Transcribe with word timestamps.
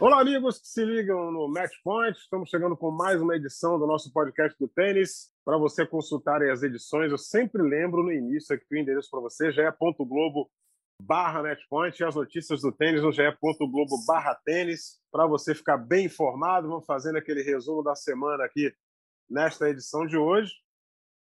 Olá, 0.00 0.20
amigos 0.20 0.58
que 0.58 0.66
se 0.66 0.84
ligam 0.84 1.30
no 1.30 1.46
Match 1.48 1.72
Point. 1.84 2.18
Estamos 2.18 2.50
chegando 2.50 2.76
com 2.76 2.90
mais 2.90 3.22
uma 3.22 3.36
edição 3.36 3.78
do 3.78 3.86
nosso 3.86 4.12
podcast 4.12 4.58
do 4.58 4.66
tênis. 4.66 5.30
Para 5.44 5.56
você 5.56 5.86
consultar 5.86 6.42
as 6.42 6.64
edições, 6.64 7.12
eu 7.12 7.16
sempre 7.16 7.62
lembro 7.62 8.02
no 8.02 8.12
início 8.12 8.56
aqui 8.56 8.66
o 8.72 8.76
endereço 8.76 9.08
para 9.08 9.20
você 9.20 9.52
já 9.52 9.62
é 9.62 9.72
.globo 9.72 10.50
barra 11.00 11.42
matchpoint 11.42 11.98
e 11.98 12.04
as 12.04 12.16
notícias 12.16 12.60
do 12.60 12.72
tênis 12.72 13.02
no 13.02 13.12
ge.globo 13.12 14.04
barra 14.04 14.34
tênis 14.44 15.00
para 15.12 15.26
você 15.28 15.54
ficar 15.54 15.76
bem 15.76 16.06
informado. 16.06 16.68
Vamos 16.68 16.86
fazendo 16.86 17.16
aquele 17.16 17.42
resumo 17.42 17.82
da 17.82 17.94
semana 17.94 18.44
aqui 18.44 18.74
nesta 19.30 19.70
edição 19.70 20.04
de 20.06 20.16
hoje. 20.16 20.52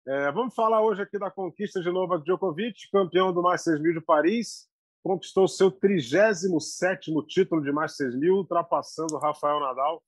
É, 0.08 0.32
vamos 0.32 0.54
falar 0.54 0.82
hoje 0.82 1.02
aqui 1.02 1.18
da 1.18 1.30
conquista 1.30 1.78
de 1.80 1.90
Novak 1.90 2.24
Djokovic, 2.24 2.90
campeão 2.90 3.34
do 3.34 3.42
Masters 3.42 3.80
1000 3.80 3.94
de 3.94 4.00
Paris, 4.00 4.66
conquistou 5.02 5.48
seu 5.48 5.70
37º 5.70 7.26
título 7.26 7.62
de 7.62 7.72
Masters 7.72 8.16
1000, 8.16 8.34
ultrapassando 8.34 9.18
Rafael 9.18 9.60
Nadal, 9.60 10.02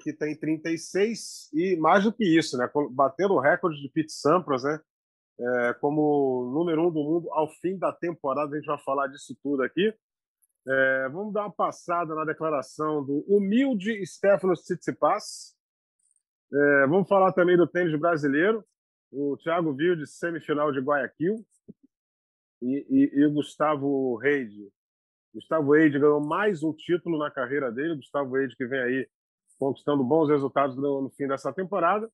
que 0.00 0.12
tem 0.12 0.34
36, 0.34 1.50
e 1.52 1.76
mais 1.76 2.04
do 2.04 2.12
que 2.12 2.24
isso, 2.24 2.56
né, 2.56 2.68
batendo 2.90 3.34
o 3.34 3.40
recorde 3.40 3.80
de 3.80 3.88
Pete 3.90 4.12
Sampras, 4.12 4.62
né, 4.64 4.80
é, 5.38 5.74
como 5.74 6.50
número 6.52 6.86
um 6.86 6.90
do 6.90 7.02
mundo 7.02 7.32
ao 7.32 7.48
fim 7.48 7.78
da 7.78 7.92
temporada, 7.92 8.54
a 8.54 8.58
gente 8.58 8.66
vai 8.66 8.78
falar 8.78 9.06
disso 9.06 9.36
tudo 9.42 9.62
aqui. 9.62 9.94
É, 10.68 11.08
vamos 11.08 11.32
dar 11.32 11.42
uma 11.42 11.52
passada 11.52 12.14
na 12.14 12.24
declaração 12.24 13.02
do 13.02 13.24
humilde 13.26 14.04
Stefano 14.04 14.52
Tsitsipas. 14.52 15.56
É, 16.52 16.86
vamos 16.86 17.08
falar 17.08 17.32
também 17.32 17.56
do 17.56 17.66
tênis 17.66 17.98
brasileiro. 17.98 18.62
O 19.10 19.36
Thiago 19.38 19.74
de 19.74 20.06
semifinal 20.06 20.70
de 20.70 20.80
Guayaquil, 20.80 21.44
e, 22.60 22.86
e, 22.88 23.22
e 23.22 23.28
Gustavo 23.28 24.16
Reide. 24.16 24.70
Gustavo 25.34 25.72
Reide 25.72 25.98
ganhou 25.98 26.20
mais 26.20 26.62
um 26.62 26.72
título 26.72 27.18
na 27.18 27.30
carreira 27.30 27.70
dele. 27.70 27.96
Gustavo 27.96 28.34
Reide 28.34 28.56
que 28.56 28.66
vem 28.66 28.80
aí 28.80 29.08
conquistando 29.58 30.02
bons 30.02 30.28
resultados 30.28 30.76
no, 30.76 31.02
no 31.02 31.10
fim 31.10 31.26
dessa 31.26 31.52
temporada. 31.52 32.10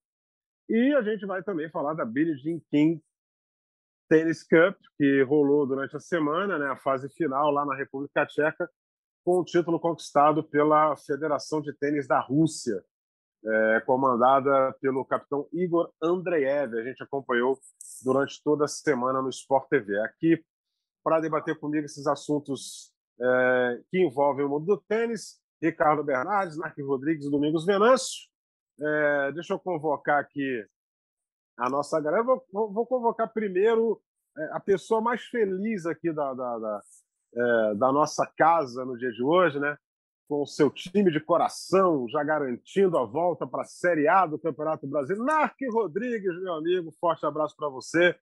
E 0.69 0.94
a 0.94 1.03
gente 1.03 1.25
vai 1.27 1.42
também 1.42 1.70
falar 1.70 1.94
da 1.94 2.05
Billie 2.05 2.36
Jean 2.36 2.61
King 2.70 3.00
Tennis 4.08 4.42
Cup, 4.42 4.77
que 4.97 5.22
rolou 5.22 5.66
durante 5.66 5.97
a 5.97 6.00
semana, 6.00 6.58
né, 6.58 6.66
a 6.66 6.77
fase 6.77 7.08
final 7.08 7.50
lá 7.50 7.64
na 7.64 7.75
República 7.75 8.27
Tcheca, 8.27 8.70
com 9.25 9.41
o 9.41 9.44
título 9.44 9.81
conquistado 9.81 10.44
pela 10.44 10.97
Federação 10.97 11.60
de 11.60 11.72
Tênis 11.72 12.06
da 12.06 12.20
Rússia 12.20 12.84
é, 13.47 13.80
comandada 13.80 14.72
pelo 14.80 15.05
capitão 15.05 15.48
Igor 15.52 15.92
Andreev. 16.02 16.75
A 16.75 16.83
gente 16.84 17.02
acompanhou 17.02 17.58
durante 18.05 18.42
toda 18.42 18.64
a 18.64 18.69
semana 18.69 19.22
no 19.22 19.28
Sport 19.30 19.69
TV. 19.69 19.98
Aqui, 20.00 20.44
para 21.03 21.20
debater 21.20 21.58
comigo 21.58 21.86
esses 21.86 22.06
assuntos 22.06 22.92
é, 23.20 23.80
que 23.91 23.98
envolvem 23.98 24.44
o 24.44 24.48
mundo 24.48 24.66
do 24.66 24.77
tênis, 24.77 25.41
Ricardo 25.62 26.03
Bernardes, 26.03 26.58
Narc 26.58 26.77
Rodrigues 26.80 27.30
Domingos 27.30 27.64
Venâncio. 27.64 28.28
É, 28.80 29.33
deixa 29.33 29.55
eu 29.55 29.58
convocar 29.58 30.20
aqui 30.20 30.66
a 31.56 31.70
nossa 31.70 32.00
galera. 32.00 32.25
Vou, 32.25 32.44
vou 32.72 32.86
convocar 32.86 33.33
primeiro 33.33 34.00
é, 34.36 34.44
a 34.53 34.60
pessoa 34.60 35.00
mais 35.00 35.22
feliz 35.22 35.86
aqui 35.86 36.12
da, 36.12 36.34
da, 36.34 36.58
da, 36.58 36.83
é, 37.34 37.75
da 37.75 37.92
nossa 37.92 38.27
casa 38.36 38.84
no 38.84 38.99
dia 38.99 39.10
de 39.10 39.22
hoje, 39.22 39.59
né? 39.59 39.76
Com 40.28 40.42
o 40.42 40.47
seu 40.47 40.70
time 40.70 41.10
de 41.10 41.20
coração, 41.20 42.09
já 42.09 42.22
garantindo 42.22 42.98
a 42.98 43.04
volta 43.04 43.47
para 43.47 43.62
a 43.62 43.66
Série 43.66 44.09
A 44.09 44.26
do 44.26 44.38
Campeonato 44.38 44.87
Brasileiro. 44.87 45.25
Narc 45.25 45.56
Rodrigues, 45.70 46.41
meu 46.42 46.54
amigo, 46.54 46.92
forte 47.00 47.25
abraço 47.25 47.56
para 47.56 47.69
você. 47.69 48.16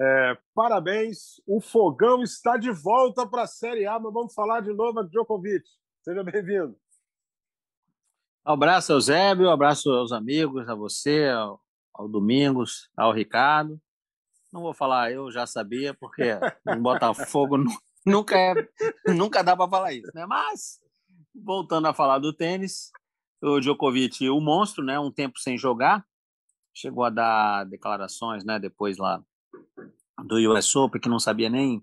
É, 0.00 0.36
parabéns, 0.54 1.40
o 1.46 1.60
Fogão 1.60 2.22
está 2.22 2.56
de 2.56 2.70
volta 2.70 3.26
para 3.26 3.42
a 3.42 3.46
Série 3.46 3.86
A, 3.86 3.98
mas 3.98 4.12
vamos 4.12 4.34
falar 4.34 4.60
de 4.60 4.72
novo 4.72 5.00
a 5.00 5.02
Djokovic. 5.04 5.64
Seja 6.02 6.24
bem-vindo. 6.24 6.76
Um 8.46 8.52
abraço 8.52 8.92
ao 8.92 9.00
Zébio, 9.00 9.46
um 9.46 9.50
abraço 9.50 9.90
aos 9.90 10.12
amigos, 10.12 10.68
a 10.68 10.74
você, 10.74 11.28
ao, 11.28 11.60
ao 11.94 12.08
Domingos, 12.08 12.90
ao 12.96 13.12
Ricardo. 13.12 13.80
Não 14.52 14.62
vou 14.62 14.74
falar, 14.74 15.12
eu 15.12 15.30
já 15.30 15.46
sabia, 15.46 15.94
porque 15.94 16.22
em 16.68 16.80
Botafogo 16.80 17.58
nunca, 18.04 18.36
é, 18.36 18.54
nunca 19.12 19.42
dá 19.42 19.56
para 19.56 19.70
falar 19.70 19.92
isso, 19.92 20.10
né? 20.14 20.26
Mas 20.26 20.83
voltando 21.34 21.86
a 21.86 21.94
falar 21.94 22.18
do 22.18 22.32
tênis, 22.32 22.90
o 23.42 23.60
Djokovic, 23.60 24.28
o 24.28 24.40
monstro, 24.40 24.84
né, 24.84 24.98
um 24.98 25.10
tempo 25.10 25.38
sem 25.38 25.58
jogar, 25.58 26.06
chegou 26.74 27.04
a 27.04 27.10
dar 27.10 27.64
declarações, 27.64 28.44
né, 28.44 28.58
depois 28.58 28.96
lá 28.96 29.22
do 30.24 30.36
US 30.50 30.74
Open, 30.76 31.00
que 31.00 31.08
não 31.08 31.18
sabia 31.18 31.50
nem 31.50 31.82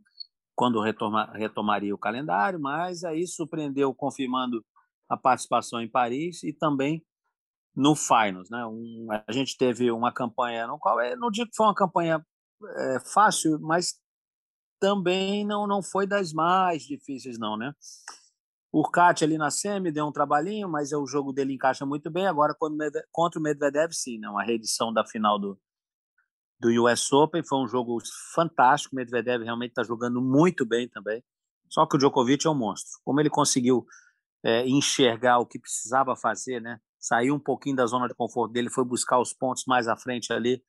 quando 0.55 0.81
retoma, 0.81 1.25
retomaria 1.33 1.93
o 1.93 1.97
calendário, 1.97 2.59
mas 2.59 3.03
aí 3.03 3.25
surpreendeu 3.27 3.93
confirmando 3.93 4.63
a 5.09 5.17
participação 5.17 5.81
em 5.81 5.89
Paris 5.89 6.43
e 6.43 6.53
também 6.53 7.03
no 7.75 7.95
Finals, 7.95 8.49
né? 8.49 8.65
Um, 8.65 9.07
a 9.27 9.31
gente 9.31 9.57
teve 9.57 9.91
uma 9.91 10.11
campanha 10.11 10.67
no 10.67 10.77
qual 10.77 10.99
é, 10.99 11.15
não 11.15 11.31
digo 11.31 11.49
que 11.49 11.55
foi 11.55 11.65
uma 11.65 11.75
campanha 11.75 12.25
é, 12.77 12.99
fácil, 12.99 13.59
mas 13.59 13.99
também 14.79 15.45
não 15.45 15.65
não 15.67 15.81
foi 15.81 16.05
das 16.05 16.33
mais 16.33 16.83
difíceis 16.83 17.39
não, 17.39 17.57
né? 17.57 17.73
O 18.71 18.79
Urcat 18.79 19.23
ali 19.23 19.37
na 19.37 19.51
semi 19.51 19.91
deu 19.91 20.05
um 20.05 20.11
trabalhinho, 20.11 20.69
mas 20.69 20.93
é 20.93 20.97
o 20.97 21.05
jogo 21.05 21.33
dele 21.33 21.53
encaixa 21.53 21.85
muito 21.85 22.09
bem. 22.09 22.25
Agora, 22.25 22.55
contra 23.11 23.39
o 23.39 23.43
Medvedev, 23.43 23.91
sim, 23.91 24.17
não. 24.17 24.35
Né? 24.35 24.43
A 24.43 24.45
reedição 24.45 24.93
da 24.93 25.05
final 25.05 25.37
do, 25.37 25.59
do 26.57 26.69
US 26.83 27.11
Open 27.11 27.43
foi 27.43 27.59
um 27.59 27.67
jogo 27.67 27.97
fantástico. 28.33 28.95
O 28.95 28.97
Medvedev 28.97 29.43
realmente 29.43 29.71
está 29.71 29.83
jogando 29.83 30.21
muito 30.21 30.65
bem 30.65 30.87
também. 30.87 31.21
Só 31.69 31.85
que 31.85 31.95
o 31.95 31.99
Djokovic 31.99 32.47
é 32.47 32.49
um 32.49 32.55
monstro. 32.55 32.91
Como 33.03 33.19
ele 33.19 33.29
conseguiu 33.29 33.85
é, 34.41 34.65
enxergar 34.65 35.39
o 35.39 35.45
que 35.45 35.59
precisava 35.59 36.15
fazer, 36.15 36.61
né? 36.61 36.79
Saiu 36.97 37.35
um 37.35 37.39
pouquinho 37.39 37.75
da 37.75 37.85
zona 37.85 38.07
de 38.07 38.13
conforto 38.13 38.53
dele, 38.53 38.69
foi 38.69 38.85
buscar 38.85 39.19
os 39.19 39.33
pontos 39.33 39.65
mais 39.67 39.87
à 39.87 39.97
frente 39.97 40.31
ali, 40.31 40.63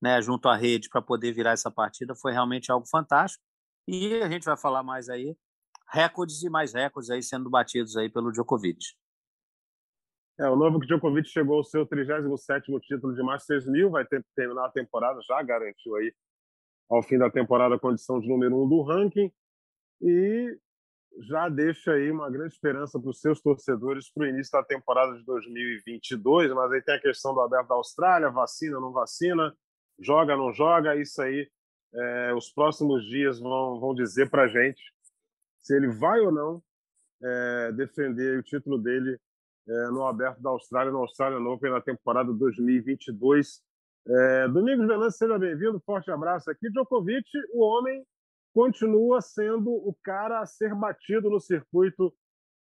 né? 0.00 0.22
Junto 0.22 0.48
à 0.48 0.56
rede 0.56 0.88
para 0.88 1.02
poder 1.02 1.32
virar 1.32 1.50
essa 1.50 1.70
partida. 1.70 2.14
Foi 2.14 2.32
realmente 2.32 2.72
algo 2.72 2.86
fantástico. 2.86 3.44
E 3.86 4.22
a 4.22 4.30
gente 4.30 4.44
vai 4.44 4.56
falar 4.56 4.82
mais 4.82 5.10
aí 5.10 5.36
recordes 5.92 6.42
e 6.42 6.48
mais 6.48 6.72
recordes 6.72 7.10
aí 7.10 7.22
sendo 7.22 7.50
batidos 7.50 7.96
aí 7.96 8.08
pelo 8.08 8.32
Djokovic. 8.32 8.78
É, 10.38 10.48
o 10.48 10.56
novo 10.56 10.80
Djokovic 10.80 11.28
chegou 11.28 11.58
ao 11.58 11.64
seu 11.64 11.86
37º 11.86 12.80
título 12.80 13.14
de 13.14 13.22
Masters 13.22 13.66
1000, 13.66 13.90
vai 13.90 14.04
ter, 14.06 14.24
terminar 14.34 14.66
a 14.66 14.70
temporada, 14.70 15.20
já 15.22 15.42
garantiu 15.42 15.94
aí 15.96 16.12
ao 16.88 17.02
fim 17.02 17.18
da 17.18 17.30
temporada 17.30 17.74
a 17.74 17.78
condição 17.78 18.18
de 18.18 18.28
número 18.28 18.56
um 18.56 18.68
do 18.68 18.82
ranking 18.82 19.30
e 20.00 20.58
já 21.20 21.48
deixa 21.50 21.92
aí 21.92 22.10
uma 22.10 22.30
grande 22.30 22.54
esperança 22.54 22.98
para 22.98 23.10
os 23.10 23.20
seus 23.20 23.40
torcedores 23.40 24.10
para 24.10 24.24
o 24.24 24.26
início 24.26 24.52
da 24.52 24.64
temporada 24.64 25.16
de 25.16 25.24
2022, 25.24 26.52
mas 26.52 26.72
aí 26.72 26.80
tem 26.80 26.94
a 26.94 27.00
questão 27.00 27.34
do 27.34 27.40
aberto 27.40 27.68
da 27.68 27.74
Austrália, 27.74 28.30
vacina, 28.30 28.80
não 28.80 28.92
vacina, 28.92 29.54
joga, 29.98 30.36
não 30.36 30.50
joga, 30.52 30.96
isso 30.96 31.20
aí 31.20 31.50
é, 31.94 32.34
os 32.34 32.50
próximos 32.50 33.04
dias 33.04 33.38
vão, 33.38 33.78
vão 33.78 33.94
dizer 33.94 34.30
para 34.30 34.44
a 34.44 34.48
gente 34.48 34.82
se 35.62 35.74
ele 35.74 35.88
vai 35.88 36.20
ou 36.20 36.32
não 36.32 36.62
é, 37.22 37.72
defender 37.72 38.38
o 38.38 38.42
título 38.42 38.78
dele 38.78 39.18
é, 39.68 39.86
no 39.88 40.04
Aberto 40.04 40.42
da 40.42 40.50
Austrália, 40.50 40.92
no 40.92 40.98
Australian 40.98 41.48
Open 41.48 41.70
na 41.70 41.80
temporada 41.80 42.32
2022. 42.32 43.62
É, 44.06 44.48
Domingos 44.48 44.88
Venâncio, 44.88 45.18
seja 45.18 45.38
bem-vindo, 45.38 45.80
forte 45.86 46.10
abraço 46.10 46.50
aqui. 46.50 46.68
Djokovic, 46.70 47.28
o 47.54 47.62
homem, 47.62 48.04
continua 48.52 49.20
sendo 49.20 49.70
o 49.70 49.96
cara 50.02 50.40
a 50.40 50.46
ser 50.46 50.74
batido 50.74 51.30
no 51.30 51.40
circuito 51.40 52.12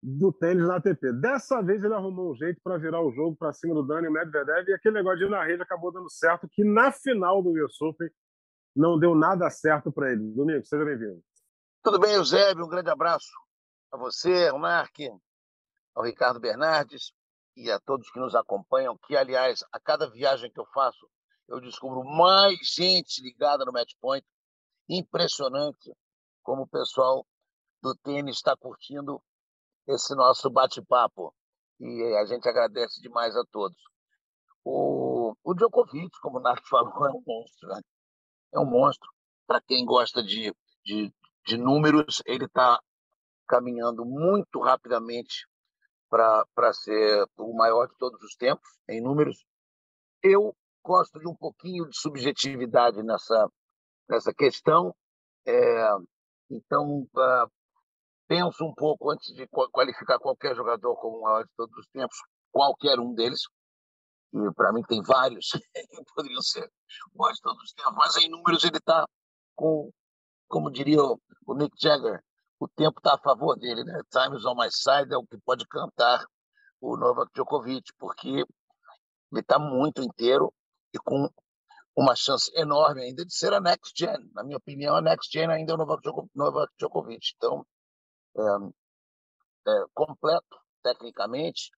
do 0.00 0.32
tênis 0.32 0.66
na 0.66 0.76
ATP. 0.76 1.12
Dessa 1.14 1.60
vez 1.62 1.82
ele 1.82 1.94
arrumou 1.94 2.30
um 2.30 2.36
jeito 2.36 2.60
para 2.62 2.78
virar 2.78 3.02
o 3.02 3.10
jogo 3.10 3.36
para 3.36 3.52
cima 3.52 3.74
do 3.74 3.82
Dani 3.82 4.08
Medvedev 4.10 4.68
e 4.68 4.74
aquele 4.74 4.96
negócio 4.96 5.18
de 5.18 5.24
ir 5.24 5.30
na 5.30 5.42
rede 5.44 5.62
acabou 5.62 5.90
dando 5.90 6.10
certo, 6.10 6.48
que 6.50 6.62
na 6.62 6.92
final 6.92 7.42
do 7.42 7.50
US 7.64 7.80
Open 7.80 8.08
não 8.76 8.98
deu 8.98 9.14
nada 9.14 9.48
certo 9.50 9.90
para 9.90 10.12
ele. 10.12 10.22
Domingos, 10.32 10.68
seja 10.68 10.84
bem-vindo. 10.84 11.22
Tudo 11.84 12.00
bem, 12.00 12.14
Eusébio? 12.14 12.64
Um 12.64 12.68
grande 12.68 12.88
abraço 12.88 13.30
a 13.92 13.98
você, 13.98 14.48
ao 14.48 14.58
Mark, 14.58 14.98
ao 15.94 16.02
Ricardo 16.02 16.40
Bernardes 16.40 17.12
e 17.54 17.70
a 17.70 17.78
todos 17.78 18.10
que 18.10 18.18
nos 18.18 18.34
acompanham, 18.34 18.96
que, 18.96 19.14
aliás, 19.14 19.62
a 19.70 19.78
cada 19.78 20.08
viagem 20.08 20.50
que 20.50 20.58
eu 20.58 20.64
faço, 20.72 21.06
eu 21.46 21.60
descubro 21.60 22.02
mais 22.02 22.56
gente 22.74 23.20
ligada 23.20 23.66
no 23.66 23.72
Matchpoint. 23.72 24.26
Impressionante 24.88 25.92
como 26.42 26.62
o 26.62 26.66
pessoal 26.66 27.26
do 27.82 27.94
tênis 27.96 28.36
está 28.36 28.56
curtindo 28.56 29.22
esse 29.86 30.14
nosso 30.14 30.48
bate-papo. 30.48 31.34
E 31.78 32.16
a 32.18 32.24
gente 32.24 32.48
agradece 32.48 32.98
demais 33.02 33.36
a 33.36 33.44
todos. 33.52 33.76
O 34.64 35.04
o, 35.44 35.54
Djokovic, 35.54 36.18
como 36.22 36.38
o 36.38 36.40
Narco 36.40 36.66
falou, 36.66 37.06
é 37.06 37.10
um 37.10 37.22
monstro. 37.26 37.68
Né? 37.68 37.82
É 38.54 38.58
um 38.58 38.64
monstro. 38.64 39.10
Para 39.46 39.60
quem 39.60 39.84
gosta 39.84 40.22
de, 40.22 40.50
de, 40.82 41.12
de 41.46 41.56
números, 41.56 42.22
ele 42.26 42.46
está 42.46 42.80
caminhando 43.46 44.04
muito 44.04 44.60
rapidamente 44.60 45.46
para 46.08 46.72
ser 46.72 47.26
o 47.36 47.54
maior 47.54 47.88
de 47.88 47.96
todos 47.98 48.22
os 48.22 48.34
tempos, 48.36 48.68
em 48.88 49.00
números. 49.00 49.44
Eu 50.22 50.54
gosto 50.82 51.18
de 51.18 51.28
um 51.28 51.34
pouquinho 51.34 51.88
de 51.88 51.98
subjetividade 51.98 53.02
nessa, 53.02 53.48
nessa 54.08 54.32
questão. 54.32 54.94
É, 55.46 55.88
então, 56.50 57.00
uh, 57.02 57.50
penso 58.28 58.64
um 58.64 58.74
pouco 58.74 59.10
antes 59.10 59.34
de 59.34 59.46
qualificar 59.48 60.18
qualquer 60.18 60.54
jogador 60.54 60.96
como 60.96 61.18
o 61.18 61.22
maior 61.22 61.44
de 61.44 61.50
todos 61.56 61.76
os 61.76 61.86
tempos, 61.88 62.16
qualquer 62.52 62.98
um 63.00 63.14
deles. 63.14 63.40
Para 64.56 64.72
mim 64.72 64.82
tem 64.82 65.02
vários 65.02 65.50
que 65.74 66.14
poderiam 66.14 66.42
ser 66.42 66.68
o 67.12 67.18
maior 67.18 67.32
de 67.32 67.40
todos 67.40 67.62
os 67.62 67.72
tempos, 67.72 67.94
mas 67.96 68.16
em 68.16 68.28
números 68.28 68.64
ele 68.64 68.78
está 68.78 69.06
com, 69.54 69.90
como 70.48 70.70
diria 70.70 71.02
o, 71.02 71.20
o 71.46 71.54
Mick 71.54 71.76
Jagger, 71.80 72.22
o 72.58 72.68
tempo 72.68 72.98
está 72.98 73.14
a 73.14 73.18
favor 73.18 73.56
dele, 73.56 73.84
né? 73.84 74.00
Time 74.10 74.36
is 74.36 74.44
on 74.44 74.54
my 74.54 74.70
side 74.70 75.12
é 75.12 75.16
o 75.16 75.26
que 75.26 75.38
pode 75.38 75.66
cantar 75.66 76.24
o 76.80 76.96
Novak 76.96 77.32
Djokovic, 77.34 77.92
porque 77.98 78.28
ele 78.28 79.40
está 79.40 79.58
muito 79.58 80.02
inteiro 80.02 80.52
e 80.92 80.98
com 80.98 81.28
uma 81.96 82.14
chance 82.14 82.50
enorme 82.54 83.02
ainda 83.02 83.24
de 83.24 83.34
ser 83.34 83.52
a 83.52 83.60
next 83.60 83.92
gen. 83.96 84.30
Na 84.32 84.42
minha 84.42 84.56
opinião, 84.56 84.96
a 84.96 85.00
next 85.00 85.30
gen 85.32 85.50
ainda 85.50 85.72
é 85.72 85.76
o 85.76 85.78
Novak 86.34 86.72
Djokovic. 86.78 87.32
Então, 87.36 87.66
é, 88.36 89.70
é, 89.70 89.84
completo 89.94 90.58
tecnicamente, 90.82 91.70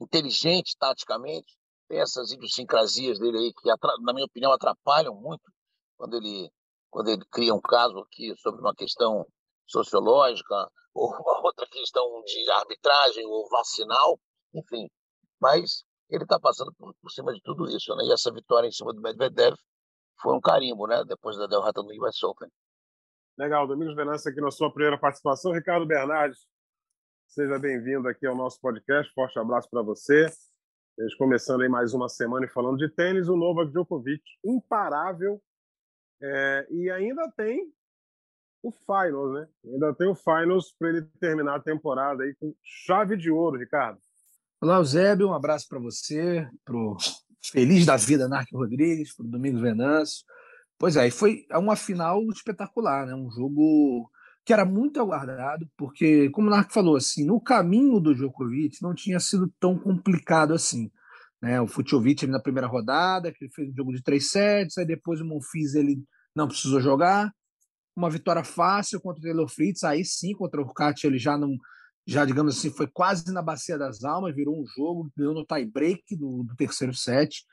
inteligente 0.00 0.76
taticamente, 0.78 1.58
tem 1.88 2.00
essas 2.00 2.30
idiosincrasias 2.30 3.18
dele 3.18 3.38
aí 3.38 3.52
que, 3.52 3.68
na 4.02 4.12
minha 4.12 4.26
opinião, 4.26 4.52
atrapalham 4.52 5.14
muito 5.14 5.50
quando 5.96 6.16
ele 6.16 6.50
quando 6.90 7.08
ele 7.08 7.24
cria 7.30 7.54
um 7.54 7.60
caso 7.60 7.98
aqui 8.00 8.34
sobre 8.38 8.60
uma 8.60 8.74
questão 8.74 9.26
sociológica 9.66 10.54
ou 10.94 11.10
uma 11.10 11.40
outra 11.44 11.66
questão 11.66 12.22
de 12.24 12.50
arbitragem 12.50 13.26
ou 13.26 13.48
vacinal, 13.48 14.18
enfim. 14.54 14.88
Mas 15.40 15.84
ele 16.10 16.24
está 16.24 16.38
passando 16.40 16.72
por, 16.78 16.94
por, 17.00 17.10
cima 17.10 17.32
de 17.32 17.40
tudo 17.42 17.68
isso, 17.68 17.94
né? 17.94 18.04
E 18.04 18.12
essa 18.12 18.32
vitória 18.32 18.66
em 18.66 18.72
cima 18.72 18.92
do 18.92 19.00
Medvedev 19.00 19.54
foi 20.20 20.34
um 20.34 20.40
carimbo, 20.40 20.86
né? 20.86 21.04
Depois 21.04 21.36
da 21.36 21.46
derrota 21.46 21.82
no 21.82 21.90
US 22.06 22.22
Open. 22.22 22.48
Legal, 23.38 23.68
Domingos 23.68 23.94
Venâncio 23.94 24.30
aqui 24.30 24.40
na 24.40 24.50
sua 24.50 24.72
primeira 24.72 24.98
participação. 24.98 25.52
Ricardo 25.52 25.86
Bernardes, 25.86 26.40
seja 27.28 27.58
bem-vindo 27.58 28.08
aqui 28.08 28.26
ao 28.26 28.34
nosso 28.34 28.60
podcast. 28.60 29.12
Forte 29.12 29.38
abraço 29.38 29.68
para 29.70 29.82
você. 29.82 30.26
Estamos 30.26 31.14
começando 31.14 31.60
aí 31.60 31.68
mais 31.68 31.94
uma 31.94 32.08
semana 32.08 32.46
e 32.46 32.48
falando 32.48 32.78
de 32.78 32.88
tênis, 32.88 33.28
o 33.28 33.36
Novak 33.36 33.70
Djokovic, 33.70 34.24
imparável. 34.44 35.40
É, 36.20 36.66
e 36.70 36.90
ainda 36.90 37.30
tem 37.36 37.72
o 38.62 38.72
Finals, 38.72 39.34
né? 39.34 39.48
Ainda 39.64 39.94
tem 39.94 40.08
o 40.08 40.14
Finals 40.14 40.74
para 40.78 40.88
ele 40.88 41.02
terminar 41.20 41.56
a 41.56 41.60
temporada 41.60 42.24
aí 42.24 42.34
com 42.34 42.54
chave 42.62 43.16
de 43.16 43.30
ouro, 43.30 43.58
Ricardo. 43.58 44.00
Olá, 44.60 44.76
Eusébio, 44.76 45.28
um 45.28 45.34
abraço 45.34 45.68
para 45.68 45.78
você, 45.78 46.48
para 46.64 46.76
o 46.76 46.96
Feliz 47.40 47.86
da 47.86 47.96
Vida, 47.96 48.28
Narco 48.28 48.56
Rodrigues, 48.56 49.14
para 49.14 49.24
o 49.24 49.28
Domingos 49.28 49.60
Venâncio. 49.60 50.24
Pois 50.76 50.96
é, 50.96 51.08
foi 51.10 51.46
uma 51.52 51.76
final 51.76 52.20
espetacular, 52.30 53.06
né? 53.06 53.14
Um 53.14 53.30
jogo 53.30 54.10
que 54.44 54.52
era 54.52 54.64
muito 54.64 55.00
aguardado, 55.00 55.68
porque, 55.76 56.30
como 56.30 56.48
o 56.48 56.50
Narco 56.50 56.72
falou, 56.72 56.96
assim, 56.96 57.24
no 57.24 57.40
caminho 57.40 58.00
do 58.00 58.14
Djokovic 58.14 58.82
não 58.82 58.94
tinha 58.94 59.20
sido 59.20 59.52
tão 59.60 59.78
complicado 59.78 60.52
assim. 60.52 60.90
Né? 61.42 61.60
O 61.60 61.66
Futiovic 61.66 62.26
na 62.26 62.40
primeira 62.40 62.66
rodada, 62.66 63.32
que 63.32 63.44
ele 63.44 63.52
fez 63.52 63.68
um 63.68 63.74
jogo 63.74 63.92
de 63.92 64.02
três 64.02 64.30
sets, 64.30 64.78
aí 64.78 64.86
depois 64.86 65.20
o 65.20 65.24
Monfils 65.24 65.74
ele 65.74 66.02
não 66.34 66.48
precisou 66.48 66.80
jogar, 66.80 67.32
uma 67.98 68.08
vitória 68.08 68.44
fácil 68.44 69.00
contra 69.00 69.20
o 69.20 69.22
Taylor 69.22 69.48
Fritz, 69.48 69.82
aí 69.82 70.04
sim, 70.04 70.32
contra 70.32 70.60
o 70.60 70.64
Urcat 70.64 71.04
ele 71.04 71.18
já 71.18 71.36
não, 71.36 71.56
já 72.06 72.24
digamos 72.24 72.56
assim, 72.56 72.70
foi 72.70 72.86
quase 72.86 73.32
na 73.32 73.42
bacia 73.42 73.76
das 73.76 74.04
almas, 74.04 74.34
virou 74.34 74.58
um 74.58 74.64
jogo, 74.66 75.10
ganhou 75.16 75.34
no 75.34 75.44
tie-break 75.44 76.16
do, 76.16 76.44
do, 76.44 76.54
terceiro 76.56 76.94
set. 76.94 77.44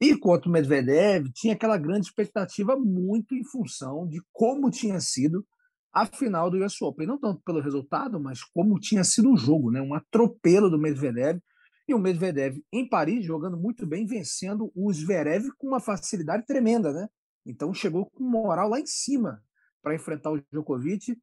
E 0.00 0.16
contra 0.16 0.48
o 0.48 0.52
Medvedev, 0.52 1.28
tinha 1.34 1.54
aquela 1.54 1.76
grande 1.76 2.06
expectativa 2.06 2.76
muito 2.76 3.34
em 3.34 3.44
função 3.44 4.06
de 4.06 4.22
como 4.32 4.70
tinha 4.70 5.00
sido 5.00 5.44
a 5.92 6.06
final 6.06 6.48
do 6.48 6.64
US 6.64 6.80
Open. 6.80 7.06
Não 7.06 7.18
tanto 7.18 7.42
pelo 7.44 7.60
resultado, 7.60 8.20
mas 8.20 8.44
como 8.44 8.78
tinha 8.78 9.02
sido 9.02 9.32
o 9.32 9.36
jogo, 9.36 9.72
né? 9.72 9.82
um 9.82 9.94
atropelo 9.94 10.70
do 10.70 10.78
Medvedev. 10.78 11.40
E 11.88 11.94
o 11.94 11.98
Medvedev 11.98 12.62
em 12.70 12.86
Paris 12.86 13.24
jogando 13.24 13.56
muito 13.56 13.86
bem, 13.86 14.04
vencendo 14.04 14.70
o 14.74 14.92
Zverev 14.92 15.48
com 15.56 15.66
uma 15.66 15.80
facilidade 15.80 16.44
tremenda. 16.44 16.92
Né? 16.92 17.08
Então 17.46 17.72
chegou 17.72 18.04
com 18.04 18.22
moral 18.22 18.68
lá 18.68 18.78
em 18.78 18.86
cima 18.86 19.42
para 19.82 19.94
enfrentar 19.94 20.30
o 20.30 20.40
Djokovic. 20.52 21.16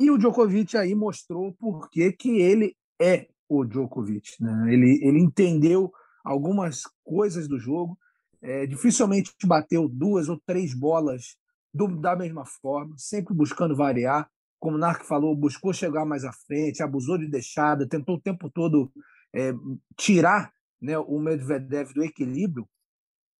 E 0.00 0.10
o 0.10 0.16
Djokovic 0.16 0.74
aí 0.76 0.94
mostrou 0.94 1.52
por 1.54 1.90
que, 1.90 2.12
que 2.12 2.40
ele 2.40 2.74
é 2.98 3.28
o 3.46 3.62
Djokovic. 3.62 4.42
Né? 4.42 4.72
Ele, 4.72 4.98
ele 5.02 5.20
entendeu 5.20 5.92
algumas 6.24 6.82
coisas 7.04 7.46
do 7.46 7.58
jogo, 7.58 7.98
é, 8.40 8.66
dificilmente 8.66 9.32
bateu 9.44 9.88
duas 9.88 10.28
ou 10.28 10.40
três 10.46 10.74
bolas 10.74 11.36
do, 11.72 11.88
da 12.00 12.16
mesma 12.16 12.44
forma, 12.44 12.94
sempre 12.96 13.34
buscando 13.34 13.76
variar. 13.76 14.28
Como 14.58 14.76
o 14.76 14.80
Narc 14.80 15.04
falou, 15.04 15.36
buscou 15.36 15.74
chegar 15.74 16.06
mais 16.06 16.24
à 16.24 16.32
frente, 16.32 16.82
abusou 16.82 17.18
de 17.18 17.28
deixada, 17.28 17.86
tentou 17.86 18.16
o 18.16 18.20
tempo 18.20 18.50
todo 18.50 18.90
é, 19.36 19.52
tirar 19.96 20.50
né, 20.80 20.98
o 20.98 21.18
Medvedev 21.20 21.92
do 21.92 22.02
equilíbrio. 22.02 22.66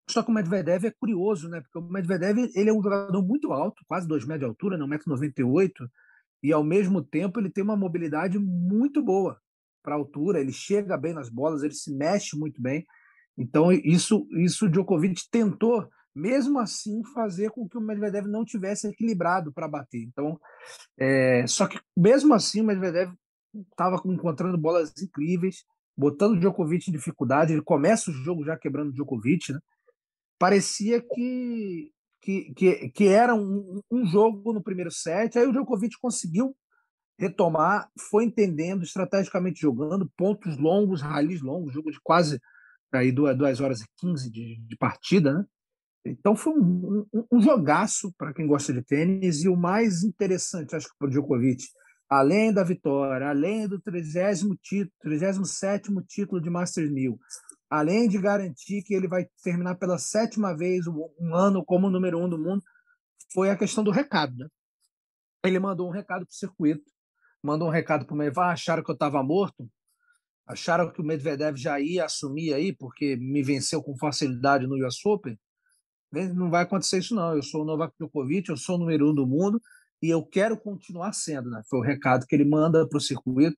Só 0.09 0.23
que 0.23 0.31
o 0.31 0.35
Medvedev 0.35 0.85
é 0.85 0.91
curioso, 0.91 1.49
né? 1.49 1.61
Porque 1.61 1.79
o 1.79 1.91
Medvedev 1.91 2.51
ele 2.55 2.71
é 2.71 2.73
um 2.73 2.83
jogador 2.83 3.23
muito 3.23 3.53
alto, 3.53 3.83
quase 3.89 4.07
2 4.07 4.25
metros 4.25 4.41
de 4.41 4.47
altura, 4.47 4.79
não 4.79 4.87
1,98m, 4.87 5.89
e 6.43 6.53
ao 6.53 6.63
mesmo 6.63 7.03
tempo 7.03 7.41
ele 7.41 7.51
tem 7.51 7.65
uma 7.65 7.77
mobilidade 7.77 8.39
muito 8.39 9.03
boa 9.03 9.41
para 9.83 9.95
a 9.95 9.99
altura, 9.99 10.41
ele 10.41 10.53
chega 10.53 10.97
bem 10.97 11.13
nas 11.13 11.29
bolas, 11.29 11.63
ele 11.63 11.75
se 11.75 11.93
mexe 11.93 12.37
muito 12.37 12.61
bem. 12.61 12.87
Então 13.37 13.73
isso 13.73 14.27
isso 14.33 14.69
Djokovic 14.69 15.23
tentou 15.31 15.89
mesmo 16.15 16.59
assim 16.59 17.05
fazer 17.13 17.51
com 17.51 17.69
que 17.69 17.77
o 17.77 17.81
Medvedev 17.81 18.27
não 18.27 18.45
tivesse 18.45 18.89
equilibrado 18.89 19.53
para 19.53 19.69
bater. 19.69 20.03
Então, 20.03 20.41
é, 20.99 21.47
só 21.47 21.67
que 21.67 21.79
mesmo 21.95 22.33
assim 22.33 22.63
o 22.63 22.65
Medvedev 22.65 23.13
estava 23.71 24.01
encontrando 24.07 24.57
bolas 24.57 24.95
incríveis, 25.01 25.65
botando 25.97 26.33
o 26.33 26.41
Djokovic 26.41 26.89
em 26.89 26.93
dificuldade. 26.93 27.53
Ele 27.53 27.63
começa 27.63 28.11
o 28.11 28.15
jogo 28.15 28.45
já 28.45 28.57
quebrando 28.57 28.91
o 28.91 28.93
Djokovic, 28.93 29.53
né? 29.53 29.61
parecia 30.39 31.01
que, 31.01 31.91
que, 32.21 32.55
que, 32.55 32.89
que 32.91 33.09
era 33.09 33.35
um, 33.35 33.81
um, 33.91 34.05
jogo 34.05 34.53
no 34.53 34.63
primeiro 34.63 34.91
set. 34.91 35.39
Aí 35.39 35.47
o 35.47 35.53
Djokovic 35.53 35.97
conseguiu 36.01 36.55
retomar, 37.19 37.91
foi 38.11 38.25
entendendo, 38.25 38.83
estrategicamente 38.83 39.61
jogando, 39.61 40.11
pontos 40.17 40.59
longos, 40.59 41.01
ralis 41.01 41.41
longos, 41.41 41.73
jogo 41.73 41.91
de 41.91 41.99
quase 42.03 42.39
aí 42.93 43.11
duas, 43.11 43.37
duas 43.37 43.61
horas 43.61 43.81
e 43.81 43.87
quinze 43.97 44.31
de, 44.31 44.61
de 44.61 44.77
partida, 44.77 45.33
né? 45.33 45.45
Então 46.05 46.37
foi 46.37 46.53
um, 46.53 47.05
um, 47.13 47.27
um 47.33 47.41
jogaço 47.41 48.13
para 48.17 48.33
quem 48.33 48.47
gosta 48.47 48.73
de 48.73 48.81
tênis 48.81 49.43
e 49.43 49.49
o 49.49 49.57
mais 49.57 50.05
interessante, 50.05 50.77
acho 50.77 50.87
que 50.87 50.95
para 50.99 51.09
o 51.09 51.11
Djokovic, 51.11 51.65
além 52.09 52.53
da 52.53 52.63
vitória, 52.63 53.29
além 53.29 53.69
do 53.69 53.81
30 53.81 54.33
título, 54.63 54.93
37 55.01 55.91
título 56.07 56.41
de 56.41 56.49
Masters 56.49 56.91
1000, 56.91 57.19
além 57.69 58.09
de 58.09 58.19
garantir 58.19 58.83
que 58.83 58.95
ele 58.95 59.09
vai 59.09 59.27
terminar 59.43 59.75
pela 59.77 59.99
sétima 59.99 60.57
vez 60.57 60.87
um 60.87 61.35
ano 61.35 61.65
como 61.65 61.91
número 61.91 62.19
um 62.19 62.29
do 62.29 62.39
mundo, 62.39 62.63
foi 63.33 63.51
a 63.51 63.57
questão 63.57 63.83
do 63.83 63.91
recado. 63.91 64.37
Né? 64.37 64.49
Ele 65.45 65.59
mandou 65.59 65.89
um 65.89 65.93
recado 65.93 66.25
para 66.25 66.33
o 66.33 66.37
circuito, 66.37 66.85
mandou 67.43 67.69
um 67.69 67.73
recado 67.73 68.07
para 68.07 68.15
o 68.15 68.17
Medvedev, 68.17 68.45
ah, 68.45 68.53
acharam 68.53 68.85
que 68.85 68.91
eu 68.91 68.95
estava 68.95 69.23
morto, 69.23 69.69
acharam 70.47 70.91
que 70.93 71.01
o 71.01 71.05
Medvedev 71.05 71.57
já 71.57 71.81
ia 71.81 72.05
assumir 72.05 72.55
aí, 72.55 72.73
porque 72.73 73.17
me 73.17 73.43
venceu 73.43 73.83
com 73.83 73.97
facilidade 73.97 74.67
no 74.67 74.87
US 74.87 75.05
Open. 75.05 75.39
Não 76.35 76.49
vai 76.51 76.63
acontecer 76.63 76.99
isso 76.99 77.17
não, 77.17 77.35
eu 77.35 77.43
sou 77.43 77.63
o 77.63 77.65
Novak 77.65 77.93
Djokovic, 77.99 78.49
eu 78.49 78.57
sou 78.57 78.77
o 78.77 78.79
número 78.79 79.11
um 79.11 79.15
do 79.15 79.27
mundo 79.27 79.61
e 80.03 80.11
eu 80.11 80.25
quero 80.25 80.57
continuar 80.57 81.13
sendo. 81.13 81.51
Né? 81.51 81.63
Foi 81.69 81.79
o 81.79 81.83
recado 81.83 82.27
que 82.27 82.35
ele 82.35 82.45
manda 82.45 82.87
para 82.89 82.99
o 82.99 83.01
circuito. 83.01 83.57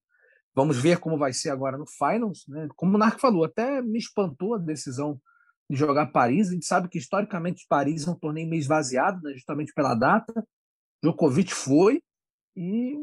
Vamos 0.55 0.79
ver 0.79 0.99
como 0.99 1.19
vai 1.19 1.33
ser 1.33 1.51
agora 1.51 1.77
no 1.77 1.87
Finals. 1.87 2.45
Né? 2.49 2.69
Como 2.77 2.95
o 2.95 2.99
Narco 2.99 3.21
falou, 3.21 3.45
até 3.45 3.83
me 3.83 3.99
espantou 3.99 4.55
a 4.55 4.59
decisão 4.59 5.21
de 5.71 5.77
jogar 5.77 6.07
Paris. 6.07 6.49
A 6.49 6.53
gente 6.53 6.67
sabe 6.67 6.89
que 6.89 6.99
historicamente 6.99 7.67
Paris 7.69 8.07
é 8.07 8.11
um 8.11 8.19
torneio 8.19 8.49
meio 8.49 8.61
esvaziado, 8.61 9.23
né? 9.23 9.33
justamente 9.35 9.73
pela 9.73 9.95
data. 9.95 10.47
Djokovic 11.03 11.55
foi 11.55 12.03
e 12.57 12.97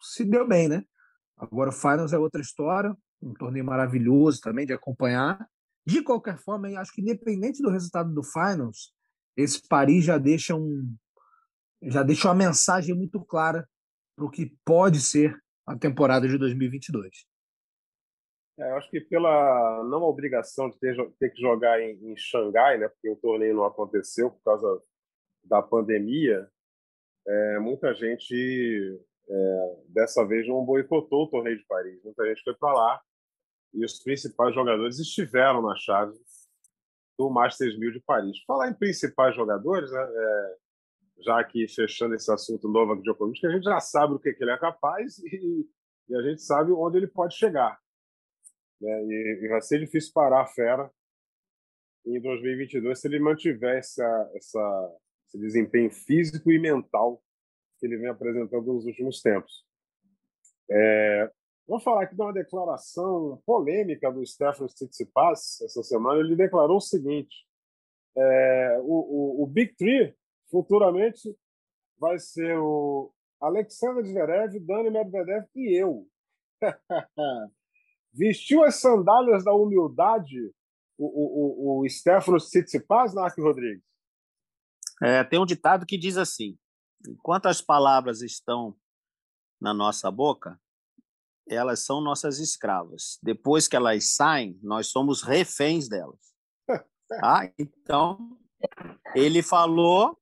se 0.00 0.24
deu 0.24 0.46
bem, 0.46 0.68
né? 0.68 0.84
Agora 1.36 1.68
o 1.68 1.72
Finals 1.72 2.12
é 2.12 2.18
outra 2.18 2.40
história, 2.40 2.96
um 3.20 3.34
torneio 3.34 3.64
maravilhoso 3.64 4.40
também 4.40 4.64
de 4.64 4.72
acompanhar. 4.72 5.46
De 5.86 6.02
qualquer 6.02 6.38
forma, 6.38 6.68
acho 6.80 6.92
que 6.92 7.02
independente 7.02 7.62
do 7.62 7.70
resultado 7.70 8.12
do 8.12 8.22
Finals, 8.22 8.92
esse 9.36 9.60
Paris 9.68 10.04
já 10.04 10.16
deixa 10.16 10.54
um 10.54 10.96
já 11.86 12.02
deixa 12.02 12.28
uma 12.28 12.34
mensagem 12.34 12.94
muito 12.94 13.24
clara 13.24 13.68
para 14.16 14.24
o 14.24 14.30
que 14.30 14.54
pode 14.64 15.00
ser 15.00 15.38
a 15.66 15.76
temporada 15.76 16.26
de 16.28 16.38
2022. 16.38 17.26
É, 18.58 18.70
eu 18.70 18.76
acho 18.76 18.90
que 18.90 19.00
pela 19.00 19.84
não 19.84 20.02
obrigação 20.02 20.70
de 20.70 20.78
ter, 20.78 20.96
ter 21.18 21.30
que 21.30 21.40
jogar 21.40 21.80
em, 21.80 21.92
em, 22.12 22.16
Xangai, 22.16 22.78
né, 22.78 22.88
porque 22.88 23.10
o 23.10 23.16
torneio 23.16 23.54
não 23.54 23.64
aconteceu 23.64 24.30
por 24.30 24.42
causa 24.42 24.82
da 25.44 25.62
pandemia, 25.62 26.48
é, 27.26 27.58
muita 27.58 27.92
gente 27.94 29.00
é, 29.28 29.82
dessa 29.88 30.24
vez 30.24 30.48
não 30.48 30.64
boicotou 30.64 31.24
o 31.24 31.30
torneio 31.30 31.58
de 31.58 31.66
Paris. 31.66 32.02
Muita 32.02 32.26
gente 32.26 32.42
foi 32.42 32.54
para 32.54 32.72
lá 32.72 33.00
e 33.74 33.84
os 33.84 33.98
principais 34.02 34.54
jogadores 34.54 34.98
estiveram 34.98 35.60
na 35.60 35.76
chave 35.76 36.16
do 37.18 37.28
Masters 37.28 37.78
1000 37.78 37.92
de 37.92 38.00
Paris. 38.00 38.42
Falar 38.46 38.70
em 38.70 38.74
principais 38.74 39.34
jogadores, 39.34 39.90
né, 39.90 40.02
é, 40.02 40.56
já 41.22 41.40
aqui 41.40 41.66
fechando 41.68 42.14
esse 42.14 42.30
assunto 42.30 42.68
Novak 42.68 43.02
Djokovic, 43.02 43.40
que 43.40 43.46
a 43.46 43.50
gente 43.50 43.64
já 43.64 43.80
sabe 43.80 44.14
o 44.14 44.18
que, 44.18 44.32
que 44.32 44.44
ele 44.44 44.50
é 44.50 44.58
capaz 44.58 45.18
e, 45.24 45.66
e, 46.08 46.16
a 46.16 46.22
gente 46.22 46.42
sabe 46.42 46.72
onde 46.72 46.98
ele 46.98 47.06
pode 47.06 47.34
chegar. 47.34 47.78
Né? 48.80 49.04
E, 49.04 49.40
e, 49.44 49.48
vai 49.48 49.60
ser 49.62 49.80
difícil 49.80 50.12
parar 50.12 50.42
a 50.42 50.46
fera 50.46 50.90
em 52.04 52.20
2022 52.20 53.00
se 53.00 53.08
ele 53.08 53.18
mantiver 53.18 53.78
essa, 53.78 54.30
essa, 54.34 54.96
esse 55.26 55.38
desempenho 55.38 55.90
físico 55.90 56.52
e 56.52 56.58
mental 56.58 57.22
que 57.78 57.86
ele 57.86 57.96
vem 57.96 58.08
apresentando 58.08 58.72
nos 58.72 58.86
últimos 58.86 59.20
tempos. 59.20 59.64
É, 60.70 61.30
vou 61.66 61.80
falar 61.80 62.04
aqui 62.04 62.14
de 62.14 62.22
uma 62.22 62.32
declaração 62.32 63.42
polêmica 63.44 64.10
do 64.10 64.24
Stefano 64.24 64.68
Tsitsipas 64.68 65.60
essa 65.62 65.82
semana. 65.82 66.20
Ele 66.20 66.36
declarou 66.36 66.76
o 66.76 66.80
seguinte: 66.80 67.46
é, 68.16 68.78
o, 68.80 69.40
o, 69.40 69.42
o 69.42 69.46
Big 69.46 69.74
Three 69.74 70.14
futuramente 70.50 71.36
vai 71.98 72.18
ser 72.18 72.58
o 72.58 73.12
Alexander 73.40 74.04
Zverev, 74.04 74.58
Dani 74.60 74.90
Medvedev 74.90 75.46
e 75.54 75.80
eu. 75.80 76.08
Vestiu 78.12 78.64
as 78.64 78.76
sandálias 78.76 79.44
da 79.44 79.52
humildade 79.52 80.52
o, 80.98 81.76
o, 81.76 81.82
o, 81.82 81.88
Stefano 81.88 82.38
Tsitsipas, 82.38 83.14
Narc 83.14 83.38
Rodrigues? 83.38 83.84
É, 85.02 85.22
tem 85.22 85.38
um 85.38 85.44
ditado 85.44 85.84
que 85.84 85.98
diz 85.98 86.16
assim: 86.16 86.58
enquanto 87.06 87.46
as 87.46 87.60
palavras 87.60 88.22
estão 88.22 88.74
na 89.60 89.74
nossa 89.74 90.10
boca, 90.10 90.58
elas 91.48 91.80
são 91.80 92.00
nossas 92.00 92.38
escravas. 92.38 93.18
Depois 93.22 93.68
que 93.68 93.76
elas 93.76 94.14
saem, 94.14 94.58
nós 94.62 94.88
somos 94.88 95.22
reféns 95.22 95.88
delas. 95.88 96.20
Ah, 97.22 97.48
então, 97.56 98.36
ele 99.14 99.40
falou 99.40 100.18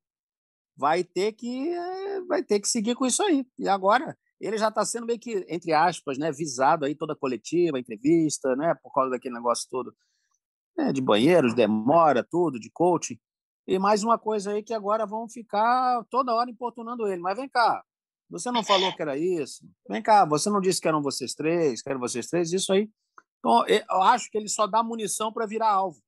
vai 0.77 1.05
ter 1.05 1.33
que 1.33 1.69
eh, 1.69 2.21
vai 2.29 2.43
ter 2.43 2.61
que 2.61 2.69
seguir 2.69 2.95
com 2.95 3.07
isso 3.07 3.23
aí. 3.23 3.47
E 3.59 3.69
agora 3.69 4.17
ele 4.41 4.59
já 4.59 4.69
está 4.69 4.85
sendo 4.85 5.07
meio 5.07 5.19
que 5.19 5.45
entre 5.49 5.73
aspas, 5.73 6.19
né, 6.19 6.31
visado 6.33 6.85
aí 6.85 6.95
toda 6.95 7.13
a 7.15 7.17
coletiva, 7.17 7.79
entrevista, 7.79 8.55
né, 8.57 8.75
por 8.83 8.93
causa 8.93 9.11
daquele 9.11 9.35
negócio 9.35 9.69
todo 9.71 9.95
né, 10.77 10.93
de 10.93 11.01
banheiros, 11.01 11.55
demora, 11.55 12.25
tudo, 12.25 12.59
de 12.59 12.71
coaching. 12.71 13.19
E 13.67 13.79
mais 13.79 14.03
uma 14.03 14.19
coisa 14.19 14.53
aí 14.53 14.63
que 14.63 14.75
agora 14.75 15.07
vão 15.07 15.29
ficar 15.29 16.05
toda 16.11 16.35
hora 16.35 16.51
importunando 16.51 17.07
ele. 17.07 17.21
Mas 17.23 17.37
vem 17.37 17.49
cá, 17.49 17.83
você 18.29 18.51
não 18.51 18.63
falou 18.63 18.95
que 18.95 19.01
era 19.01 19.17
isso? 19.17 19.65
Vem 19.89 20.03
cá, 20.03 20.25
você 20.25 20.51
não 20.51 20.61
disse 20.61 20.81
que 20.81 20.89
eram 20.89 21.03
vocês 21.03 21.35
três, 21.35 21.81
que 21.81 21.89
eram 21.89 22.01
vocês 22.01 22.27
três, 22.27 22.53
isso 22.53 22.73
aí. 22.73 22.91
Então, 23.39 23.67
eu 23.67 24.03
acho 24.03 24.31
que 24.31 24.39
ele 24.39 24.49
só 24.49 24.67
dá 24.67 24.83
munição 24.83 25.33
para 25.33 25.47
virar 25.47 25.71
alvo. 25.71 26.03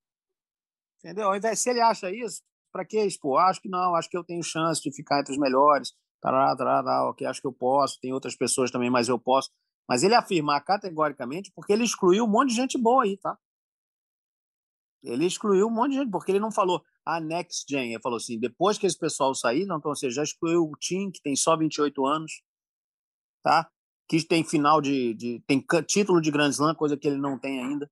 Entendeu? 0.99 1.28
Ao 1.28 1.37
invés, 1.37 1.61
se 1.61 1.70
ele 1.70 1.80
acha 1.80 2.11
isso, 2.11 2.42
para 2.76 2.85
que 2.85 2.99
expor? 3.00 3.40
Acho 3.40 3.61
que 3.62 3.71
não, 3.71 3.95
acho 3.95 4.11
que 4.11 4.16
eu 4.16 4.23
tenho 4.23 4.42
chance 4.42 4.83
de 4.83 4.95
ficar 4.95 5.21
entre 5.21 5.33
os 5.33 5.38
melhores. 5.38 5.95
Tará, 6.21 6.54
tará, 6.54 7.09
ok, 7.09 7.26
acho 7.26 7.40
que 7.40 7.47
eu 7.47 7.52
posso. 7.52 7.99
Tem 8.00 8.12
outras 8.12 8.37
pessoas 8.37 8.71
também, 8.71 8.90
mas 8.90 9.09
eu 9.09 9.18
posso. 9.18 9.50
Mas 9.88 10.02
ele 10.02 10.14
afirmar 10.14 10.61
categoricamente, 10.61 11.50
porque 11.54 11.73
ele 11.73 11.85
excluiu 11.85 12.25
um 12.25 12.28
monte 12.28 12.50
de 12.50 12.56
gente 12.56 12.76
boa 12.76 13.04
aí, 13.04 13.16
tá? 13.16 13.38
Ele 15.02 15.25
excluiu 15.25 15.68
um 15.68 15.71
monte 15.71 15.92
de 15.92 15.99
gente, 15.99 16.11
porque 16.11 16.33
ele 16.33 16.40
não 16.40 16.52
falou 16.52 16.83
a 17.04 17.18
Next 17.18 17.64
Gen. 17.66 17.92
Ele 17.92 18.02
falou 18.02 18.18
assim: 18.18 18.38
depois 18.38 18.76
que 18.76 18.87
esse 18.87 18.99
pessoal 18.99 19.35
sair, 19.35 19.62
então 19.62 19.80
você 19.80 20.11
já 20.11 20.23
excluiu 20.23 20.64
o 20.64 20.76
Tim, 20.78 21.11
que 21.11 21.23
tem 21.23 21.35
só 21.35 21.56
28 21.56 22.04
anos, 22.04 22.42
tá? 23.42 23.71
Que 24.09 24.23
tem 24.23 24.45
final 24.45 24.83
de, 24.83 25.14
de. 25.14 25.42
tem 25.47 25.64
título 25.87 26.21
de 26.21 26.30
Grand 26.30 26.50
Slam, 26.50 26.75
coisa 26.75 26.97
que 26.97 27.09
ele 27.09 27.18
não 27.18 27.38
tem 27.38 27.62
ainda. 27.62 27.90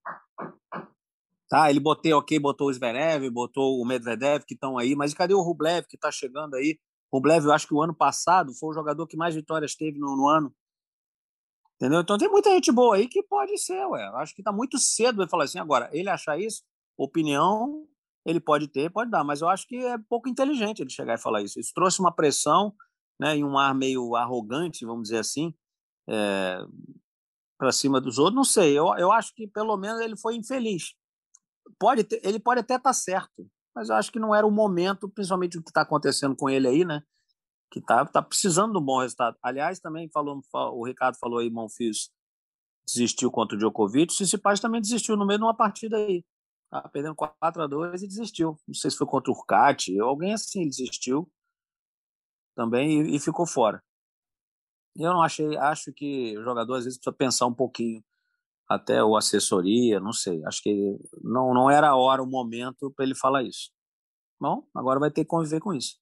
Tá, 1.54 1.70
ele 1.70 1.78
botei, 1.78 2.12
ok, 2.12 2.36
botou 2.40 2.68
o 2.68 2.72
Zverev, 2.72 3.30
botou 3.30 3.80
o 3.80 3.86
Medvedev, 3.86 4.42
que 4.44 4.54
estão 4.54 4.76
aí, 4.76 4.96
mas 4.96 5.14
cadê 5.14 5.34
o 5.34 5.40
Rublev, 5.40 5.86
que 5.86 5.94
está 5.94 6.10
chegando 6.10 6.56
aí? 6.56 6.80
Rublev, 7.12 7.44
eu 7.44 7.52
acho 7.52 7.68
que 7.68 7.74
o 7.74 7.80
ano 7.80 7.94
passado 7.94 8.52
foi 8.54 8.70
o 8.70 8.72
jogador 8.72 9.06
que 9.06 9.16
mais 9.16 9.36
vitórias 9.36 9.76
teve 9.76 9.96
no, 9.96 10.16
no 10.16 10.26
ano. 10.26 10.52
Entendeu? 11.76 12.00
Então 12.00 12.18
tem 12.18 12.28
muita 12.28 12.50
gente 12.50 12.72
boa 12.72 12.96
aí 12.96 13.06
que 13.06 13.22
pode 13.22 13.56
ser, 13.56 13.86
ué. 13.86 14.04
Eu 14.04 14.16
acho 14.16 14.34
que 14.34 14.40
está 14.40 14.50
muito 14.50 14.80
cedo 14.80 15.22
ele 15.22 15.30
falar 15.30 15.44
assim. 15.44 15.60
Agora, 15.60 15.88
ele 15.92 16.08
achar 16.08 16.36
isso, 16.36 16.64
opinião, 16.96 17.86
ele 18.26 18.40
pode 18.40 18.66
ter, 18.66 18.90
pode 18.90 19.12
dar, 19.12 19.22
mas 19.22 19.40
eu 19.40 19.48
acho 19.48 19.64
que 19.68 19.76
é 19.76 19.96
pouco 20.08 20.28
inteligente 20.28 20.80
ele 20.80 20.90
chegar 20.90 21.14
e 21.14 21.22
falar 21.22 21.40
isso. 21.40 21.60
Isso 21.60 21.70
trouxe 21.72 22.00
uma 22.00 22.10
pressão 22.10 22.74
né, 23.16 23.38
e 23.38 23.44
um 23.44 23.56
ar 23.56 23.72
meio 23.76 24.16
arrogante, 24.16 24.84
vamos 24.84 25.04
dizer 25.04 25.18
assim, 25.18 25.54
é, 26.08 26.14
eh, 26.14 26.66
para 27.56 27.70
cima 27.70 28.00
dos 28.00 28.18
outros. 28.18 28.34
Não 28.34 28.42
sei, 28.42 28.76
eu, 28.76 28.86
eu 28.98 29.12
acho 29.12 29.32
que 29.32 29.46
pelo 29.46 29.76
menos 29.76 30.00
ele 30.00 30.16
foi 30.16 30.34
infeliz 30.34 30.96
pode 31.78 32.04
ter, 32.04 32.20
ele 32.24 32.38
pode 32.38 32.60
até 32.60 32.76
estar 32.76 32.90
tá 32.90 32.92
certo, 32.92 33.48
mas 33.74 33.88
eu 33.88 33.96
acho 33.96 34.12
que 34.12 34.18
não 34.18 34.34
era 34.34 34.46
o 34.46 34.50
momento, 34.50 35.08
principalmente 35.08 35.58
o 35.58 35.62
que 35.62 35.70
está 35.70 35.82
acontecendo 35.82 36.36
com 36.36 36.48
ele 36.48 36.68
aí, 36.68 36.84
né? 36.84 37.02
Que 37.70 37.80
está 37.80 38.04
tá 38.04 38.22
precisando 38.22 38.72
de 38.72 38.78
um 38.78 38.84
bom 38.84 39.00
resultado. 39.00 39.36
Aliás, 39.42 39.80
também 39.80 40.08
falou, 40.10 40.40
o 40.52 40.86
Ricardo 40.86 41.16
falou 41.18 41.38
aí, 41.38 41.50
Monfils 41.50 42.10
desistiu 42.86 43.30
contra 43.30 43.56
o 43.56 43.58
Djokovic, 43.58 44.12
o 44.12 44.16
Tsitsipas 44.16 44.60
também 44.60 44.80
desistiu 44.80 45.16
no 45.16 45.26
meio 45.26 45.38
de 45.38 45.44
uma 45.44 45.56
partida 45.56 45.96
aí. 45.96 46.24
Tá 46.70 46.88
perdendo 46.88 47.14
4 47.14 47.62
a 47.62 47.66
2 47.66 48.02
e 48.02 48.08
desistiu. 48.08 48.56
Não 48.66 48.74
sei 48.74 48.90
se 48.90 48.96
foi 48.96 49.06
contra 49.06 49.32
o 49.32 49.34
Urcati, 49.34 49.98
alguém 49.98 50.34
assim 50.34 50.68
desistiu 50.68 51.30
também 52.54 53.02
e, 53.02 53.16
e 53.16 53.20
ficou 53.20 53.46
fora. 53.46 53.82
Eu 54.96 55.12
não 55.12 55.22
achei, 55.22 55.56
acho 55.56 55.92
que 55.92 56.38
o 56.38 56.44
jogador 56.44 56.74
às 56.74 56.84
vezes 56.84 56.98
precisa 56.98 57.16
pensar 57.16 57.46
um 57.46 57.54
pouquinho 57.54 58.02
até 58.68 59.02
o 59.02 59.16
assessoria, 59.16 60.00
não 60.00 60.12
sei. 60.12 60.44
Acho 60.44 60.62
que 60.62 60.98
não, 61.22 61.52
não 61.52 61.70
era 61.70 61.90
a 61.90 61.96
hora, 61.96 62.22
o 62.22 62.26
momento 62.26 62.92
para 62.96 63.04
ele 63.04 63.14
falar 63.14 63.42
isso. 63.42 63.70
Bom, 64.40 64.66
agora 64.74 65.00
vai 65.00 65.10
ter 65.10 65.22
que 65.22 65.28
conviver 65.28 65.60
com 65.60 65.72
isso. 65.72 65.98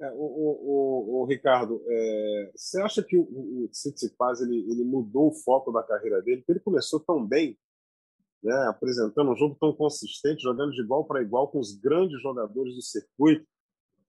É, 0.00 0.12
o, 0.12 0.16
o, 0.16 1.18
o, 1.18 1.22
o, 1.22 1.24
Ricardo, 1.24 1.82
é, 1.88 2.52
você 2.54 2.80
acha 2.80 3.02
que 3.02 3.16
o, 3.16 3.64
o 3.64 3.68
Tsitsipas 3.68 4.40
ele, 4.40 4.64
ele 4.70 4.84
mudou 4.84 5.28
o 5.28 5.34
foco 5.34 5.72
da 5.72 5.82
carreira 5.82 6.22
dele? 6.22 6.38
Porque 6.38 6.52
ele 6.52 6.60
começou 6.60 7.00
tão 7.00 7.26
bem, 7.26 7.58
né, 8.40 8.54
apresentando 8.68 9.32
um 9.32 9.36
jogo 9.36 9.56
tão 9.60 9.72
consistente, 9.72 10.42
jogando 10.42 10.70
de 10.70 10.80
igual 10.80 11.04
para 11.04 11.20
igual 11.20 11.48
com 11.48 11.58
os 11.58 11.76
grandes 11.76 12.22
jogadores 12.22 12.76
do 12.76 12.82
circuito. 12.82 13.44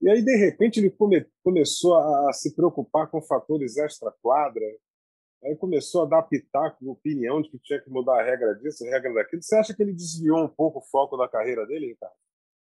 E 0.00 0.08
aí, 0.08 0.22
de 0.22 0.36
repente, 0.36 0.78
ele 0.78 0.90
come, 0.90 1.26
começou 1.42 1.96
a, 1.96 2.30
a 2.30 2.32
se 2.32 2.54
preocupar 2.54 3.10
com 3.10 3.20
fatores 3.20 3.76
extra-quadra, 3.76 4.64
Aí 5.44 5.56
começou 5.56 6.02
a 6.02 6.06
dar 6.06 6.22
pitaco, 6.22 6.90
opinião 6.90 7.40
de 7.40 7.50
que 7.50 7.58
tinha 7.58 7.80
que 7.80 7.90
mudar 7.90 8.20
a 8.20 8.24
regra 8.24 8.54
disso, 8.54 8.84
a 8.84 8.90
regra 8.90 9.14
daquilo. 9.14 9.42
Você 9.42 9.56
acha 9.56 9.74
que 9.74 9.82
ele 9.82 9.92
desviou 9.92 10.44
um 10.44 10.48
pouco 10.48 10.80
o 10.80 10.82
foco 10.82 11.16
da 11.16 11.26
carreira 11.26 11.66
dele, 11.66 11.88
Ricardo? 11.88 12.14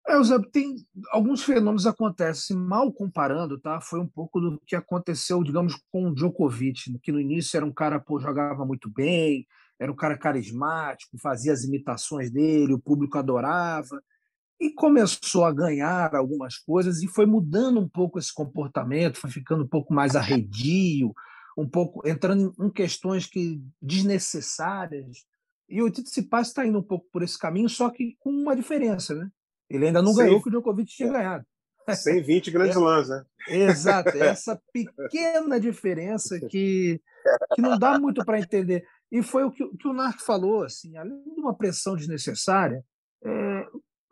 É, 0.07 0.23
Zé, 0.23 0.39
tem 0.51 0.77
alguns 1.11 1.43
fenômenos 1.43 1.87
acontecem, 1.87 2.57
mal 2.57 2.93
comparando, 2.93 3.61
tá? 3.61 3.81
Foi 3.81 4.01
um 4.01 4.07
pouco 4.07 4.41
do 4.41 4.61
que 4.67 4.75
aconteceu, 4.75 5.43
digamos, 5.43 5.77
com 5.93 6.09
o 6.09 6.15
Djokovic, 6.15 6.99
que 7.03 7.13
no 7.13 7.21
início 7.21 7.57
era 7.57 7.67
um 7.67 7.73
cara, 7.73 8.01
pô, 8.01 8.19
jogava 8.19 8.65
muito 8.65 8.91
bem, 8.91 9.47
era 9.79 9.91
um 9.91 9.97
cara 9.97 10.17
carismático, 10.17 11.19
fazia 11.19 11.53
as 11.53 11.65
imitações 11.65 12.31
dele, 12.31 12.73
o 12.73 12.81
público 12.81 13.19
adorava, 13.19 14.03
e 14.61 14.71
começou 14.71 15.45
a 15.45 15.53
ganhar 15.53 16.15
algumas 16.15 16.59
coisas 16.59 17.03
e 17.03 17.09
foi 17.09 17.25
mudando 17.25 17.81
um 17.81 17.89
pouco 17.89 18.19
esse 18.19 18.33
comportamento, 18.33 19.19
foi 19.19 19.31
ficando 19.31 19.65
um 19.65 19.69
pouco 19.69 19.95
mais 19.95 20.17
arredio, 20.17 21.15
um 21.57 21.69
pouco 21.69 22.07
entrando 22.07 22.55
em 22.59 22.71
questões 22.71 23.27
que 23.27 23.63
desnecessárias. 23.81 25.25
E 25.69 25.83
o 25.83 25.91
Tsitsipas 25.91 26.49
está 26.49 26.67
indo 26.67 26.79
um 26.79 26.83
pouco 26.83 27.07
por 27.13 27.23
esse 27.23 27.39
caminho, 27.39 27.69
só 27.69 27.91
que 27.91 28.17
com 28.19 28.31
uma 28.31 28.57
diferença, 28.57 29.15
né? 29.15 29.31
Ele 29.69 29.87
ainda 29.87 30.03
não 30.03 30.15
ganhou 30.15 30.39
o 30.39 30.43
que 30.43 30.49
o 30.49 30.51
Djokovic 30.51 30.91
tinha 30.91 31.13
ganhado. 31.13 31.45
120 31.89 32.51
grandes 32.53 32.77
é, 32.77 32.81
lãs, 32.81 33.09
né? 33.09 33.25
Exato, 33.49 34.11
essa 34.19 34.61
pequena 34.73 35.61
diferença 35.61 36.41
que, 36.41 37.01
que 37.55 37.63
não 37.63 37.79
dá 37.79 37.99
muito 37.99 38.25
para 38.25 38.41
entender. 38.41 38.85
E 39.13 39.23
foi 39.23 39.45
o 39.45 39.51
que, 39.51 39.65
que 39.77 39.89
o 39.89 39.93
Narc 39.93 40.21
falou, 40.21 40.65
assim, 40.65 40.97
além 40.97 41.23
de 41.23 41.41
uma 41.41 41.55
pressão 41.55 41.97
desnecessária, 41.97 42.85
é, 43.25 43.67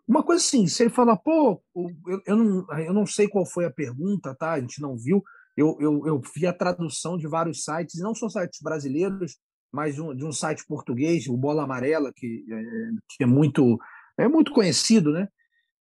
uma 0.07 0.23
coisa 0.23 0.43
assim, 0.43 0.67
se 0.67 0.83
ele 0.83 0.91
falar, 0.91 1.17
pô, 1.17 1.63
eu, 2.07 2.23
eu, 2.27 2.37
não, 2.37 2.79
eu 2.79 2.95
não 2.95 3.07
sei 3.07 3.29
qual 3.29 3.45
foi 3.45 3.65
a 3.65 3.71
pergunta, 3.71 4.35
tá? 4.35 4.53
A 4.53 4.61
gente 4.61 4.81
não 4.81 4.97
viu, 4.97 5.23
eu, 5.59 5.77
eu, 5.81 6.07
eu 6.07 6.21
vi 6.37 6.47
a 6.47 6.53
tradução 6.53 7.19
de 7.19 7.27
vários 7.27 7.65
sites, 7.65 8.01
não 8.01 8.15
só 8.15 8.29
sites 8.29 8.61
brasileiros, 8.63 9.37
mas 9.73 9.99
um, 9.99 10.15
de 10.15 10.25
um 10.25 10.31
site 10.31 10.65
português, 10.65 11.27
o 11.27 11.37
Bola 11.37 11.65
Amarela, 11.65 12.13
que, 12.15 12.45
é, 12.49 12.63
que 13.11 13.25
é 13.25 13.27
muito 13.27 13.77
é 14.17 14.29
muito 14.29 14.53
conhecido, 14.53 15.11
né? 15.11 15.29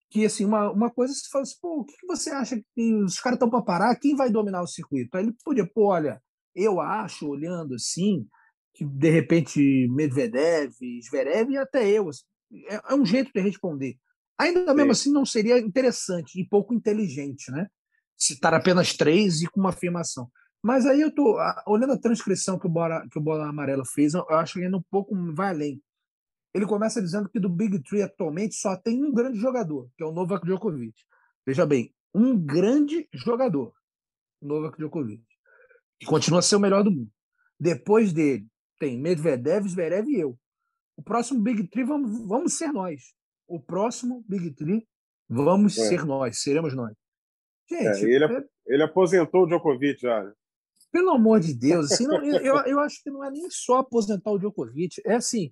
Que 0.09 0.25
assim, 0.25 0.45
uma, 0.45 0.71
uma 0.71 0.89
coisa 0.89 1.13
se 1.13 1.29
fala 1.29 1.43
assim, 1.43 1.57
pô, 1.61 1.81
o 1.81 1.85
que 1.85 1.93
você 2.07 2.31
acha 2.31 2.59
que 2.73 2.95
os 3.03 3.19
caras 3.19 3.37
estão 3.37 3.49
para 3.49 3.61
parar? 3.61 3.95
Quem 3.99 4.15
vai 4.15 4.31
dominar 4.31 4.63
o 4.63 4.67
circuito? 4.67 5.15
Aí 5.15 5.23
ele 5.23 5.35
podia, 5.43 5.65
pô, 5.65 5.89
olha, 5.89 6.19
eu 6.55 6.81
acho, 6.81 7.27
olhando 7.27 7.75
assim, 7.75 8.27
que 8.73 8.83
de 8.83 9.09
repente 9.11 9.87
Medvedev, 9.89 10.73
Zverev 11.03 11.51
e 11.51 11.57
até 11.57 11.87
eu. 11.87 12.09
Assim, 12.09 12.23
é, 12.67 12.75
é, 12.75 12.95
um 12.95 13.05
jeito 13.05 13.31
de 13.31 13.41
responder. 13.41 13.95
Ainda 14.39 14.73
mesmo 14.73 14.91
assim 14.91 15.11
não 15.11 15.25
seria 15.25 15.59
interessante 15.59 16.39
e 16.39 16.47
pouco 16.47 16.73
inteligente, 16.73 17.51
né? 17.51 17.67
Citar 18.17 18.53
apenas 18.53 18.93
três 18.93 19.41
e 19.41 19.47
com 19.47 19.59
uma 19.59 19.69
afirmação. 19.69 20.29
Mas 20.63 20.85
aí 20.85 21.01
eu 21.01 21.13
tô 21.13 21.37
olhando 21.67 21.93
a 21.93 21.99
transcrição 21.99 22.57
que 22.57 22.65
o 22.65 22.69
Bola, 22.69 23.07
que 23.11 23.17
o 23.17 23.21
Bola 23.21 23.47
Amarela 23.47 23.85
fez, 23.85 24.13
eu 24.13 24.27
acho 24.31 24.53
que 24.53 24.63
ainda 24.63 24.77
um 24.77 24.83
pouco 24.89 25.15
vai 25.33 25.49
além. 25.49 25.81
Ele 26.53 26.65
começa 26.65 27.01
dizendo 27.01 27.29
que 27.29 27.39
do 27.39 27.49
Big 27.49 27.81
Three 27.83 28.01
atualmente 28.01 28.55
só 28.55 28.75
tem 28.75 29.03
um 29.03 29.13
grande 29.13 29.39
jogador, 29.39 29.89
que 29.95 30.03
é 30.03 30.05
o 30.05 30.11
Novak 30.11 30.45
Djokovic. 30.45 30.95
Veja 31.45 31.65
bem, 31.65 31.93
um 32.13 32.35
grande 32.37 33.07
jogador, 33.13 33.71
Novak 34.41 34.77
Djokovic, 34.77 35.23
que 35.99 36.07
continua 36.07 36.39
a 36.39 36.41
ser 36.41 36.55
o 36.55 36.59
melhor 36.59 36.83
do 36.83 36.91
mundo. 36.91 37.11
Depois 37.59 38.11
dele, 38.11 38.47
tem 38.79 38.99
Medvedev, 38.99 39.67
Zverev 39.67 40.09
e 40.09 40.19
eu. 40.19 40.37
O 40.95 41.03
próximo 41.03 41.39
Big 41.41 41.67
Three 41.67 41.85
vamos, 41.85 42.27
vamos 42.27 42.57
ser 42.57 42.71
nós. 42.71 43.13
O 43.47 43.59
próximo 43.59 44.25
Big 44.27 44.51
Three 44.51 44.87
vamos 45.29 45.77
é. 45.77 45.87
ser 45.87 46.05
nós, 46.05 46.41
seremos 46.41 46.73
nós. 46.75 46.93
Gente, 47.69 48.05
é, 48.05 48.09
ele, 48.09 48.25
é... 48.25 48.43
ele 48.67 48.83
aposentou 48.83 49.43
o 49.43 49.47
Djokovic 49.47 50.01
já. 50.01 50.23
Né? 50.23 50.31
Pelo 50.91 51.11
amor 51.11 51.39
de 51.39 51.53
Deus, 51.53 51.91
assim, 51.91 52.07
não, 52.07 52.23
eu, 52.23 52.55
eu 52.65 52.79
acho 52.79 53.03
que 53.03 53.09
não 53.09 53.23
é 53.23 53.29
nem 53.29 53.49
só 53.49 53.79
aposentar 53.79 54.31
o 54.31 54.39
Djokovic, 54.39 55.01
é 55.05 55.15
assim, 55.15 55.51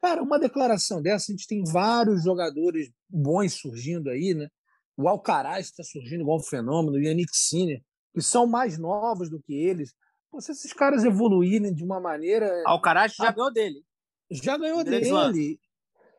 cara, 0.00 0.22
uma 0.22 0.38
declaração 0.38 1.02
dessa, 1.02 1.30
a 1.30 1.34
gente 1.34 1.46
tem 1.46 1.62
vários 1.62 2.24
jogadores 2.24 2.90
bons 3.08 3.52
surgindo 3.52 4.08
aí, 4.08 4.34
né? 4.34 4.48
O 4.96 5.08
Alcaraz 5.08 5.66
está 5.66 5.84
surgindo 5.84 6.22
igual 6.22 6.38
um 6.38 6.42
fenômeno, 6.42 6.96
o 6.96 7.00
Yannick 7.00 7.36
Sinner, 7.36 7.82
que 8.14 8.22
são 8.22 8.46
mais 8.46 8.78
novos 8.78 9.28
do 9.28 9.42
que 9.42 9.52
eles. 9.52 9.94
Pô, 10.30 10.40
se 10.40 10.52
esses 10.52 10.72
caras 10.72 11.04
evoluírem 11.04 11.74
de 11.74 11.84
uma 11.84 12.00
maneira. 12.00 12.50
Alcaraz 12.64 13.14
já 13.14 13.30
ganhou 13.30 13.52
dele. 13.52 13.84
Já 14.30 14.56
ganhou 14.56 14.82
dele. 14.82 15.60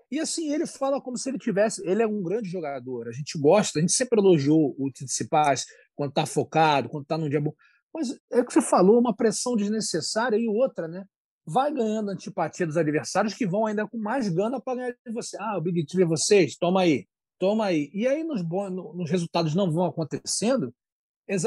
E 0.10 0.20
assim, 0.20 0.52
ele 0.54 0.66
fala 0.66 1.02
como 1.02 1.18
se 1.18 1.30
ele 1.30 1.38
tivesse. 1.38 1.86
Ele 1.86 2.02
é 2.02 2.08
um 2.08 2.22
grande 2.24 2.50
jogador. 2.50 3.08
A 3.08 3.12
gente 3.12 3.38
gosta, 3.38 3.80
a 3.80 3.82
gente 3.82 3.94
sempre 3.94 4.20
elogiou 4.20 4.76
o 4.78 4.90
Tsitsipas 4.92 5.66
quando 5.96 6.10
está 6.10 6.26
focado, 6.26 6.90
quando 6.90 7.04
está 7.04 7.18
num 7.18 7.30
dia 7.30 7.42
bom. 7.42 7.54
Mas 7.94 8.18
é 8.32 8.40
o 8.40 8.46
que 8.46 8.54
você 8.54 8.62
falou, 8.62 9.00
uma 9.00 9.16
pressão 9.16 9.56
desnecessária 9.56 10.38
e 10.38 10.48
outra, 10.48 10.88
né? 10.88 11.06
Vai 11.46 11.74
ganhando 11.74 12.12
antipatia 12.12 12.66
dos 12.66 12.78
adversários 12.78 13.34
que 13.34 13.48
vão 13.48 13.66
ainda 13.66 13.88
com 13.88 13.98
mais 13.98 14.30
gana 14.30 14.62
para 14.62 14.76
ganhar 14.76 14.96
de 15.06 15.12
você. 15.12 15.38
Ah, 15.40 15.58
o 15.58 15.62
Big 15.62 15.86
Three 15.86 16.04
é 16.04 16.06
vocês, 16.06 16.58
toma 16.58 16.82
aí, 16.82 17.08
toma 17.40 17.66
aí. 17.66 17.90
E 17.94 18.08
aí 18.08 18.24
nos, 18.24 18.44
nos 18.44 19.10
resultados 19.10 19.56
não 19.56 19.72
vão 19.72 19.86
acontecendo, 19.86 20.74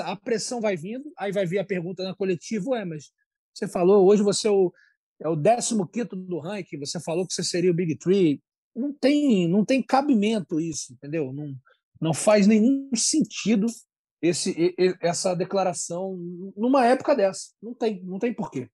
a 0.02 0.16
pressão 0.16 0.60
vai 0.60 0.76
vindo, 0.76 1.10
aí 1.16 1.32
vai 1.32 1.46
vir 1.46 1.58
a 1.58 1.64
pergunta 1.64 2.02
na 2.02 2.14
coletiva, 2.14 2.70
ué, 2.70 2.84
mas 2.84 3.10
você 3.54 3.68
falou, 3.68 4.06
hoje 4.06 4.22
você 4.22 4.48
é 4.48 4.50
o, 4.50 4.72
é 5.20 5.28
o 5.28 5.36
15 5.36 5.76
do 6.16 6.38
ranking, 6.38 6.78
você 6.78 7.00
falou 7.00 7.26
que 7.26 7.32
você 7.32 7.44
seria 7.44 7.70
o 7.70 7.74
Big 7.74 7.96
Three. 7.96 8.42
Não 8.74 8.92
tem, 8.92 9.48
não 9.48 9.64
tem 9.64 9.82
cabimento 9.82 10.60
isso, 10.60 10.92
entendeu? 10.92 11.32
Não, 11.32 11.54
não 12.00 12.14
faz 12.14 12.46
nenhum 12.46 12.90
sentido 12.94 13.66
esse, 14.22 14.74
essa 15.00 15.34
declaração 15.34 16.16
numa 16.56 16.86
época 16.86 17.14
dessa. 17.14 17.52
Não 17.62 17.74
tem, 17.74 18.02
não 18.04 18.18
tem 18.18 18.32
porquê. 18.32 18.68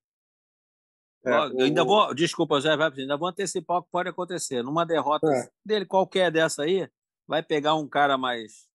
É, 1.25 1.31
eu 1.31 1.65
ainda 1.65 1.85
vou, 1.85 2.15
desculpa, 2.15 2.61
Zé, 2.61 2.71
ainda 2.71 3.17
vou 3.17 3.29
antecipar 3.29 3.79
o 3.79 3.83
que 3.83 3.91
pode 3.91 4.09
acontecer. 4.09 4.63
Numa 4.63 4.87
derrota 4.87 5.27
é. 5.27 5.49
dele, 5.65 5.85
qualquer 5.85 6.31
dessa 6.31 6.63
aí, 6.63 6.89
vai 7.27 7.43
pegar 7.43 7.75
um 7.75 7.89
cara 7.89 8.17
mais 8.17 8.69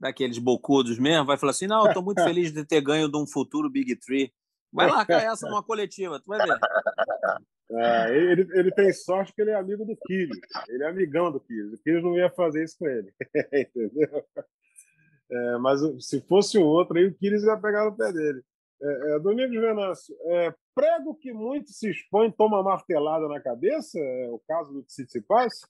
daqueles 0.00 0.38
bocudos 0.38 0.98
mesmo, 0.98 1.26
vai 1.26 1.36
falar 1.36 1.50
assim: 1.50 1.66
não, 1.66 1.86
estou 1.86 2.02
muito 2.02 2.22
feliz 2.22 2.52
de 2.52 2.64
ter 2.64 2.80
ganho 2.80 3.10
de 3.10 3.16
um 3.16 3.26
futuro 3.26 3.70
Big 3.70 3.96
Tree. 3.96 4.32
Vai 4.72 4.90
largar 4.90 5.22
essa 5.22 5.48
numa 5.48 5.62
coletiva, 5.62 6.18
tu 6.18 6.26
vai 6.26 6.44
ver. 6.44 6.58
É, 7.70 8.14
ele, 8.14 8.46
ele 8.52 8.70
tem 8.72 8.92
sorte 8.92 9.32
que 9.32 9.40
ele 9.40 9.50
é 9.50 9.54
amigo 9.54 9.84
do 9.84 9.96
Kiri. 9.96 10.38
Ele 10.68 10.84
é 10.84 10.88
amigão 10.88 11.32
do 11.32 11.40
Kiri. 11.40 11.74
O 11.74 11.78
Kiri 11.78 12.02
não 12.02 12.16
ia 12.16 12.30
fazer 12.30 12.62
isso 12.62 12.76
com 12.78 12.86
ele. 12.86 13.12
Entendeu? 13.52 14.24
É, 15.30 15.58
mas 15.58 15.80
se 16.06 16.20
fosse 16.20 16.58
o 16.58 16.66
outro, 16.66 16.98
aí 16.98 17.06
o 17.06 17.14
Kiris 17.14 17.42
ia 17.42 17.56
pegar 17.56 17.84
no 17.84 17.96
pé 17.96 18.12
dele. 18.12 18.42
É, 18.82 19.14
é, 19.14 19.18
Domingos 19.18 19.58
Venâncio, 19.58 20.14
é, 20.26 20.54
prego 20.74 21.14
que 21.14 21.32
muito 21.32 21.70
se 21.70 21.90
expõe 21.90 22.30
toma 22.30 22.62
martelada 22.62 23.26
na 23.28 23.40
cabeça? 23.40 23.98
É 23.98 24.28
o 24.30 24.38
caso 24.46 24.72
do 24.72 24.82
Tsitsipas? 24.82 25.60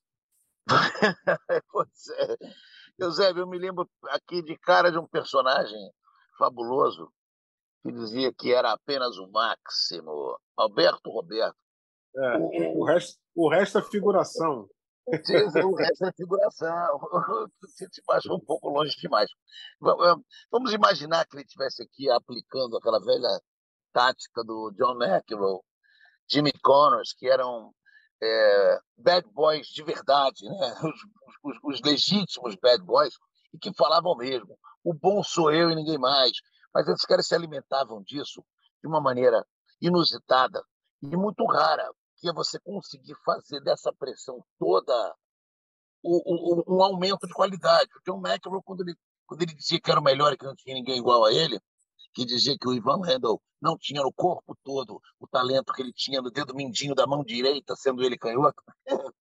pois 1.71 2.09
é. 2.19 2.37
Eusébio, 2.99 3.43
eu 3.43 3.47
me 3.47 3.59
lembro 3.59 3.89
aqui 4.09 4.43
de 4.43 4.57
cara 4.57 4.91
de 4.91 4.99
um 4.99 5.07
personagem 5.07 5.79
fabuloso 6.39 7.13
que 7.83 7.93
dizia 7.93 8.33
que 8.33 8.53
era 8.53 8.73
apenas 8.73 9.17
o 9.19 9.31
máximo. 9.31 10.39
Alberto 10.57 11.11
Roberto. 11.11 11.64
É, 12.17 12.39
o, 12.39 12.81
o, 12.81 12.85
resto, 12.85 13.19
o 13.35 13.49
resto 13.51 13.79
é 13.79 13.83
figuração 13.83 14.69
o 15.07 15.75
resto 15.75 16.07
é 16.07 16.13
figuração. 16.13 17.01
Se 17.69 18.03
baixou 18.07 18.37
um 18.37 18.41
pouco 18.41 18.71
longe 18.71 18.97
demais. 18.97 19.31
Vamos 20.51 20.73
imaginar 20.73 21.27
que 21.27 21.37
ele 21.37 21.45
estivesse 21.45 21.83
aqui 21.83 22.11
aplicando 22.11 22.77
aquela 22.77 22.99
velha 23.01 23.41
tática 23.93 24.43
do 24.43 24.73
John 24.73 24.97
McEnroe, 25.03 25.61
Jimmy 26.31 26.53
Connors, 26.63 27.13
que 27.13 27.29
eram 27.29 27.73
é, 28.23 28.79
bad 28.97 29.29
boys 29.33 29.67
de 29.69 29.83
verdade, 29.83 30.45
né? 30.45 30.75
Os, 30.83 31.01
os, 31.45 31.59
os, 31.63 31.81
legítimos 31.83 32.57
bad 32.57 32.83
boys, 32.83 33.15
e 33.53 33.59
que 33.59 33.75
falavam 33.75 34.17
mesmo: 34.17 34.59
o 34.83 34.95
bom 34.95 35.23
sou 35.23 35.53
eu 35.53 35.71
e 35.71 35.75
ninguém 35.75 35.99
mais. 35.99 36.33
Mas 36.73 36.89
esses 36.89 37.05
caras 37.05 37.27
se 37.27 37.35
alimentavam 37.35 38.03
disso 38.03 38.45
de 38.83 38.89
uma 38.89 39.01
maneira 39.01 39.47
inusitada 39.81 40.63
e 41.03 41.17
muito 41.17 41.45
rara 41.45 41.89
que 42.25 42.31
é 42.31 42.33
você 42.33 42.59
conseguir 42.61 43.15
fazer 43.23 43.61
dessa 43.61 43.93
pressão 43.93 44.43
toda 44.59 45.15
o, 46.03 46.75
um 46.75 46.83
aumento 46.83 47.27
de 47.27 47.35
qualidade. 47.35 47.91
O 48.09 48.17
McEnroe, 48.17 48.63
quando 48.65 48.81
ele, 48.81 48.97
quando 49.27 49.43
ele 49.43 49.55
dizia 49.55 49.79
que 49.79 49.91
era 49.91 50.01
o 50.01 50.03
melhor 50.03 50.33
e 50.33 50.39
que 50.39 50.47
não 50.47 50.55
tinha 50.55 50.75
ninguém 50.75 50.97
igual 50.97 51.23
a 51.27 51.33
ele, 51.35 51.61
que 52.15 52.25
dizia 52.25 52.57
que 52.59 52.67
o 52.67 52.73
Ivan 52.73 53.03
Randall 53.05 53.43
não 53.61 53.77
tinha 53.77 54.03
no 54.03 54.11
corpo 54.11 54.57
todo 54.65 55.03
o 55.21 55.27
talento 55.27 55.71
que 55.75 55.83
ele 55.83 55.93
tinha 55.93 56.23
no 56.23 56.31
dedo 56.31 56.55
mindinho 56.55 56.95
da 56.95 57.07
mão 57.07 57.23
direita, 57.23 57.77
sendo 57.77 58.03
ele 58.03 58.17
canhoto, 58.17 58.63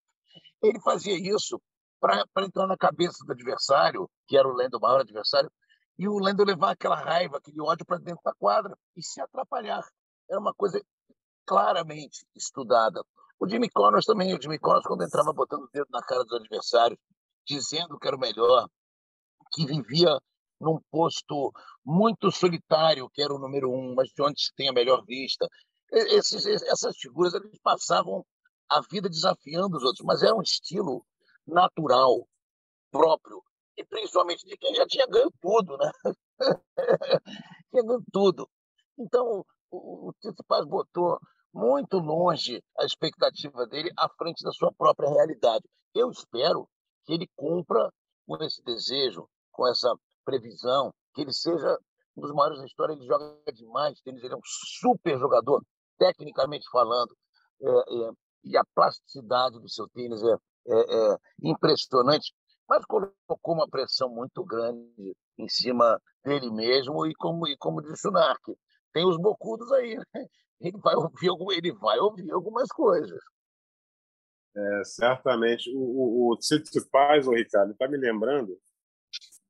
ele 0.63 0.79
fazia 0.79 1.17
isso 1.17 1.61
para 1.99 2.25
entrar 2.45 2.67
na 2.67 2.77
cabeça 2.77 3.25
do 3.25 3.33
adversário, 3.33 4.09
que 4.27 4.37
era 4.37 4.47
o 4.47 4.53
Lendo, 4.53 4.77
o 4.77 4.79
maior 4.79 5.01
adversário, 5.01 5.51
e 5.99 6.07
o 6.07 6.19
Lendo 6.19 6.45
levar 6.45 6.71
aquela 6.71 6.95
raiva, 6.95 7.37
aquele 7.37 7.59
ódio 7.59 7.85
para 7.85 7.97
dentro 7.97 8.21
da 8.23 8.33
quadra 8.33 8.77
e 8.95 9.03
se 9.03 9.19
atrapalhar. 9.19 9.85
Era 10.29 10.39
uma 10.39 10.53
coisa 10.53 10.81
claramente 11.45 12.25
estudada. 12.35 13.03
O 13.39 13.47
Jimmy 13.47 13.69
Connors 13.69 14.05
também, 14.05 14.33
o 14.33 14.41
Jimmy 14.41 14.59
Connors, 14.59 14.85
quando 14.85 15.03
entrava 15.03 15.33
botando 15.33 15.63
o 15.63 15.69
dedo 15.71 15.87
na 15.91 16.01
cara 16.01 16.23
dos 16.23 16.39
adversários, 16.39 16.99
dizendo 17.45 17.99
que 17.99 18.07
era 18.07 18.15
o 18.15 18.19
melhor, 18.19 18.67
que 19.51 19.65
vivia 19.65 20.17
num 20.59 20.79
posto 20.89 21.51
muito 21.85 22.31
solitário, 22.31 23.09
que 23.09 23.21
era 23.21 23.33
o 23.33 23.39
número 23.39 23.69
um, 23.69 23.93
mas 23.95 24.09
de 24.09 24.21
onde 24.21 24.41
se 24.41 24.53
tem 24.55 24.69
a 24.69 24.73
melhor 24.73 25.03
vista. 25.05 25.47
Esses, 25.91 26.45
essas 26.45 26.97
figuras 26.97 27.33
eles 27.33 27.59
passavam 27.61 28.25
a 28.69 28.81
vida 28.89 29.09
desafiando 29.09 29.77
os 29.77 29.83
outros, 29.83 30.05
mas 30.05 30.23
era 30.23 30.35
um 30.35 30.41
estilo 30.41 31.05
natural, 31.45 32.27
próprio, 32.91 33.43
e 33.77 33.83
principalmente 33.83 34.45
de 34.45 34.57
quem 34.57 34.73
já 34.73 34.85
tinha 34.87 35.05
ganho 35.07 35.31
tudo, 35.41 35.77
né? 35.77 35.91
tinha 37.69 37.83
ganho 37.83 38.03
tudo. 38.11 38.49
Então, 38.97 39.45
o 39.77 40.13
Tito 40.21 40.43
Paz 40.43 40.65
botou 40.65 41.19
muito 41.53 41.97
longe 41.97 42.63
a 42.79 42.85
expectativa 42.85 43.65
dele 43.67 43.91
à 43.97 44.09
frente 44.09 44.43
da 44.43 44.51
sua 44.51 44.71
própria 44.71 45.09
realidade. 45.09 45.63
Eu 45.93 46.09
espero 46.09 46.67
que 47.05 47.13
ele 47.13 47.29
cumpra 47.35 47.91
com 48.25 48.43
esse 48.43 48.63
desejo, 48.63 49.27
com 49.51 49.67
essa 49.67 49.93
previsão, 50.25 50.93
que 51.13 51.21
ele 51.21 51.33
seja 51.33 51.77
um 52.15 52.21
dos 52.21 52.31
maiores 52.31 52.59
da 52.59 52.65
história. 52.65 52.93
Ele 52.93 53.05
joga 53.05 53.37
demais 53.53 53.99
tênis, 54.01 54.23
ele 54.23 54.33
é 54.33 54.37
um 54.37 54.41
super 54.43 55.17
jogador, 55.19 55.63
tecnicamente 55.97 56.65
falando, 56.71 57.15
é, 57.61 57.69
é, 57.69 58.11
e 58.45 58.57
a 58.57 58.63
plasticidade 58.73 59.59
do 59.59 59.69
seu 59.69 59.87
tênis 59.89 60.21
é, 60.23 60.35
é, 60.67 61.13
é 61.13 61.17
impressionante. 61.43 62.33
Mas 62.67 62.85
colocou 62.85 63.53
uma 63.53 63.67
pressão 63.67 64.09
muito 64.09 64.43
grande 64.43 65.15
em 65.37 65.49
cima 65.49 65.99
dele 66.23 66.49
mesmo, 66.51 67.05
e 67.05 67.13
como, 67.15 67.47
e 67.47 67.57
como 67.57 67.81
disse 67.81 68.07
o 68.07 68.11
Narc, 68.11 68.41
tem 68.93 69.05
os 69.05 69.17
bocudos 69.17 69.71
aí, 69.73 69.97
né? 69.97 70.05
Ele 70.61 70.77
vai 70.77 70.95
ouvir, 70.95 71.57
ele 71.57 71.73
vai 71.73 71.99
ouvir 71.99 72.31
algumas 72.31 72.69
coisas. 72.69 73.19
É, 74.55 74.83
certamente. 74.85 75.69
O, 75.75 75.79
o, 75.79 76.31
o 76.31 76.37
o 76.37 77.31
Ricardo, 77.33 77.71
está 77.73 77.85
me 77.85 77.97
lembrando 77.97 78.57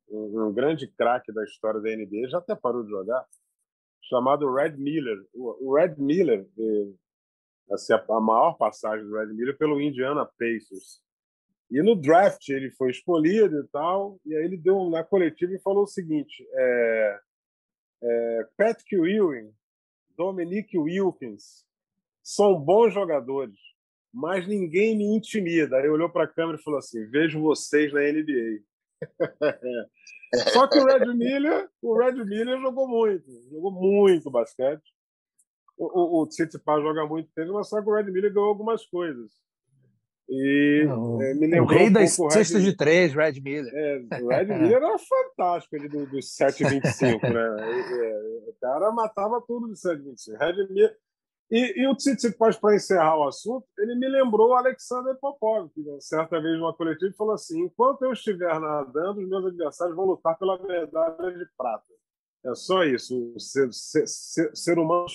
um, 0.09 0.47
um 0.47 0.53
grande 0.53 0.87
craque 0.87 1.31
da 1.31 1.43
história 1.43 1.79
da 1.81 1.95
NBA, 1.95 2.29
já 2.29 2.39
até 2.39 2.55
parou 2.55 2.83
de 2.83 2.89
jogar, 2.89 3.23
chamado 4.01 4.51
Red 4.51 4.77
Miller. 4.77 5.23
O, 5.33 5.69
o 5.69 5.75
Red 5.75 5.95
Miller, 5.99 6.47
assim, 7.71 7.93
a, 7.93 8.03
a 8.09 8.21
maior 8.21 8.53
passagem 8.57 9.05
do 9.05 9.15
Red 9.15 9.27
Miller 9.27 9.57
pelo 9.57 9.79
Indiana 9.79 10.25
Pacers. 10.25 11.01
E 11.69 11.81
no 11.81 11.95
draft 11.95 12.47
ele 12.49 12.71
foi 12.71 12.91
escolhido 12.91 13.59
e 13.59 13.67
tal, 13.69 14.19
e 14.25 14.35
aí 14.35 14.45
ele 14.45 14.57
deu 14.57 14.89
na 14.89 15.03
coletiva 15.03 15.53
e 15.53 15.61
falou 15.61 15.83
o 15.83 15.87
seguinte: 15.87 16.47
é, 16.53 17.19
é, 18.03 18.47
Patrick 18.57 18.95
Ewing, 18.95 19.53
Dominic 20.17 20.77
Wilkins 20.77 21.65
são 22.21 22.59
bons 22.59 22.93
jogadores, 22.93 23.57
mas 24.13 24.47
ninguém 24.47 24.97
me 24.97 25.05
intimida. 25.05 25.77
Aí 25.77 25.89
olhou 25.89 26.09
para 26.09 26.25
a 26.25 26.27
câmera 26.27 26.57
e 26.57 26.63
falou 26.63 26.79
assim: 26.79 27.05
vejo 27.07 27.41
vocês 27.41 27.91
na 27.93 28.01
NBA. 28.01 28.61
Só 30.51 30.67
que 30.67 30.79
o 30.79 30.85
Red 30.85 31.13
Miller, 31.13 31.69
o 31.81 31.97
Red 31.97 32.23
Miller 32.25 32.59
jogou 32.59 32.87
muito, 32.87 33.25
jogou 33.49 33.71
muito 33.71 34.31
basquete. 34.31 34.83
O, 35.77 35.85
o, 35.85 36.21
o 36.21 36.27
Tsitsipas 36.27 36.81
joga 36.81 37.05
muito 37.05 37.31
tênis, 37.33 37.51
mas 37.51 37.67
só 37.67 37.81
que 37.81 37.89
o 37.89 37.93
Red 37.93 38.11
Miller 38.11 38.33
ganhou 38.33 38.49
algumas 38.49 38.85
coisas. 38.85 39.31
E 40.29 40.85
Não, 40.87 41.21
é, 41.21 41.33
me 41.33 41.47
o 41.47 41.49
lembrou 41.49 41.77
rei 41.77 41.89
um 41.89 41.91
das 41.91 42.17
o 42.17 42.27
Red 42.27 42.43
de 42.43 42.77
três, 42.77 43.13
Red 43.13 43.41
Miller. 43.41 43.71
é, 43.75 44.21
o 44.21 44.27
Red 44.29 44.45
Miller 44.45 44.77
era 44.77 44.97
fantástico 44.97 45.75
ali 45.75 45.89
do, 45.89 46.05
dos 46.05 46.25
7,25, 46.37 47.21
né? 47.21 48.07
É, 48.07 48.49
o 48.49 48.55
cara 48.59 48.91
matava 48.91 49.43
tudo 49.45 49.67
do 49.67 49.73
7,25. 49.73 50.37
Red 50.39 50.67
Miller. 50.69 50.97
E, 51.51 51.83
e 51.83 51.87
o 51.87 51.95
Tsitsipas, 51.95 52.57
para 52.57 52.75
encerrar 52.75 53.17
o 53.17 53.27
assunto, 53.27 53.67
ele 53.77 53.95
me 53.95 54.07
lembrou 54.07 54.49
o 54.49 54.55
Alexander 54.55 55.15
Popov, 55.19 55.69
que 55.71 55.81
né, 55.81 55.97
certa 55.99 56.41
vez 56.41 56.57
numa 56.57 56.73
coletiva 56.73 57.13
falou 57.15 57.33
assim: 57.33 57.61
enquanto 57.61 58.03
eu 58.03 58.13
estiver 58.13 58.59
nadando, 58.59 59.21
os 59.21 59.29
meus 59.29 59.45
adversários 59.45 59.95
vão 59.95 60.05
lutar 60.05 60.37
pela 60.39 60.57
medalha 60.63 61.37
de 61.37 61.45
prata. 61.55 61.85
É 62.45 62.55
só 62.55 62.83
isso. 62.83 63.33
O 63.35 63.39
ser, 63.39 63.71
ser, 63.71 64.07
ser 64.55 64.79
humano 64.79 65.05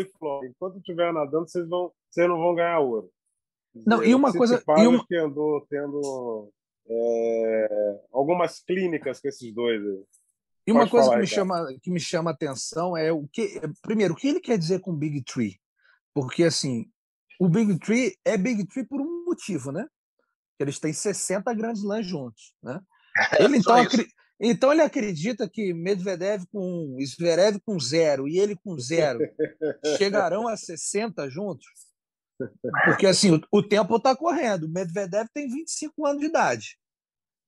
e 0.00 0.04
falou, 0.18 0.44
enquanto 0.44 0.78
estiver 0.78 1.12
nadando, 1.12 1.48
vocês, 1.48 1.68
vão, 1.68 1.92
vocês 2.10 2.28
não 2.28 2.38
vão 2.38 2.54
ganhar 2.54 2.78
ouro. 2.80 3.10
Não, 3.86 4.04
e 4.04 4.14
uma 4.14 4.32
coisa- 4.32 4.62
e 4.78 4.86
uma- 4.86 5.06
que 5.06 5.16
andou 5.16 5.64
tendo 5.68 6.50
é, 6.88 8.00
algumas 8.12 8.60
clínicas 8.60 9.20
com 9.20 9.28
esses 9.28 9.52
dois 9.54 9.80
aí. 9.80 10.04
E 10.66 10.72
uma 10.72 10.80
Pode 10.80 10.90
coisa 10.90 11.06
falar, 11.06 11.16
que, 11.16 11.20
me 11.22 11.26
chama, 11.26 11.66
que 11.82 11.90
me 11.90 12.00
chama 12.00 12.30
a 12.30 12.34
atenção 12.34 12.96
é 12.96 13.10
o 13.12 13.26
que. 13.32 13.60
Primeiro, 13.82 14.14
o 14.14 14.16
que 14.16 14.28
ele 14.28 14.40
quer 14.40 14.56
dizer 14.58 14.80
com 14.80 14.94
Big 14.94 15.22
Tree? 15.24 15.58
Porque, 16.14 16.44
assim, 16.44 16.86
o 17.40 17.48
Big 17.48 17.78
Tree 17.80 18.14
é 18.24 18.36
Big 18.36 18.66
Tree 18.66 18.84
por 18.86 19.00
um 19.00 19.24
motivo, 19.24 19.72
né? 19.72 19.86
Eles 20.60 20.78
têm 20.78 20.92
60 20.92 21.52
grandes 21.54 21.82
lãs 21.82 22.06
juntos, 22.06 22.54
né? 22.62 22.80
Ele, 23.40 23.60
só 23.62 23.76
então, 23.78 23.86
acri- 23.86 24.08
então 24.50 24.72
ele 24.72 24.82
acredita 24.82 25.48
que 25.48 25.72
Medvedev 25.72 26.44
com 26.50 26.96
um, 26.98 27.06
Zverev 27.06 27.60
com 27.64 27.78
zero 27.78 28.26
e 28.28 28.38
ele 28.38 28.56
com 28.56 28.78
zero 28.78 29.20
chegarão 29.96 30.48
a 30.48 30.56
60 30.56 31.30
juntos? 31.30 31.66
Porque 32.84 33.06
assim, 33.06 33.34
o, 33.34 33.40
o 33.52 33.62
tempo 33.62 33.96
está 33.96 34.16
correndo. 34.16 34.64
O 34.64 34.68
Medvedev 34.68 35.28
tem 35.32 35.48
25 35.48 36.06
anos 36.06 36.20
de 36.20 36.26
idade. 36.26 36.76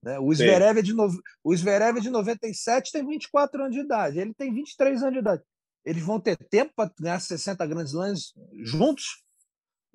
Né? 0.02 0.18
O. 0.18 0.32
Zverev 0.32 0.78
é 0.78 0.82
de 0.82 0.92
no... 0.92 1.08
o 1.42 1.56
Zverev 1.56 1.98
é 1.98 2.00
de 2.00 2.10
97 2.10 2.92
tem 2.92 3.06
24 3.06 3.62
anos 3.62 3.74
de 3.74 3.82
idade. 3.82 4.20
Ele 4.20 4.34
tem 4.34 4.52
23 4.52 5.02
anos 5.02 5.14
de 5.14 5.20
idade. 5.20 5.42
Eles 5.84 6.02
vão 6.02 6.20
ter 6.20 6.36
tempo 6.36 6.72
para 6.76 6.92
ganhar 7.00 7.20
60 7.20 7.66
grandes 7.66 7.92
lãs 7.92 8.32
juntos? 8.62 9.23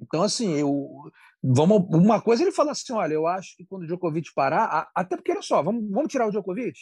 Então, 0.01 0.23
assim, 0.23 0.53
eu, 0.55 1.11
vamos, 1.43 1.85
uma 1.89 2.21
coisa 2.21 2.43
ele 2.43 2.51
fala 2.51 2.71
assim: 2.71 2.93
olha, 2.93 3.13
eu 3.13 3.27
acho 3.27 3.55
que 3.55 3.65
quando 3.65 3.83
o 3.83 3.87
Djokovic 3.87 4.33
parar, 4.33 4.63
a- 4.65 4.89
até 4.95 5.15
porque, 5.15 5.31
olha 5.31 5.41
só, 5.41 5.61
vamos, 5.61 5.89
vamos 5.89 6.11
tirar 6.11 6.27
o 6.27 6.31
Djokovic? 6.31 6.77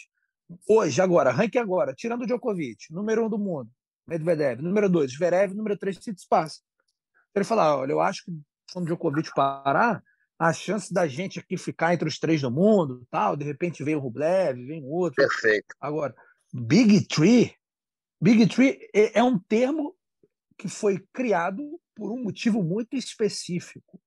Hoje, 0.69 1.01
agora, 1.01 1.31
ranking 1.31 1.57
agora, 1.57 1.93
tirando 1.93 2.21
o 2.23 2.25
Djokovic, 2.25 2.91
número 2.91 3.25
um 3.25 3.29
do 3.29 3.37
mundo, 3.37 3.69
Medvedev, 4.07 4.61
número 4.61 4.89
dois, 4.89 5.11
Zverev, 5.11 5.53
número 5.53 5.77
três, 5.77 5.97
Tsitsipas. 5.97 6.61
Ele 7.35 7.45
fala: 7.45 7.77
olha, 7.77 7.91
eu 7.91 7.99
acho 7.99 8.23
que 8.25 8.31
quando 8.71 8.85
o 8.85 8.87
Djokovic 8.87 9.31
parar, 9.35 10.01
a 10.39 10.53
chance 10.53 10.93
da 10.93 11.07
gente 11.07 11.39
aqui 11.39 11.57
ficar 11.57 11.93
entre 11.93 12.07
os 12.07 12.19
três 12.19 12.41
do 12.41 12.51
mundo, 12.51 13.05
tal, 13.09 13.35
de 13.35 13.43
repente 13.43 13.83
vem 13.83 13.95
o 13.95 13.99
Rublev, 13.99 14.55
vem 14.65 14.83
outro. 14.85 15.15
Perfeito. 15.15 15.75
Agora, 15.81 16.15
Big 16.53 17.07
Tree, 17.07 17.53
Big 18.21 18.47
Tree 18.47 18.79
é 18.93 19.19
é 19.19 19.23
um 19.23 19.37
termo 19.39 19.96
que 20.57 20.67
foi 20.67 21.03
criado 21.13 21.79
por 21.95 22.11
um 22.11 22.23
motivo 22.23 22.63
muito 22.63 22.95
específico. 22.95 23.99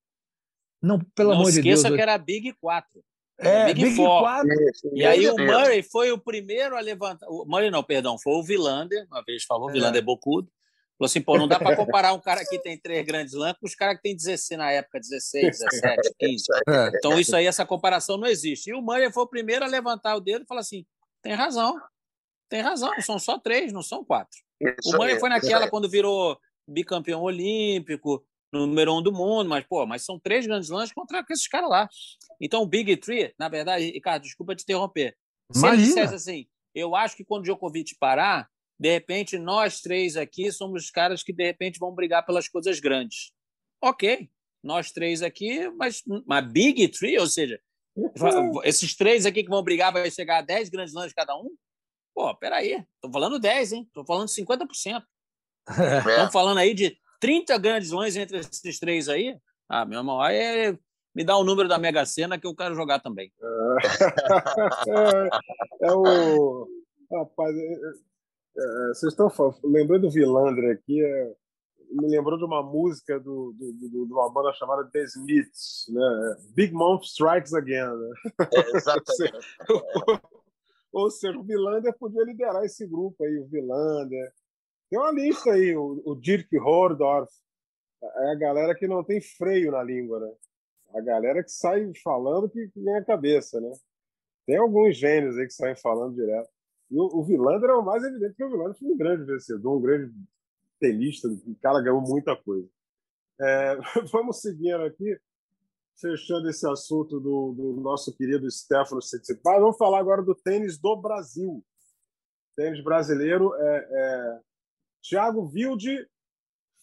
Não, 0.82 0.98
pelo 1.14 1.30
Não 1.30 1.40
amor 1.40 1.50
de 1.52 1.60
Deus. 1.62 1.78
esqueça 1.80 1.94
que 1.94 2.00
era 2.00 2.16
Big 2.18 2.52
4. 2.60 2.88
é, 3.38 3.66
Big 3.66 3.84
Big, 3.84 3.96
Four. 3.96 4.20
Quatro. 4.20 4.48
E 4.92 5.04
aí 5.04 5.28
o. 5.28 5.36
Murray 5.36 5.82
foi 5.82 6.10
o 6.12 6.18
primeiro 6.18 6.76
a 6.76 6.80
levantar. 6.80 7.26
O 7.28 7.44
Murray 7.46 7.70
não, 7.70 7.82
perdão, 7.82 8.18
foi 8.18 8.32
o 8.34 8.42
Vilander, 8.42 9.06
uma 9.10 9.22
vez 9.22 9.44
falou, 9.44 9.66
o 9.66 9.70
É. 9.70 9.72
Vilander 9.74 10.00
é 10.02 10.04
bocudo. 10.04 10.50
Falou 10.98 11.06
assim, 11.06 11.22
pô, 11.22 11.38
não 11.38 11.48
dá 11.48 11.58
para 11.58 11.74
comparar 11.76 12.12
um 12.12 12.20
cara 12.20 12.44
que 12.44 12.58
tem 12.58 12.76
três 12.78 13.04
grandes 13.06 13.32
lãs 13.32 13.56
com 13.58 13.66
os 13.66 13.74
caras 13.74 13.96
que 13.96 14.02
tem 14.02 14.14
16 14.16 14.58
na 14.58 14.70
época, 14.70 15.00
16, 15.00 15.58
17, 15.58 16.14
15. 16.18 16.44
É. 16.68 16.88
Então 16.96 17.18
isso 17.18 17.34
aí, 17.34 17.46
essa 17.46 17.64
comparação 17.64 18.18
não 18.18 18.26
existe. 18.26 18.68
E 18.70 18.74
o 18.74 18.82
Murray 18.82 19.10
foi 19.10 19.22
o 19.22 19.28
primeiro 19.28 19.64
a 19.64 19.68
levantar 19.68 20.14
o 20.16 20.20
dedo 20.20 20.42
e 20.44 20.46
falar 20.46 20.60
assim, 20.60 20.84
tem 21.22 21.32
razão, 21.32 21.74
tem 22.50 22.60
razão, 22.60 22.92
são 23.00 23.18
só 23.18 23.38
três, 23.38 23.72
não 23.72 23.82
são 23.82 24.04
quatro. 24.04 24.36
Isso 24.60 24.96
O 24.96 25.02
aí, 25.02 25.18
foi 25.18 25.30
naquela 25.30 25.70
quando 25.70 25.88
virou 25.88 26.38
bicampeão 26.68 27.22
olímpico, 27.22 28.26
número 28.52 28.94
um 28.94 29.02
do 29.02 29.12
mundo, 29.12 29.48
mas, 29.48 29.64
pô, 29.66 29.86
mas 29.86 30.04
são 30.04 30.18
três 30.18 30.46
grandes 30.46 30.68
lãs 30.68 30.92
contra 30.92 31.24
esses 31.30 31.48
caras 31.48 31.70
lá. 31.70 31.88
Então, 32.40 32.62
o 32.62 32.66
Big 32.66 32.96
Three, 32.96 33.32
na 33.38 33.48
verdade, 33.48 33.90
Ricardo, 33.92 34.22
desculpa 34.22 34.54
te 34.54 34.64
interromper. 34.64 35.16
Se 35.52 35.66
ele 35.66 35.78
dissesse 35.78 36.14
assim, 36.14 36.46
eu 36.74 36.94
acho 36.94 37.16
que 37.16 37.24
quando 37.24 37.42
o 37.42 37.44
Djokovic 37.44 37.96
parar, 37.98 38.48
de 38.78 38.90
repente, 38.90 39.38
nós 39.38 39.80
três 39.80 40.16
aqui 40.16 40.50
somos 40.50 40.84
os 40.84 40.90
caras 40.90 41.22
que, 41.22 41.32
de 41.32 41.44
repente, 41.44 41.78
vão 41.78 41.94
brigar 41.94 42.26
pelas 42.26 42.48
coisas 42.48 42.80
grandes. 42.80 43.32
Ok, 43.82 44.28
nós 44.62 44.90
três 44.90 45.22
aqui, 45.22 45.68
mas 45.70 46.02
uma 46.06 46.40
Big 46.40 46.88
Three, 46.88 47.18
ou 47.18 47.26
seja, 47.26 47.60
esses 48.64 48.96
três 48.96 49.26
aqui 49.26 49.42
que 49.42 49.50
vão 49.50 49.62
brigar 49.62 49.92
vai 49.92 50.10
chegar 50.10 50.38
a 50.38 50.42
10 50.42 50.68
grandes 50.68 50.94
lãs 50.94 51.12
cada 51.12 51.36
um? 51.36 51.50
Pô, 52.20 52.34
peraí, 52.34 52.84
tô 53.00 53.10
falando 53.10 53.38
10, 53.38 53.72
hein? 53.72 53.90
Tô 53.94 54.04
falando 54.04 54.28
50%. 54.28 55.02
É. 55.78 55.98
Estamos 55.98 56.32
falando 56.32 56.58
aí 56.58 56.74
de 56.74 56.96
30 57.20 57.56
grandes 57.58 57.90
lãs 57.92 58.16
entre 58.16 58.38
esses 58.38 58.78
três 58.80 59.08
aí. 59.08 59.38
Ah, 59.68 59.84
meu 59.86 60.00
irmão, 60.00 60.20
aí 60.20 60.36
é- 60.36 60.78
me 61.14 61.22
dá 61.24 61.36
o 61.36 61.44
número 61.44 61.68
da 61.68 61.78
Mega 61.78 62.04
Sena 62.04 62.38
que 62.38 62.46
eu 62.46 62.54
quero 62.56 62.74
jogar 62.74 62.98
também. 62.98 63.32
é, 64.88 65.86
é 65.88 65.92
o. 65.92 66.66
Rapaz, 67.10 67.56
é- 67.56 67.60
é- 67.60 67.74
é, 68.58 68.88
vocês 68.88 69.12
estão 69.12 69.30
falando. 69.30 69.58
Lembrando 69.64 70.02
do 70.08 70.10
Vilander 70.10 70.72
aqui, 70.76 71.02
é, 71.04 71.32
me 71.92 72.08
lembrou 72.08 72.36
de 72.36 72.44
uma 72.44 72.62
música 72.62 73.20
do, 73.20 73.54
do, 73.56 73.72
do- 73.72 74.06
de 74.06 74.12
uma 74.12 74.30
banda 74.32 74.52
chamada 74.54 74.88
The 74.90 75.04
Smiths, 75.04 75.86
né? 75.88 76.36
Big 76.54 76.72
Mouth 76.74 77.04
Strikes 77.04 77.54
Again. 77.54 77.96
Né? 77.96 78.10
É, 78.52 78.76
exatamente. 78.76 79.38
Ou 80.92 81.10
seja, 81.10 81.38
o 81.38 81.44
Vilander 81.44 81.96
podia 81.98 82.24
liderar 82.24 82.64
esse 82.64 82.86
grupo 82.86 83.24
aí, 83.24 83.38
o 83.38 83.46
Vilander. 83.46 84.32
Tem 84.88 84.98
uma 84.98 85.12
lista 85.12 85.52
aí, 85.52 85.76
o, 85.76 86.02
o 86.04 86.14
Dirk 86.16 86.56
Hordorf. 86.58 87.30
É 88.02 88.32
a 88.32 88.34
galera 88.34 88.74
que 88.74 88.88
não 88.88 89.04
tem 89.04 89.20
freio 89.20 89.70
na 89.72 89.82
língua, 89.82 90.20
né? 90.20 90.32
A 90.94 91.00
galera 91.00 91.44
que 91.44 91.50
sai 91.50 91.92
falando 92.02 92.48
que, 92.48 92.68
que 92.68 92.80
vem 92.80 92.96
a 92.96 93.04
cabeça, 93.04 93.60
né? 93.60 93.70
Tem 94.46 94.56
alguns 94.56 94.96
gênios 94.96 95.36
aí 95.38 95.46
que 95.46 95.52
saem 95.52 95.76
falando 95.76 96.14
direto. 96.14 96.50
E 96.90 96.98
o, 96.98 97.04
o 97.04 97.22
Vilander 97.22 97.70
é 97.70 97.74
o 97.74 97.84
mais 97.84 98.02
evidente, 98.02 98.30
porque 98.30 98.44
o 98.44 98.50
Vilander 98.50 98.74
foi 98.76 98.88
um 98.88 98.96
grande 98.96 99.24
vencedor, 99.24 99.76
um 99.76 99.80
grande 99.80 100.12
tenista, 100.80 101.28
o 101.28 101.54
cara 101.62 101.80
ganhou 101.80 102.00
muita 102.00 102.34
coisa. 102.34 102.68
É, 103.40 103.76
vamos 104.10 104.40
seguindo 104.40 104.82
aqui, 104.82 105.16
fechando 105.98 106.48
esse 106.48 106.66
assunto 106.68 107.20
do, 107.20 107.52
do 107.52 107.80
nosso 107.80 108.14
querido 108.16 108.50
Stefano 108.50 109.00
Tsitsipas, 109.00 109.60
vamos 109.60 109.76
falar 109.76 109.98
agora 109.98 110.22
do 110.22 110.34
tênis 110.34 110.78
do 110.78 110.96
Brasil. 110.96 111.64
Tênis 112.56 112.82
brasileiro, 112.82 113.54
é, 113.54 113.88
é... 113.90 114.40
Thiago 115.02 115.50
Wilde 115.54 116.06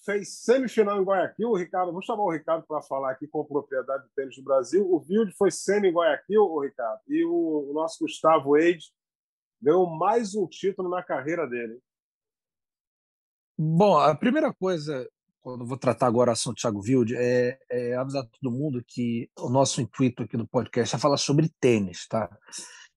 fez 0.03 0.39
semifinal 0.39 1.01
em 1.01 1.03
Guayaquil. 1.03 1.49
O 1.49 1.57
Ricardo, 1.57 1.91
vou 1.91 2.01
chamar 2.01 2.23
o 2.23 2.31
Ricardo 2.31 2.65
para 2.65 2.81
falar 2.81 3.11
aqui 3.11 3.27
com 3.27 3.43
propriedade 3.43 4.03
do 4.03 4.09
tênis 4.15 4.35
do 4.37 4.43
Brasil. 4.43 4.83
O 4.89 5.03
Wilde 5.07 5.33
foi 5.33 5.51
semi 5.51 5.89
em 5.89 5.93
Guayaquil, 5.93 6.41
o 6.41 6.61
Ricardo, 6.61 7.01
e 7.07 7.25
o, 7.25 7.69
o 7.69 7.73
nosso 7.73 7.99
Gustavo 7.99 8.57
Eide 8.57 8.85
ganhou 9.61 9.85
mais 9.87 10.33
um 10.33 10.47
título 10.47 10.89
na 10.89 11.03
carreira 11.03 11.47
dele. 11.47 11.79
Bom, 13.57 13.97
a 13.97 14.15
primeira 14.15 14.53
coisa, 14.53 15.09
quando 15.41 15.61
eu 15.61 15.67
vou 15.67 15.77
tratar 15.77 16.07
agora 16.07 16.29
o 16.29 16.33
assunto 16.33 16.55
do 16.55 16.61
Thiago 16.61 16.81
Wilde, 16.81 17.15
é, 17.15 17.57
é 17.69 17.95
avisar 17.95 18.25
todo 18.25 18.51
mundo 18.51 18.83
que 18.85 19.29
o 19.39 19.49
nosso 19.49 19.81
intuito 19.81 20.23
aqui 20.23 20.37
do 20.37 20.47
podcast 20.47 20.95
é 20.95 20.99
falar 20.99 21.17
sobre 21.17 21.51
tênis, 21.59 22.07
tá? 22.07 22.29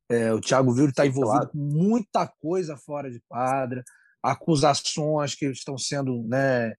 É, 0.09 0.33
o 0.33 0.41
Thiago 0.41 0.73
Wilde 0.73 0.91
está 0.91 1.07
envolvido 1.07 1.49
com 1.51 1.59
muita 1.59 2.27
coisa 2.27 2.77
fora 2.77 3.11
de 3.11 3.21
quadra, 3.29 3.85
acusações 4.23 5.35
que 5.35 5.47
estão 5.47 5.79
sendo 5.79 6.23
né, 6.25 6.75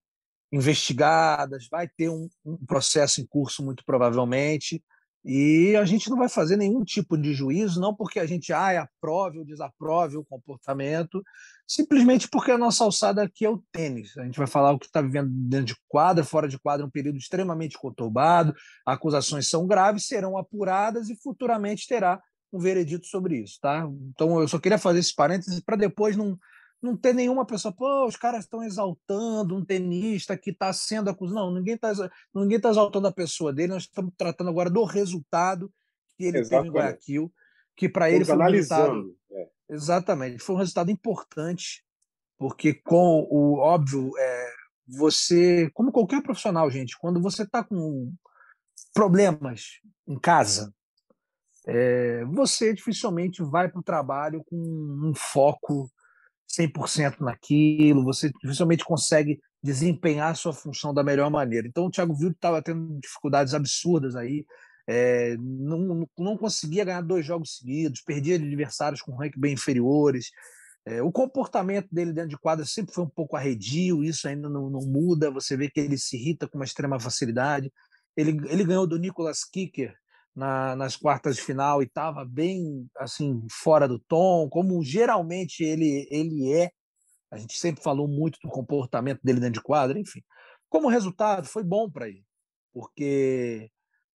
investigadas, 0.51 1.67
vai 1.71 1.87
ter 1.87 2.09
um, 2.09 2.27
um 2.45 2.57
processo 2.65 3.21
em 3.21 3.25
curso 3.25 3.63
muito 3.63 3.83
provavelmente, 3.85 4.83
e 5.23 5.75
a 5.75 5.85
gente 5.85 6.09
não 6.09 6.17
vai 6.17 6.27
fazer 6.27 6.57
nenhum 6.57 6.83
tipo 6.83 7.15
de 7.15 7.33
juízo, 7.33 7.79
não 7.79 7.93
porque 7.93 8.19
a 8.19 8.25
gente 8.25 8.51
ah, 8.51 8.81
aprove 8.81 9.37
ou 9.37 9.45
desaprove 9.45 10.17
o 10.17 10.25
comportamento, 10.25 11.23
simplesmente 11.67 12.27
porque 12.27 12.51
a 12.51 12.57
nossa 12.57 12.83
alçada 12.83 13.21
aqui 13.21 13.45
é 13.45 13.49
o 13.49 13.63
tênis. 13.71 14.17
A 14.17 14.25
gente 14.25 14.37
vai 14.37 14.47
falar 14.47 14.71
o 14.71 14.79
que 14.79 14.87
está 14.87 15.01
vivendo 15.01 15.29
dentro 15.31 15.67
de 15.67 15.75
quadra, 15.87 16.23
fora 16.23 16.47
de 16.47 16.57
quadra, 16.57 16.85
um 16.85 16.89
período 16.89 17.17
extremamente 17.17 17.77
conturbado, 17.77 18.53
acusações 18.85 19.47
são 19.47 19.67
graves, 19.67 20.07
serão 20.07 20.37
apuradas 20.37 21.09
e 21.09 21.15
futuramente 21.15 21.87
terá 21.87 22.19
um 22.51 22.59
veredito 22.59 23.05
sobre 23.05 23.37
isso, 23.37 23.59
tá? 23.61 23.87
Então 24.09 24.39
eu 24.41 24.47
só 24.47 24.59
queria 24.59 24.77
fazer 24.77 24.99
esse 24.99 25.15
parênteses 25.15 25.59
para 25.61 25.77
depois 25.77 26.17
não, 26.17 26.37
não 26.81 26.97
ter 26.97 27.13
nenhuma 27.13 27.45
pessoa, 27.45 27.71
pô, 27.71 28.07
os 28.07 28.15
caras 28.15 28.45
estão 28.45 28.63
exaltando 28.63 29.55
um 29.55 29.63
tenista 29.63 30.35
que 30.35 30.49
está 30.49 30.73
sendo 30.73 31.09
acusado. 31.09 31.39
Não, 31.39 31.53
ninguém 31.53 31.75
está 31.75 31.93
ninguém 32.33 32.59
tá 32.59 32.69
exaltando 32.69 33.07
a 33.07 33.11
pessoa 33.11 33.53
dele, 33.53 33.73
nós 33.73 33.83
estamos 33.83 34.13
tratando 34.17 34.49
agora 34.49 34.69
do 34.69 34.83
resultado 34.83 35.71
que 36.17 36.25
ele 36.25 36.39
Exatamente. 36.39 36.65
teve 36.65 36.69
em 36.69 36.81
Guayaquil, 36.81 37.33
que 37.75 37.87
para 37.87 38.09
ele 38.09 38.25
foi 38.25 38.35
um 38.35 38.41
resultado. 38.41 39.15
É. 39.31 39.49
Exatamente, 39.69 40.39
foi 40.39 40.55
um 40.55 40.59
resultado 40.59 40.91
importante, 40.91 41.85
porque 42.37 42.73
com 42.73 43.27
o 43.29 43.57
óbvio, 43.59 44.11
é, 44.17 44.51
você, 44.87 45.69
como 45.73 45.91
qualquer 45.91 46.21
profissional, 46.21 46.69
gente, 46.69 46.97
quando 46.97 47.21
você 47.21 47.43
está 47.43 47.63
com 47.63 48.13
problemas 48.93 49.79
em 50.07 50.19
casa, 50.19 50.73
é, 51.67 52.25
você 52.25 52.73
dificilmente 52.73 53.43
vai 53.43 53.69
para 53.69 53.79
o 53.79 53.83
trabalho 53.83 54.43
com 54.43 54.57
um 54.57 55.13
foco 55.15 55.89
100% 56.51 57.21
naquilo, 57.21 58.03
você 58.03 58.31
dificilmente 58.43 58.83
consegue 58.83 59.39
desempenhar 59.63 60.31
a 60.31 60.35
sua 60.35 60.53
função 60.53 60.93
da 60.93 61.03
melhor 61.03 61.29
maneira. 61.29 61.67
Então, 61.67 61.85
o 61.85 61.91
Thiago 61.91 62.15
Vildo 62.15 62.35
estava 62.35 62.61
tendo 62.61 62.99
dificuldades 62.99 63.53
absurdas 63.53 64.15
aí, 64.15 64.45
é, 64.87 65.37
não, 65.37 66.07
não 66.17 66.37
conseguia 66.37 66.83
ganhar 66.83 67.01
dois 67.01 67.25
jogos 67.25 67.57
seguidos, 67.57 68.01
perdia 68.01 68.35
adversários 68.35 69.01
com 69.01 69.15
ranking 69.15 69.39
bem 69.39 69.53
inferiores. 69.53 70.31
É, 70.85 71.01
o 71.01 71.11
comportamento 71.11 71.87
dele 71.91 72.11
dentro 72.11 72.31
de 72.31 72.37
quadra 72.37 72.65
sempre 72.65 72.93
foi 72.93 73.03
um 73.03 73.09
pouco 73.09 73.35
arredio, 73.37 74.03
isso 74.03 74.27
ainda 74.27 74.49
não, 74.49 74.69
não 74.69 74.81
muda. 74.81 75.31
Você 75.31 75.55
vê 75.55 75.69
que 75.69 75.79
ele 75.79 75.97
se 75.97 76.17
irrita 76.17 76.47
com 76.47 76.57
uma 76.57 76.65
extrema 76.65 76.99
facilidade. 76.99 77.71
Ele, 78.17 78.31
ele 78.49 78.65
ganhou 78.65 78.87
do 78.87 78.97
Nicolas 78.97 79.43
Kicker 79.45 79.95
na, 80.35 80.75
nas 80.75 80.95
quartas 80.95 81.35
de 81.35 81.41
final 81.41 81.81
e 81.81 81.85
estava 81.85 82.25
bem 82.25 82.89
assim 82.97 83.45
fora 83.49 83.87
do 83.87 83.99
tom, 83.99 84.49
como 84.49 84.83
geralmente 84.83 85.63
ele, 85.63 86.07
ele 86.09 86.53
é. 86.53 86.71
A 87.31 87.37
gente 87.37 87.57
sempre 87.57 87.83
falou 87.83 88.07
muito 88.07 88.39
do 88.43 88.49
comportamento 88.49 89.21
dele 89.23 89.39
dentro 89.39 89.61
de 89.61 89.63
quadra, 89.63 89.99
enfim. 89.99 90.21
Como 90.69 90.89
resultado, 90.89 91.47
foi 91.47 91.63
bom 91.63 91.89
para 91.89 92.07
ele, 92.07 92.25
porque 92.73 93.69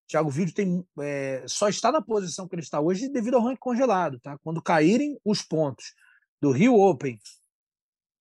Thiago 0.08 0.30
Vídeo 0.30 0.54
tem, 0.54 0.86
é, 1.00 1.44
só 1.48 1.68
está 1.68 1.92
na 1.92 2.02
posição 2.02 2.48
que 2.48 2.56
ele 2.56 2.62
está 2.62 2.80
hoje 2.80 3.10
devido 3.10 3.36
ao 3.36 3.44
ranking 3.44 3.60
congelado. 3.60 4.20
Tá? 4.20 4.38
Quando 4.44 4.62
caírem 4.62 5.20
os 5.24 5.42
pontos 5.42 5.94
do 6.42 6.52
Rio 6.52 6.76
Open 6.76 7.18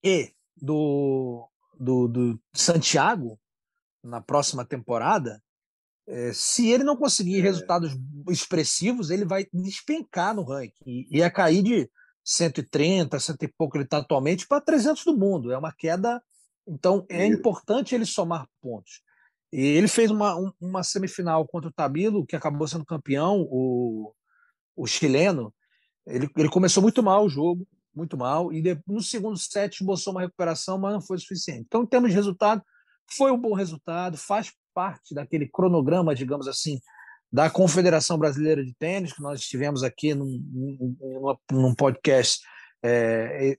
e 0.02 0.32
do, 0.56 1.48
do, 1.78 2.08
do 2.08 2.40
Santiago 2.54 3.38
na 4.02 4.20
próxima 4.20 4.64
temporada, 4.64 5.42
é, 6.06 6.32
se 6.32 6.70
ele 6.70 6.84
não 6.84 6.96
conseguir 6.96 7.38
é. 7.38 7.42
resultados 7.42 7.96
expressivos, 8.28 9.10
ele 9.10 9.24
vai 9.24 9.46
despencar 9.52 10.34
no 10.34 10.44
ranking. 10.44 11.06
Ia 11.10 11.30
cair 11.30 11.62
de 11.62 11.90
130, 12.24 13.18
cento 13.20 13.42
e 13.42 13.48
pouco 13.48 13.76
ele 13.76 13.84
está 13.84 13.98
atualmente, 13.98 14.46
para 14.46 14.60
300 14.60 15.04
do 15.04 15.16
mundo. 15.16 15.52
É 15.52 15.58
uma 15.58 15.72
queda. 15.72 16.22
Então 16.66 17.04
é 17.08 17.26
importante 17.26 17.94
ele 17.94 18.06
somar 18.06 18.46
pontos. 18.60 19.02
E 19.52 19.60
ele 19.60 19.86
fez 19.86 20.10
uma, 20.10 20.34
uma 20.60 20.82
semifinal 20.82 21.46
contra 21.46 21.68
o 21.68 21.72
Tabilo, 21.72 22.26
que 22.26 22.34
acabou 22.34 22.66
sendo 22.66 22.84
campeão, 22.84 23.46
o, 23.50 24.12
o 24.74 24.86
chileno. 24.86 25.54
Ele, 26.06 26.28
ele 26.36 26.48
começou 26.48 26.82
muito 26.82 27.02
mal 27.02 27.24
o 27.24 27.28
jogo, 27.28 27.66
muito 27.94 28.16
mal, 28.16 28.52
e 28.52 28.62
no 28.86 29.00
segundo 29.00 29.38
set 29.38 29.76
esboçou 29.76 30.12
uma 30.12 30.22
recuperação, 30.22 30.76
mas 30.76 30.92
não 30.92 31.00
foi 31.00 31.18
suficiente. 31.18 31.64
Então, 31.66 31.84
em 31.84 31.86
termos 31.86 32.10
de 32.10 32.16
resultado, 32.16 32.62
foi 33.08 33.30
um 33.30 33.40
bom 33.40 33.54
resultado, 33.54 34.16
faz 34.18 34.52
parte 34.74 35.14
daquele 35.14 35.48
cronograma, 35.48 36.14
digamos 36.14 36.48
assim, 36.48 36.80
da 37.32 37.48
Confederação 37.48 38.18
Brasileira 38.18 38.64
de 38.64 38.74
Tênis, 38.74 39.12
que 39.12 39.22
nós 39.22 39.40
estivemos 39.40 39.82
aqui 39.82 40.14
num, 40.14 40.40
num, 40.52 41.36
num 41.50 41.74
podcast 41.74 42.40
é, 42.82 43.56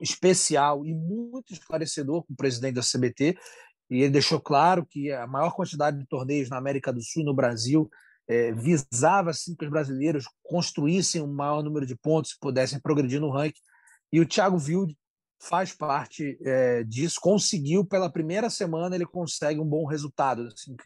especial 0.00 0.86
e 0.86 0.94
muito 0.94 1.52
esclarecedor 1.52 2.22
com 2.24 2.32
o 2.32 2.36
presidente 2.36 2.74
da 2.74 2.82
CBT, 2.82 3.36
e 3.90 4.02
ele 4.02 4.10
deixou 4.10 4.40
claro 4.40 4.86
que 4.86 5.10
a 5.10 5.26
maior 5.26 5.50
quantidade 5.54 5.98
de 5.98 6.06
torneios 6.06 6.48
na 6.48 6.56
América 6.56 6.92
do 6.92 7.02
Sul 7.02 7.22
e 7.22 7.24
no 7.24 7.34
Brasil 7.34 7.90
é, 8.28 8.52
visava 8.52 9.30
assim, 9.30 9.56
que 9.56 9.64
os 9.64 9.70
brasileiros 9.70 10.24
construíssem 10.44 11.20
um 11.20 11.26
maior 11.26 11.62
número 11.62 11.84
de 11.84 11.96
pontos 11.96 12.36
pudessem 12.40 12.78
progredir 12.78 13.20
no 13.20 13.30
ranking. 13.30 13.60
E 14.12 14.20
o 14.20 14.26
Thiago 14.26 14.56
Wilde 14.56 14.96
faz 15.40 15.72
parte 15.72 16.38
é, 16.44 16.84
disso, 16.84 17.18
conseguiu 17.20 17.84
pela 17.84 18.12
primeira 18.12 18.50
semana, 18.50 18.94
ele 18.94 19.06
consegue 19.06 19.58
um 19.58 19.66
bom 19.66 19.86
resultado. 19.86 20.42
Assim, 20.46 20.76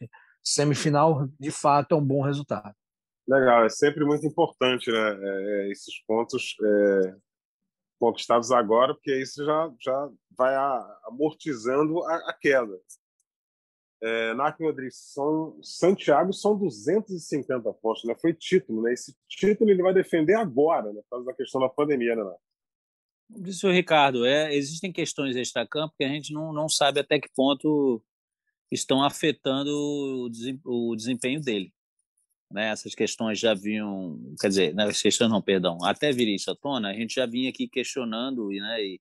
semifinal, 0.42 1.28
de 1.38 1.50
fato, 1.50 1.94
é 1.94 1.98
um 1.98 2.04
bom 2.04 2.22
resultado. 2.22 2.74
Legal, 3.26 3.64
é 3.64 3.68
sempre 3.68 4.04
muito 4.04 4.26
importante 4.26 4.92
né, 4.92 4.98
é, 4.98 5.66
é 5.66 5.72
esses 5.72 5.98
pontos 6.06 6.54
é, 6.62 7.16
conquistados 7.98 8.52
agora, 8.52 8.94
porque 8.94 9.18
isso 9.20 9.44
já, 9.44 9.72
já 9.80 10.10
vai 10.36 10.54
amortizando 11.04 12.04
a, 12.04 12.16
a 12.30 12.32
queda. 12.38 12.78
É, 14.02 14.34
Narco 14.34 14.62
Rodrigues, 14.62 14.98
são, 15.14 15.58
Santiago 15.62 16.30
são 16.32 16.58
250 16.58 17.72
pontos, 17.72 18.04
né? 18.04 18.14
foi 18.20 18.34
título. 18.34 18.82
Né? 18.82 18.92
Esse 18.92 19.16
título 19.26 19.70
ele 19.70 19.82
vai 19.82 19.94
defender 19.94 20.34
agora, 20.34 20.92
né? 20.92 21.00
por 21.02 21.10
causa 21.10 21.24
da 21.24 21.32
questão 21.32 21.60
da 21.60 21.70
pandemia, 21.70 22.14
né? 22.14 22.22
Disse 23.30 23.66
o 23.66 23.72
Ricardo, 23.72 24.24
é, 24.26 24.54
existem 24.54 24.92
questões 24.92 25.34
extra-campo 25.34 25.94
que 25.96 26.04
a 26.04 26.08
gente 26.08 26.32
não, 26.32 26.52
não 26.52 26.68
sabe 26.68 27.00
até 27.00 27.18
que 27.18 27.28
ponto 27.34 28.02
estão 28.70 29.02
afetando 29.02 29.70
o 30.64 30.94
desempenho 30.96 31.40
dele. 31.40 31.72
Né? 32.50 32.68
Essas 32.68 32.94
questões 32.94 33.38
já 33.38 33.54
vinham, 33.54 34.20
quer 34.40 34.48
dizer, 34.48 34.78
as 34.78 35.00
questões 35.00 35.30
não, 35.30 35.40
perdão, 35.40 35.78
até 35.84 36.12
vir 36.12 36.28
isso 36.28 36.50
à 36.50 36.54
tona, 36.54 36.90
a 36.90 36.94
gente 36.94 37.14
já 37.14 37.26
vinha 37.26 37.50
aqui 37.50 37.66
questionando 37.66 38.48
né, 38.48 38.82
e, 38.82 39.00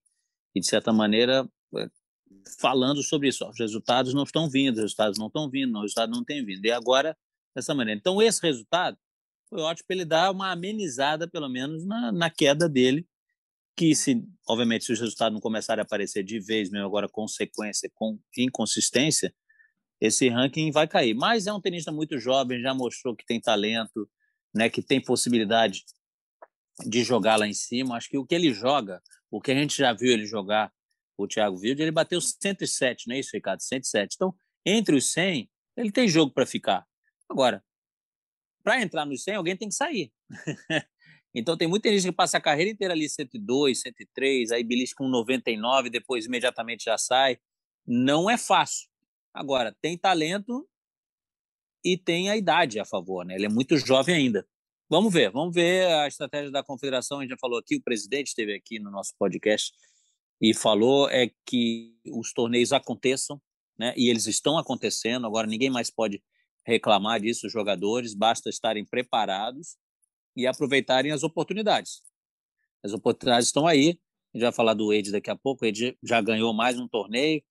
e 0.54 0.60
de 0.60 0.66
certa 0.66 0.92
maneira, 0.92 1.48
é, 1.76 1.88
falando 2.58 3.02
sobre 3.02 3.28
isso. 3.28 3.46
Os 3.48 3.58
resultados 3.58 4.14
não 4.14 4.24
estão 4.24 4.48
vindo, 4.48 4.76
os 4.76 4.82
resultados 4.82 5.18
não 5.18 5.26
estão 5.26 5.50
vindo, 5.50 5.74
os 5.76 5.82
resultados 5.82 6.16
não 6.16 6.24
têm 6.24 6.44
vindo. 6.44 6.64
E 6.64 6.72
agora, 6.72 7.16
dessa 7.54 7.74
maneira. 7.74 7.98
Então, 7.98 8.20
esse 8.20 8.40
resultado 8.42 8.98
foi 9.48 9.60
ótimo 9.60 9.86
para 9.86 9.96
ele 9.96 10.04
dar 10.04 10.30
uma 10.30 10.50
amenizada, 10.50 11.28
pelo 11.28 11.48
menos, 11.48 11.84
na, 11.84 12.10
na 12.10 12.30
queda 12.30 12.68
dele 12.68 13.06
que 13.76 13.94
se, 13.94 14.22
obviamente, 14.48 14.84
se 14.84 14.92
os 14.92 15.00
resultados 15.00 15.34
não 15.34 15.40
começarem 15.40 15.80
a 15.80 15.84
aparecer 15.84 16.22
de 16.22 16.38
vez, 16.38 16.70
mesmo 16.70 16.86
agora 16.86 17.08
consequência, 17.08 17.90
com 17.94 18.18
inconsistência, 18.36 19.34
esse 20.00 20.28
ranking 20.28 20.70
vai 20.70 20.86
cair. 20.86 21.14
Mas 21.14 21.46
é 21.46 21.52
um 21.52 21.60
tenista 21.60 21.90
muito 21.90 22.18
jovem, 22.18 22.60
já 22.60 22.74
mostrou 22.74 23.16
que 23.16 23.24
tem 23.24 23.40
talento, 23.40 24.08
né, 24.54 24.68
que 24.68 24.82
tem 24.82 25.00
possibilidade 25.00 25.84
de 26.86 27.02
jogar 27.02 27.36
lá 27.36 27.46
em 27.46 27.54
cima. 27.54 27.96
Acho 27.96 28.08
que 28.08 28.18
o 28.18 28.26
que 28.26 28.34
ele 28.34 28.52
joga, 28.52 29.02
o 29.30 29.40
que 29.40 29.50
a 29.50 29.54
gente 29.54 29.76
já 29.76 29.92
viu 29.92 30.12
ele 30.12 30.26
jogar, 30.26 30.72
o 31.16 31.26
Thiago 31.26 31.58
Wilde, 31.58 31.82
ele 31.82 31.90
bateu 31.90 32.20
107, 32.20 33.06
não 33.06 33.14
é 33.14 33.20
isso, 33.20 33.30
Ricardo? 33.32 33.60
107. 33.60 34.14
Então, 34.16 34.34
entre 34.64 34.96
os 34.96 35.12
100, 35.12 35.48
ele 35.76 35.92
tem 35.92 36.08
jogo 36.08 36.32
para 36.32 36.46
ficar. 36.46 36.84
Agora, 37.28 37.64
para 38.62 38.80
entrar 38.82 39.04
nos 39.04 39.22
100, 39.22 39.34
alguém 39.34 39.56
tem 39.56 39.68
que 39.68 39.74
sair. 39.74 40.12
Então 41.34 41.56
tem 41.56 41.66
muita 41.66 41.90
gente 41.90 42.04
que 42.04 42.12
passa 42.12 42.38
a 42.38 42.40
carreira 42.40 42.70
inteira 42.70 42.94
ali 42.94 43.08
102, 43.08 43.80
103, 43.80 44.52
aí 44.52 44.62
belisca 44.62 44.98
com 44.98 45.08
99, 45.08 45.90
depois 45.90 46.26
imediatamente 46.26 46.84
já 46.84 46.96
sai. 46.96 47.38
Não 47.84 48.30
é 48.30 48.38
fácil. 48.38 48.88
Agora, 49.32 49.76
tem 49.82 49.98
talento 49.98 50.68
e 51.84 51.98
tem 51.98 52.30
a 52.30 52.36
idade 52.36 52.78
a 52.78 52.84
favor, 52.84 53.24
né? 53.24 53.34
Ele 53.34 53.46
é 53.46 53.48
muito 53.48 53.76
jovem 53.76 54.14
ainda. 54.14 54.46
Vamos 54.88 55.12
ver, 55.12 55.30
vamos 55.32 55.52
ver 55.52 55.86
a 55.88 56.06
estratégia 56.06 56.52
da 56.52 56.62
confederação. 56.62 57.18
A 57.18 57.22
gente 57.22 57.30
já 57.30 57.36
falou 57.40 57.58
aqui, 57.58 57.76
o 57.76 57.82
presidente 57.82 58.28
esteve 58.28 58.54
aqui 58.54 58.78
no 58.78 58.90
nosso 58.90 59.12
podcast 59.18 59.72
e 60.40 60.54
falou 60.54 61.10
é 61.10 61.30
que 61.44 61.96
os 62.12 62.32
torneios 62.32 62.72
aconteçam, 62.72 63.42
né? 63.76 63.92
E 63.96 64.08
eles 64.08 64.26
estão 64.26 64.56
acontecendo. 64.56 65.26
Agora 65.26 65.48
ninguém 65.48 65.70
mais 65.70 65.90
pode 65.90 66.22
reclamar 66.64 67.20
disso, 67.20 67.46
os 67.46 67.52
jogadores, 67.52 68.14
basta 68.14 68.48
estarem 68.48 68.84
preparados 68.84 69.76
e 70.36 70.46
aproveitarem 70.46 71.12
as 71.12 71.22
oportunidades. 71.22 72.02
As 72.82 72.92
oportunidades 72.92 73.48
estão 73.48 73.66
aí. 73.66 73.98
A 74.32 74.38
gente 74.38 74.44
vai 74.44 74.52
falar 74.52 74.74
do 74.74 74.92
Ed 74.92 75.10
daqui 75.10 75.30
a 75.30 75.36
pouco. 75.36 75.64
O 75.64 75.68
Ed 75.68 75.96
já 76.02 76.20
ganhou 76.20 76.52
mais 76.52 76.78
um 76.78 76.88
torneio. 76.88 77.42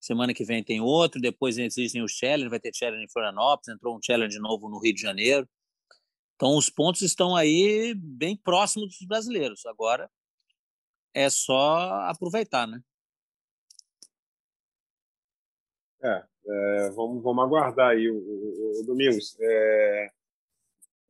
Semana 0.00 0.32
que 0.32 0.44
vem 0.44 0.62
tem 0.62 0.80
outro. 0.80 1.20
Depois 1.20 1.58
existem 1.58 2.02
os 2.02 2.12
challenge. 2.12 2.48
Vai 2.48 2.60
ter 2.60 2.74
challenge 2.74 3.04
em 3.04 3.10
Florianópolis. 3.10 3.68
Entrou 3.68 3.96
um 3.96 4.02
challenge 4.02 4.38
novo 4.38 4.68
no 4.68 4.78
Rio 4.78 4.94
de 4.94 5.00
Janeiro. 5.00 5.48
Então, 6.36 6.56
os 6.56 6.70
pontos 6.70 7.02
estão 7.02 7.34
aí 7.34 7.94
bem 7.94 8.36
próximos 8.36 8.96
dos 8.96 9.06
brasileiros. 9.06 9.66
Agora 9.66 10.08
é 11.12 11.28
só 11.28 11.90
aproveitar, 12.02 12.66
né? 12.66 12.80
É, 16.00 16.24
é 16.46 16.90
vamos, 16.90 17.22
vamos 17.22 17.44
aguardar 17.44 17.90
aí 17.90 18.08
o, 18.08 18.16
o, 18.16 18.80
o 18.80 18.86
Domingos. 18.86 19.36
É, 19.40 20.12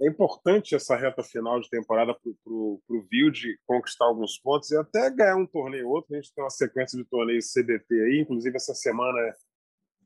é 0.00 0.08
importante 0.08 0.74
essa 0.74 0.96
reta 0.96 1.22
final 1.22 1.60
de 1.60 1.68
temporada 1.68 2.14
para 2.14 2.52
o 2.52 2.80
Vilde 3.10 3.58
conquistar 3.66 4.04
alguns 4.04 4.38
pontos 4.38 4.70
e 4.70 4.76
até 4.76 5.10
ganhar 5.10 5.36
um 5.36 5.46
torneio 5.46 5.88
ou 5.88 5.94
outro. 5.96 6.14
A 6.14 6.20
gente 6.20 6.32
tem 6.32 6.44
uma 6.44 6.50
sequência 6.50 6.96
de 6.96 7.04
torneios 7.04 7.52
CBT 7.52 7.94
aí, 7.94 8.20
inclusive 8.20 8.54
essa 8.56 8.74
semana 8.74 9.18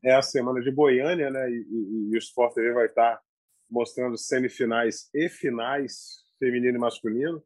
é 0.03 0.15
a 0.15 0.21
semana 0.21 0.59
de 0.61 0.71
Goiânia, 0.71 1.29
né? 1.29 1.49
E, 1.49 1.53
e, 1.53 2.09
e 2.11 2.15
o 2.15 2.17
Sport 2.17 2.53
TV 2.53 2.73
vai 2.73 2.87
estar 2.87 3.21
mostrando 3.69 4.17
semifinais 4.17 5.09
e 5.13 5.29
finais 5.29 6.23
feminino 6.37 6.77
e 6.77 6.79
masculino 6.79 7.41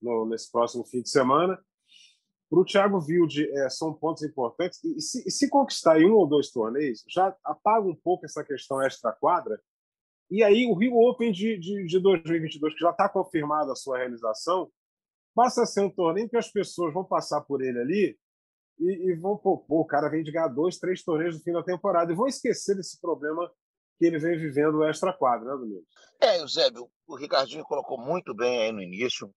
no, 0.00 0.26
nesse 0.26 0.50
próximo 0.50 0.84
fim 0.86 1.02
de 1.02 1.10
semana. 1.10 1.58
para 2.48 2.58
o 2.58 2.64
Thiago 2.64 2.98
Wilde 2.98 3.50
é, 3.50 3.68
são 3.68 3.92
pontos 3.92 4.22
importantes. 4.22 4.82
E 4.82 5.00
se, 5.00 5.28
e 5.28 5.30
se, 5.30 5.48
conquistar 5.48 6.00
em 6.00 6.06
um 6.06 6.14
ou 6.14 6.26
dois 6.26 6.50
torneios, 6.50 7.04
já 7.08 7.36
apaga 7.44 7.86
um 7.86 7.94
pouco 7.94 8.24
essa 8.24 8.42
questão 8.42 8.82
extra-quadra. 8.82 9.60
E 10.30 10.44
aí 10.44 10.66
o 10.66 10.74
Rio 10.74 10.96
Open 10.96 11.32
de, 11.32 11.58
de, 11.58 11.86
de 11.86 11.98
2022, 11.98 12.74
que 12.74 12.80
já 12.80 12.90
está 12.90 13.08
confirmada 13.08 13.72
a 13.72 13.76
sua 13.76 13.98
realização, 13.98 14.70
passa 15.34 15.62
a 15.62 15.66
ser 15.66 15.80
um 15.80 15.90
torneio 15.90 16.28
que 16.28 16.36
as 16.36 16.50
pessoas 16.50 16.94
vão 16.94 17.04
passar 17.04 17.40
por 17.40 17.62
ele 17.62 17.78
ali 17.80 18.18
e, 18.78 19.10
e 19.10 19.14
vão, 19.14 19.36
pô, 19.36 19.58
pô, 19.58 19.80
o 19.80 19.86
cara 19.86 20.08
vem 20.08 20.22
de 20.22 20.30
ganhar 20.30 20.48
dois, 20.48 20.78
três 20.78 21.02
torneios 21.02 21.36
no 21.36 21.42
fim 21.42 21.52
da 21.52 21.62
temporada 21.62 22.12
e 22.12 22.16
vão 22.16 22.26
esquecer 22.26 22.76
desse 22.76 23.00
problema 23.00 23.50
que 23.98 24.06
ele 24.06 24.18
vem 24.18 24.38
vivendo 24.38 24.84
extra-quadra, 24.84 25.50
né, 25.50 25.56
Domingos? 25.58 25.88
É, 26.20 26.40
Eusébio, 26.40 26.88
o 27.06 27.16
Ricardinho 27.16 27.64
colocou 27.64 27.98
muito 27.98 28.34
bem 28.34 28.62
aí 28.62 28.72
no 28.72 28.82
início. 28.82 29.30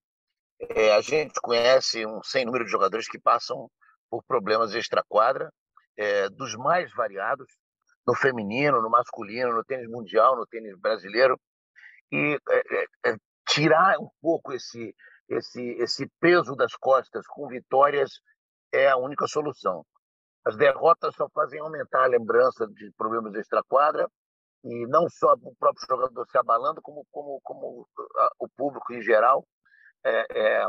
É, 0.60 0.94
a 0.94 1.02
gente 1.02 1.34
conhece 1.42 2.06
um 2.06 2.24
sem 2.24 2.46
número 2.46 2.64
de 2.64 2.72
jogadores 2.72 3.08
que 3.10 3.20
passam 3.20 3.70
por 4.10 4.24
problemas 4.24 4.74
extra-quadra, 4.74 5.52
é, 5.98 6.30
dos 6.30 6.56
mais 6.56 6.94
variados, 6.94 7.48
no 8.06 8.16
feminino, 8.16 8.82
no 8.82 8.90
masculino, 8.90 9.54
no 9.54 9.64
tênis 9.64 9.90
mundial, 9.90 10.36
no 10.36 10.46
tênis 10.46 10.78
brasileiro, 10.80 11.40
e 12.12 12.38
é, 12.50 13.12
é, 13.12 13.16
tirar 13.48 13.98
um 14.00 14.10
pouco 14.22 14.54
esse, 14.54 14.96
esse, 15.30 15.62
esse 15.80 16.08
peso 16.20 16.56
das 16.56 16.76
costas 16.76 17.26
com 17.28 17.48
vitórias 17.48 18.12
é 18.72 18.90
a 18.90 18.98
única 18.98 19.28
solução. 19.28 19.86
As 20.46 20.58
derrotas 20.58 21.16
só 21.16 21.30
fazem 21.30 21.60
aumentar 21.60 22.04
a 22.04 22.08
lembrança 22.08 22.68
de 22.68 22.92
problemas 22.98 23.34
extra-quadra 23.36 24.08
e 24.64 24.86
não 24.88 25.08
só 25.10 25.34
o 25.34 25.56
próprio 25.56 25.86
jogador 25.88 26.26
se 26.28 26.38
abalando, 26.38 26.82
como, 26.82 27.06
como, 27.12 27.40
como 27.42 27.88
o 28.40 28.50
público 28.58 28.94
em 28.94 29.02
geral 29.02 29.46
é, 30.06 30.26
é, 30.32 30.68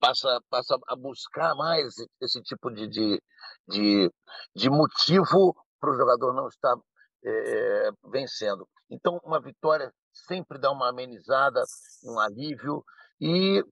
passa, 0.00 0.40
passa 0.48 0.78
a 0.88 0.96
buscar 0.96 1.54
mais 1.54 1.94
esse 2.20 2.40
tipo 2.42 2.70
de, 2.70 2.86
de, 2.88 3.22
de, 3.66 4.12
de 4.54 4.70
motivo 4.70 5.54
para 5.80 5.90
o 5.90 5.96
jogador 5.96 6.32
não 6.32 6.48
estar 6.48 6.76
é, 7.24 7.90
vencendo. 8.10 8.68
Então, 8.90 9.20
uma 9.24 9.40
vitória 9.40 9.92
sempre 10.12 10.58
dá 10.58 10.70
uma 10.70 10.88
amenizada, 10.88 11.62
um 12.04 12.18
alívio. 12.18 12.84
E, 13.20 13.62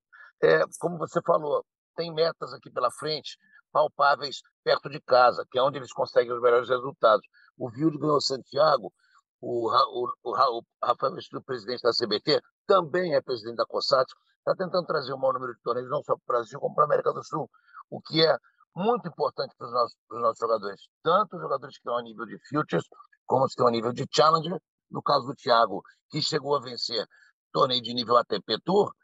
é, 0.42 0.62
como 0.78 0.98
você 0.98 1.20
falou, 1.22 1.64
tem 1.96 2.12
metas 2.12 2.52
aqui 2.52 2.70
pela 2.70 2.90
frente, 2.90 3.36
palpáveis, 3.72 4.42
perto 4.62 4.88
de 4.88 5.00
casa, 5.00 5.46
que 5.50 5.58
é 5.58 5.62
onde 5.62 5.78
eles 5.78 5.92
conseguem 5.92 6.32
os 6.32 6.42
melhores 6.42 6.68
resultados. 6.68 7.26
O 7.56 7.70
Vildo 7.70 7.98
ganhou 7.98 8.20
Santiago, 8.20 8.92
o, 9.40 9.70
o, 9.70 10.12
o, 10.24 10.30
o 10.30 10.84
Rafael 10.84 11.14
Vestiu, 11.14 11.42
presidente 11.42 11.82
da 11.82 11.90
CBT, 11.90 12.40
também 12.66 13.14
é 13.14 13.20
presidente 13.20 13.56
da 13.56 13.66
COSAT, 13.66 14.06
está 14.46 14.54
tentando 14.54 14.86
trazer 14.86 15.12
um 15.12 15.18
maior 15.18 15.34
número 15.34 15.54
de 15.54 15.60
torneios, 15.60 15.90
não 15.90 16.02
só 16.04 16.14
para 16.16 16.22
o 16.22 16.26
Brasil, 16.38 16.60
como 16.60 16.74
para 16.74 16.84
a 16.84 16.86
América 16.86 17.12
do 17.12 17.24
Sul, 17.24 17.50
o 17.90 18.00
que 18.00 18.24
é 18.24 18.38
muito 18.74 19.08
importante 19.08 19.52
para 19.58 19.66
os 19.66 19.72
nossos, 19.72 19.96
nossos 20.10 20.38
jogadores, 20.38 20.80
tanto 21.02 21.36
os 21.36 21.42
jogadores 21.42 21.74
que 21.74 21.80
estão 21.80 21.96
a 21.96 22.02
nível 22.02 22.24
de 22.26 22.38
Futures, 22.48 22.84
como 23.26 23.44
os 23.44 23.48
que 23.48 23.54
estão 23.54 23.66
a 23.66 23.70
nível 23.70 23.92
de 23.92 24.06
Challenger. 24.08 24.60
No 24.88 25.02
caso 25.02 25.26
do 25.26 25.34
Thiago, 25.34 25.82
que 26.10 26.22
chegou 26.22 26.54
a 26.54 26.60
vencer 26.60 27.04
torneio 27.52 27.82
de 27.82 27.92
nível 27.92 28.16
ATP 28.16 28.60
Tour, 28.64 28.94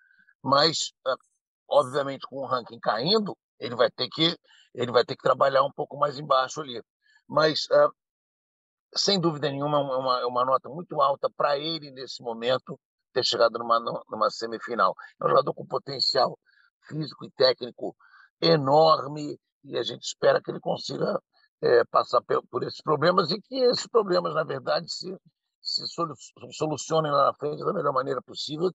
mas, 0.40 0.92
ah, 1.04 1.16
obviamente, 1.68 2.24
com 2.28 2.36
o 2.36 2.46
ranking 2.46 2.78
caindo, 2.78 3.36
ele 3.58 3.74
vai 3.74 3.90
ter 3.90 4.08
que 4.08 4.36
ele 4.74 4.92
vai 4.92 5.04
ter 5.04 5.16
que 5.16 5.22
trabalhar 5.22 5.64
um 5.64 5.72
pouco 5.72 5.98
mais 5.98 6.18
embaixo 6.18 6.60
ali. 6.60 6.80
Mas 7.26 7.64
uh, 7.64 7.92
sem 8.94 9.20
dúvida 9.20 9.50
nenhuma, 9.50 9.78
é 9.78 9.80
uma, 9.80 10.20
é 10.20 10.26
uma 10.26 10.44
nota 10.44 10.68
muito 10.68 11.00
alta 11.00 11.28
para 11.28 11.58
ele 11.58 11.90
nesse 11.90 12.22
momento 12.22 12.78
ter 13.12 13.24
chegado 13.24 13.58
numa, 13.58 13.78
numa 14.10 14.30
semifinal. 14.30 14.94
É 15.20 15.26
um 15.26 15.28
jogador 15.28 15.54
com 15.54 15.66
potencial 15.66 16.38
físico 16.88 17.24
e 17.24 17.30
técnico 17.32 17.94
enorme 18.40 19.38
e 19.64 19.78
a 19.78 19.82
gente 19.82 20.02
espera 20.02 20.40
que 20.42 20.50
ele 20.50 20.60
consiga 20.60 21.20
é, 21.62 21.84
passar 21.84 22.20
por, 22.22 22.62
esses 22.64 22.80
problemas 22.82 23.30
e 23.30 23.40
que 23.40 23.54
esses 23.56 23.86
problemas, 23.86 24.34
na 24.34 24.42
verdade, 24.42 24.92
se, 24.92 25.16
se 25.60 25.84
solucionem 26.52 27.12
lá 27.12 27.26
na 27.26 27.34
frente 27.34 27.64
da 27.64 27.72
melhor 27.72 27.92
maneira 27.92 28.20
possível, 28.20 28.72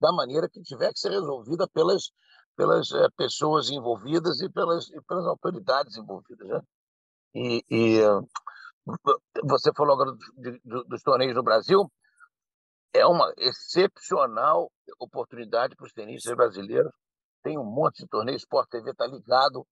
da 0.00 0.10
maneira 0.12 0.48
que 0.48 0.62
tiver 0.62 0.92
que 0.92 0.98
ser 0.98 1.10
resolvida 1.10 1.68
pelas, 1.68 2.10
pelas 2.56 2.90
é, 2.92 3.08
pessoas 3.16 3.70
envolvidas 3.70 4.40
e 4.40 4.48
pelas, 4.48 4.88
e 4.90 5.00
pelas 5.02 5.26
autoridades 5.26 5.96
envolvidas. 5.96 6.48
Né? 6.48 6.60
E, 7.34 7.64
e 7.70 8.00
você 9.44 9.70
falou 9.74 9.94
agora 9.94 10.16
dos 10.86 11.02
torneios 11.02 11.36
no 11.36 11.42
Brasil, 11.42 11.90
é 12.94 13.06
uma 13.06 13.32
excepcional 13.38 14.70
oportunidade 14.98 15.74
para 15.76 15.86
os 15.86 15.92
tenistas 15.92 16.34
brasileiros. 16.34 16.92
Tem 17.42 17.58
um 17.58 17.64
monte 17.64 18.02
de 18.02 18.08
torneios, 18.08 18.42
Sport 18.42 18.68
TV 18.68 18.90
está 18.90 19.06
ligado, 19.06 19.66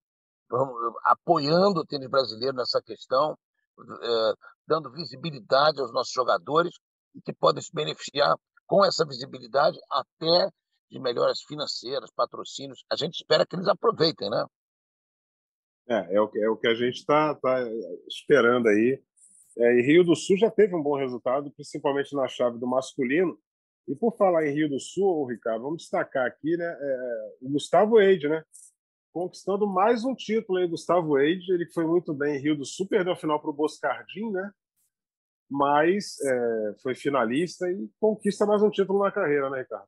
apoiando 1.05 1.81
o 1.81 1.85
tênis 1.85 2.09
brasileiro 2.09 2.55
nessa 2.55 2.81
questão, 2.81 3.37
é, 3.79 4.33
dando 4.67 4.91
visibilidade 4.91 5.79
aos 5.79 5.93
nossos 5.93 6.11
jogadores 6.11 6.73
que 7.23 7.33
podem 7.33 7.61
se 7.61 7.73
beneficiar 7.73 8.35
com 8.65 8.83
essa 8.83 9.05
visibilidade 9.05 9.77
até 9.89 10.49
de 10.89 10.99
melhoras 10.99 11.41
financeiras, 11.41 12.11
patrocínios. 12.13 12.83
A 12.91 12.95
gente 12.95 13.15
espera 13.15 13.45
que 13.45 13.55
eles 13.55 13.67
aproveitem, 13.67 14.29
né? 14.29 14.45
É, 15.87 16.15
é 16.15 16.21
o 16.21 16.27
que, 16.27 16.39
é 16.39 16.49
o 16.49 16.57
que 16.57 16.67
a 16.67 16.75
gente 16.75 16.97
está 16.97 17.33
tá 17.35 17.57
esperando 18.07 18.67
aí. 18.67 19.01
É, 19.57 19.79
e 19.79 19.81
Rio 19.81 20.03
do 20.03 20.15
Sul 20.15 20.37
já 20.37 20.49
teve 20.49 20.75
um 20.75 20.81
bom 20.81 20.97
resultado, 20.97 21.51
principalmente 21.51 22.15
na 22.15 22.27
chave 22.27 22.57
do 22.57 22.67
masculino. 22.67 23.37
E 23.87 23.95
por 23.95 24.15
falar 24.15 24.47
em 24.47 24.53
Rio 24.53 24.69
do 24.69 24.79
Sul, 24.79 25.25
Ricardo, 25.25 25.63
vamos 25.63 25.83
destacar 25.83 26.25
aqui 26.25 26.55
né, 26.55 26.65
é, 26.65 27.35
o 27.41 27.49
Gustavo 27.49 27.99
Eide, 27.99 28.29
né? 28.29 28.43
Conquistando 29.11 29.67
mais 29.67 30.05
um 30.05 30.15
título 30.15 30.59
aí, 30.59 30.67
Gustavo 30.67 31.19
Eide. 31.19 31.51
Ele 31.51 31.65
foi 31.73 31.85
muito 31.85 32.13
bem 32.13 32.37
em 32.37 32.41
Rio 32.41 32.55
do 32.55 32.65
Sul, 32.65 32.87
perdeu 32.87 33.13
a 33.13 33.17
final 33.17 33.41
para 33.41 33.49
o 33.49 33.53
Boscardin, 33.53 34.31
né? 34.31 34.51
Mas 35.49 36.17
é, 36.21 36.75
foi 36.81 36.95
finalista 36.95 37.69
e 37.69 37.89
conquista 37.99 38.45
mais 38.45 38.61
um 38.61 38.69
título 38.69 39.03
na 39.03 39.11
carreira, 39.11 39.49
né, 39.49 39.59
Ricardo? 39.59 39.87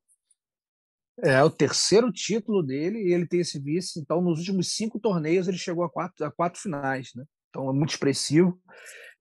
É 1.19 1.43
o 1.43 1.49
terceiro 1.49 2.11
título 2.11 2.63
dele 2.63 2.99
e 2.99 3.13
ele 3.13 3.27
tem 3.27 3.39
esse 3.39 3.59
vice. 3.59 3.99
Então, 3.99 4.19
nos 4.19 4.39
últimos 4.39 4.75
cinco 4.75 4.99
torneios, 4.99 5.47
ele 5.47 5.57
chegou 5.57 5.83
a 5.83 5.89
quatro, 5.89 6.25
a 6.25 6.31
quatro 6.31 6.59
finais. 6.59 7.11
Né? 7.15 7.23
Então, 7.49 7.69
é 7.69 7.73
muito 7.73 7.91
expressivo. 7.91 8.59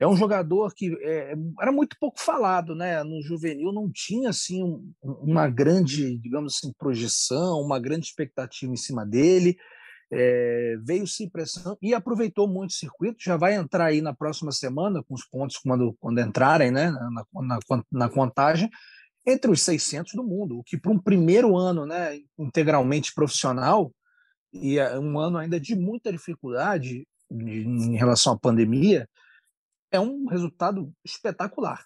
É 0.02 0.06
um 0.06 0.16
jogador 0.16 0.74
que 0.74 0.92
é, 1.00 1.32
era 1.60 1.70
muito 1.70 1.96
pouco 1.96 2.20
falado, 2.20 2.74
né? 2.74 3.04
No 3.04 3.22
juvenil 3.22 3.72
não 3.72 3.88
tinha 3.88 4.30
assim 4.30 4.60
um, 4.60 4.92
uma 5.00 5.48
grande, 5.48 6.18
digamos 6.18 6.56
assim, 6.56 6.72
projeção, 6.76 7.60
uma 7.60 7.78
grande 7.78 8.06
expectativa 8.06 8.72
em 8.72 8.76
cima 8.76 9.06
dele. 9.06 9.56
É, 10.10 10.76
veio 10.84 11.06
se 11.06 11.22
impressão 11.22 11.78
e 11.80 11.94
aproveitou 11.94 12.48
muito 12.48 12.70
o 12.70 12.74
circuito. 12.74 13.22
Já 13.22 13.36
vai 13.36 13.54
entrar 13.54 13.86
aí 13.86 14.02
na 14.02 14.12
próxima 14.12 14.50
semana 14.50 15.04
com 15.04 15.14
os 15.14 15.24
pontos 15.24 15.56
quando, 15.58 15.96
quando 16.00 16.20
entrarem, 16.20 16.72
né? 16.72 16.90
Na, 16.90 17.24
na, 17.40 17.58
na 17.92 18.08
contagem 18.08 18.68
entre 19.24 19.52
os 19.52 19.62
600 19.62 20.14
do 20.14 20.24
mundo, 20.24 20.58
o 20.58 20.64
que 20.64 20.76
para 20.76 20.90
um 20.90 20.98
primeiro 20.98 21.56
ano 21.56 21.86
né, 21.86 22.18
integralmente 22.36 23.14
profissional, 23.14 23.94
e 24.52 24.80
é 24.80 24.98
um 24.98 25.16
ano 25.16 25.38
ainda 25.38 25.60
de 25.60 25.76
muita 25.76 26.10
dificuldade 26.10 27.06
em 27.30 27.96
relação 27.96 28.32
à 28.32 28.38
pandemia, 28.38 29.08
é 29.92 30.00
um 30.00 30.26
resultado 30.26 30.92
espetacular. 31.05 31.85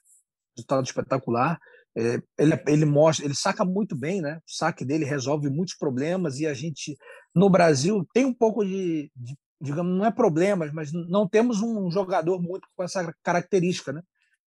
Resultado 0.56 0.84
espetacular. 0.84 1.58
É, 1.94 2.20
ele, 2.38 2.62
ele 2.66 2.84
mostra, 2.84 3.24
ele 3.24 3.34
saca 3.34 3.64
muito 3.64 3.96
bem, 3.96 4.20
né? 4.20 4.36
O 4.38 4.50
saque 4.50 4.84
dele 4.84 5.04
resolve 5.04 5.48
muitos 5.50 5.74
problemas 5.76 6.38
e 6.38 6.46
a 6.46 6.54
gente 6.54 6.96
no 7.34 7.50
Brasil 7.50 8.06
tem 8.14 8.24
um 8.24 8.34
pouco 8.34 8.64
de, 8.64 9.10
de 9.14 9.34
digamos, 9.60 9.96
não 9.96 10.04
é 10.04 10.10
problemas, 10.10 10.72
mas 10.72 10.92
não 10.92 11.26
temos 11.28 11.62
um 11.62 11.90
jogador 11.90 12.40
muito 12.40 12.68
com 12.76 12.82
essa 12.82 13.12
característica, 13.22 13.92
né? 13.92 14.02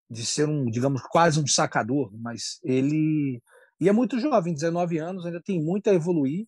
de 0.10 0.26
ser 0.26 0.48
um, 0.48 0.66
digamos, 0.66 1.02
quase 1.04 1.40
um 1.40 1.46
sacador, 1.46 2.12
mas 2.20 2.60
ele 2.64 3.42
e 3.80 3.88
é 3.88 3.94
muito 3.94 4.20
jovem, 4.20 4.54
19 4.54 4.98
anos, 4.98 5.26
ainda 5.26 5.42
tem 5.42 5.62
muito 5.64 5.90
a 5.90 5.94
evoluir, 5.94 6.46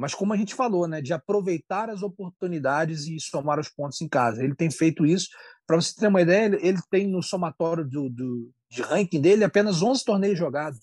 mas 0.00 0.14
como 0.14 0.32
a 0.32 0.36
gente 0.36 0.54
falou, 0.54 0.88
né, 0.88 1.00
de 1.00 1.12
aproveitar 1.12 1.90
as 1.90 2.02
oportunidades 2.02 3.06
e 3.06 3.20
somar 3.20 3.58
os 3.60 3.68
pontos 3.68 4.00
em 4.00 4.08
casa. 4.08 4.42
Ele 4.42 4.54
tem 4.54 4.70
feito 4.70 5.06
isso. 5.06 5.28
Para 5.66 5.76
você 5.76 5.94
ter 5.94 6.08
uma 6.08 6.22
ideia, 6.22 6.58
ele, 6.60 6.78
tem 6.90 7.06
no 7.06 7.22
somatório 7.22 7.84
do, 7.84 8.08
do, 8.08 8.50
de 8.70 8.82
ranking 8.82 9.20
dele 9.20 9.44
apenas 9.44 9.82
11 9.82 10.04
torneios 10.04 10.38
jogados. 10.38 10.80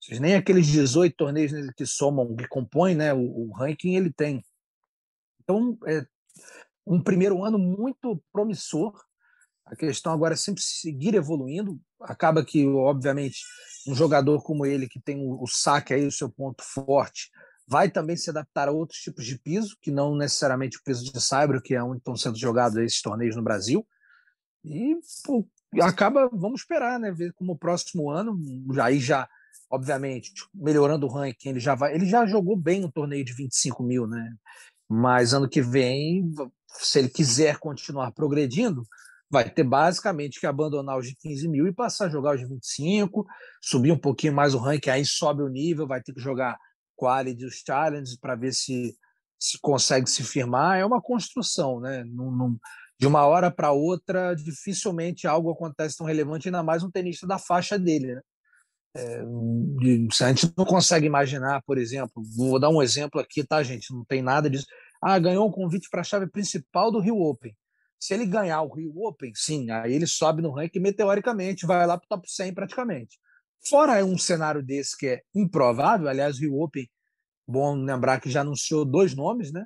Seja, 0.00 0.20
nem 0.20 0.34
aqueles 0.34 0.66
18 0.66 1.16
torneios 1.16 1.52
que 1.76 1.86
somam, 1.86 2.34
que 2.36 2.46
compõem 2.48 2.94
né, 2.94 3.14
o, 3.14 3.20
o 3.20 3.52
ranking, 3.52 3.96
ele 3.96 4.12
tem. 4.12 4.42
Então, 5.42 5.76
é 5.86 6.04
um 6.86 7.00
primeiro 7.00 7.44
ano 7.44 7.58
muito 7.58 8.22
promissor 8.32 8.92
a 9.72 9.76
questão 9.76 10.12
agora 10.12 10.34
é 10.34 10.36
sempre 10.36 10.62
seguir 10.62 11.14
evoluindo. 11.14 11.80
Acaba 12.00 12.44
que, 12.44 12.66
obviamente, 12.66 13.38
um 13.86 13.94
jogador 13.94 14.42
como 14.42 14.66
ele, 14.66 14.86
que 14.86 15.00
tem 15.00 15.18
o, 15.18 15.46
saque 15.46 15.94
aí, 15.94 16.06
o 16.06 16.12
seu 16.12 16.28
ponto 16.28 16.62
forte, 16.62 17.30
vai 17.72 17.90
também 17.90 18.18
se 18.18 18.28
adaptar 18.28 18.68
a 18.68 18.72
outros 18.72 19.00
tipos 19.00 19.24
de 19.24 19.38
piso, 19.38 19.78
que 19.80 19.90
não 19.90 20.14
necessariamente 20.14 20.76
o 20.76 20.82
piso 20.84 21.10
de 21.10 21.18
Saibro, 21.18 21.62
que 21.62 21.74
é 21.74 21.82
onde 21.82 21.98
estão 21.98 22.14
sendo 22.14 22.36
jogados 22.36 22.76
esses 22.76 23.00
torneios 23.00 23.34
no 23.34 23.42
Brasil. 23.42 23.86
E 24.62 24.94
pô, 25.24 25.48
acaba, 25.80 26.28
vamos 26.30 26.60
esperar, 26.60 27.00
né? 27.00 27.10
Ver 27.10 27.32
como 27.32 27.52
o 27.52 27.58
próximo 27.58 28.10
ano, 28.10 28.38
aí 28.82 29.00
já, 29.00 29.26
obviamente, 29.70 30.30
melhorando 30.54 31.06
o 31.06 31.10
ranking, 31.10 31.48
ele 31.48 31.60
já 31.60 31.74
vai. 31.74 31.94
Ele 31.94 32.04
já 32.04 32.26
jogou 32.26 32.58
bem 32.58 32.84
um 32.84 32.90
torneio 32.90 33.24
de 33.24 33.32
25 33.32 33.82
mil, 33.82 34.06
né? 34.06 34.30
Mas 34.86 35.32
ano 35.32 35.48
que 35.48 35.62
vem, 35.62 36.30
se 36.68 36.98
ele 36.98 37.08
quiser 37.08 37.56
continuar 37.56 38.12
progredindo, 38.12 38.82
vai 39.30 39.48
ter 39.48 39.64
basicamente 39.64 40.38
que 40.38 40.46
abandonar 40.46 40.98
os 40.98 41.06
de 41.06 41.16
15 41.16 41.48
mil 41.48 41.66
e 41.66 41.72
passar 41.72 42.04
a 42.04 42.10
jogar 42.10 42.34
os 42.34 42.40
de 42.40 42.46
25, 42.46 43.26
subir 43.62 43.92
um 43.92 43.98
pouquinho 43.98 44.34
mais 44.34 44.52
o 44.52 44.58
ranking, 44.58 44.90
aí 44.90 45.06
sobe 45.06 45.42
o 45.42 45.48
nível, 45.48 45.86
vai 45.86 46.02
ter 46.02 46.12
que 46.12 46.20
jogar 46.20 46.58
quality 47.02 47.44
os 47.44 47.62
challenges 47.66 48.16
para 48.16 48.36
ver 48.36 48.52
se, 48.52 48.96
se 49.38 49.58
consegue 49.60 50.08
se 50.08 50.22
firmar. 50.22 50.78
É 50.78 50.84
uma 50.84 51.02
construção, 51.02 51.80
né? 51.80 52.04
Num, 52.04 52.30
num, 52.30 52.56
de 52.98 53.06
uma 53.08 53.26
hora 53.26 53.50
para 53.50 53.72
outra, 53.72 54.34
dificilmente 54.34 55.26
algo 55.26 55.50
acontece 55.50 55.96
tão 55.96 56.06
relevante, 56.06 56.46
ainda 56.46 56.62
mais 56.62 56.84
um 56.84 56.90
tenista 56.90 57.26
da 57.26 57.38
faixa 57.38 57.76
dele, 57.76 58.14
né? 58.14 58.20
É, 58.94 59.22
a 59.22 60.28
gente 60.28 60.52
não 60.56 60.66
consegue 60.66 61.06
imaginar, 61.06 61.62
por 61.62 61.78
exemplo, 61.78 62.22
vou 62.36 62.60
dar 62.60 62.68
um 62.68 62.82
exemplo 62.82 63.18
aqui, 63.20 63.42
tá, 63.42 63.62
gente? 63.62 63.92
Não 63.92 64.04
tem 64.04 64.20
nada 64.20 64.48
disso. 64.48 64.66
Ah, 65.02 65.18
ganhou 65.18 65.48
um 65.48 65.50
convite 65.50 65.88
para 65.90 66.02
a 66.02 66.04
chave 66.04 66.26
principal 66.28 66.92
do 66.92 67.00
Rio 67.00 67.18
Open. 67.18 67.56
Se 67.98 68.12
ele 68.14 68.26
ganhar 68.26 68.60
o 68.62 68.72
Rio 68.72 68.92
Open, 68.98 69.32
sim, 69.34 69.70
aí 69.70 69.94
ele 69.94 70.06
sobe 70.06 70.42
no 70.42 70.52
ranking 70.52 70.80
meteoricamente, 70.80 71.66
vai 71.66 71.86
lá 71.86 71.96
para 71.96 72.04
o 72.04 72.08
top 72.08 72.30
100 72.30 72.52
praticamente. 72.52 73.18
Fora 73.64 74.04
um 74.04 74.18
cenário 74.18 74.62
desse 74.62 74.96
que 74.96 75.06
é 75.06 75.22
improvável, 75.34 76.08
aliás, 76.08 76.36
o 76.36 76.40
Rio 76.40 76.60
Open, 76.60 76.88
bom 77.46 77.74
lembrar 77.76 78.20
que 78.20 78.30
já 78.30 78.40
anunciou 78.40 78.84
dois 78.84 79.14
nomes, 79.14 79.52
né? 79.52 79.64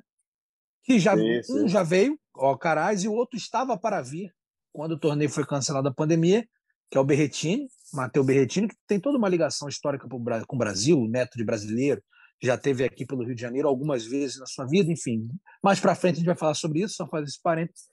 Que 0.83 0.99
já, 0.99 1.15
sim, 1.15 1.43
sim. 1.43 1.63
um 1.63 1.67
já 1.67 1.83
veio, 1.83 2.17
o 2.35 2.57
Caraz, 2.57 3.03
e 3.03 3.07
o 3.07 3.13
outro 3.13 3.37
estava 3.37 3.77
para 3.77 4.01
vir 4.01 4.31
quando 4.71 4.91
o 4.91 4.99
torneio 4.99 5.29
foi 5.29 5.45
cancelado 5.45 5.87
a 5.87 5.93
pandemia, 5.93 6.47
que 6.89 6.97
é 6.97 7.01
o 7.01 7.03
Berretini, 7.03 7.67
Matheus 7.93 8.25
Berretini, 8.25 8.67
que 8.67 8.75
tem 8.87 8.99
toda 8.99 9.17
uma 9.17 9.27
ligação 9.27 9.67
histórica 9.67 10.07
com 10.07 10.55
o 10.55 10.57
Brasil, 10.57 11.07
neto 11.07 11.37
de 11.37 11.43
brasileiro, 11.43 12.01
já 12.41 12.57
teve 12.57 12.83
aqui 12.83 13.05
pelo 13.05 13.23
Rio 13.23 13.35
de 13.35 13.41
Janeiro 13.41 13.67
algumas 13.67 14.05
vezes 14.05 14.39
na 14.39 14.45
sua 14.45 14.65
vida, 14.65 14.91
enfim. 14.91 15.27
Mais 15.63 15.79
para 15.79 15.95
frente 15.95 16.15
a 16.15 16.17
gente 16.17 16.27
vai 16.27 16.37
falar 16.37 16.53
sobre 16.53 16.83
isso, 16.83 16.95
só 16.95 17.07
fazer 17.07 17.25
esse 17.25 17.41
parênteses 17.41 17.87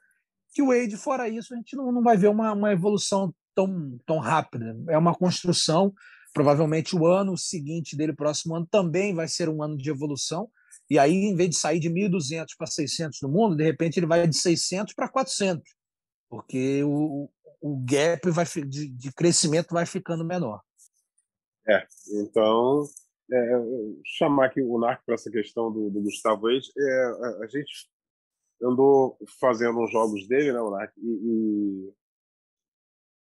que 0.55 0.63
o 0.63 0.69
Wade, 0.69 0.97
fora 0.97 1.29
isso, 1.29 1.53
a 1.53 1.57
gente 1.57 1.77
não, 1.77 1.91
não 1.91 2.03
vai 2.03 2.17
ver 2.17 2.29
uma, 2.29 2.53
uma 2.53 2.73
evolução 2.73 3.35
tão, 3.55 3.99
tão 4.07 4.19
rápida. 4.19 4.77
É 4.89 4.99
uma 4.99 5.15
construção. 5.15 5.93
Provavelmente 6.33 6.97
o 6.97 7.07
ano 7.07 7.39
seguinte 7.39 7.97
dele, 7.97 8.13
próximo 8.13 8.57
ano, 8.57 8.67
também 8.67 9.15
vai 9.15 9.29
ser 9.29 9.49
um 9.49 9.63
ano 9.63 9.77
de 9.77 9.89
evolução. 9.89 10.51
E 10.91 10.99
aí, 10.99 11.15
em 11.15 11.35
vez 11.35 11.51
de 11.51 11.57
sair 11.57 11.79
de 11.79 11.89
1.200 11.89 12.47
para 12.59 12.67
600 12.67 13.21
no 13.23 13.29
mundo, 13.29 13.57
de 13.57 13.65
repente 13.65 13.99
ele 13.99 14.07
vai 14.07 14.27
de 14.27 14.37
600 14.37 14.95
para 14.95 15.09
400, 15.09 15.63
porque 16.29 16.83
o, 16.85 17.31
o 17.61 17.83
gap 17.85 18.29
vai, 18.31 18.45
de, 18.45 18.89
de 18.89 19.13
crescimento 19.13 19.73
vai 19.73 19.87
ficando 19.87 20.25
menor. 20.25 20.61
É, 21.67 21.87
então, 22.13 22.85
é, 23.33 23.61
chamar 24.05 24.47
aqui 24.47 24.61
o 24.61 24.79
NARC 24.79 25.03
para 25.07 25.15
essa 25.15 25.31
questão 25.31 25.73
do, 25.73 25.89
do 25.89 26.03
Gustavo 26.03 26.43
Wade, 26.43 26.71
é, 26.77 27.05
a, 27.05 27.45
a 27.45 27.47
gente 27.47 27.89
andou 28.63 29.17
fazendo 29.41 29.81
uns 29.81 29.91
jogos 29.91 30.29
dele, 30.29 30.53
né, 30.53 30.61
Monark? 30.61 30.93
E, 30.99 31.07
e 31.07 31.93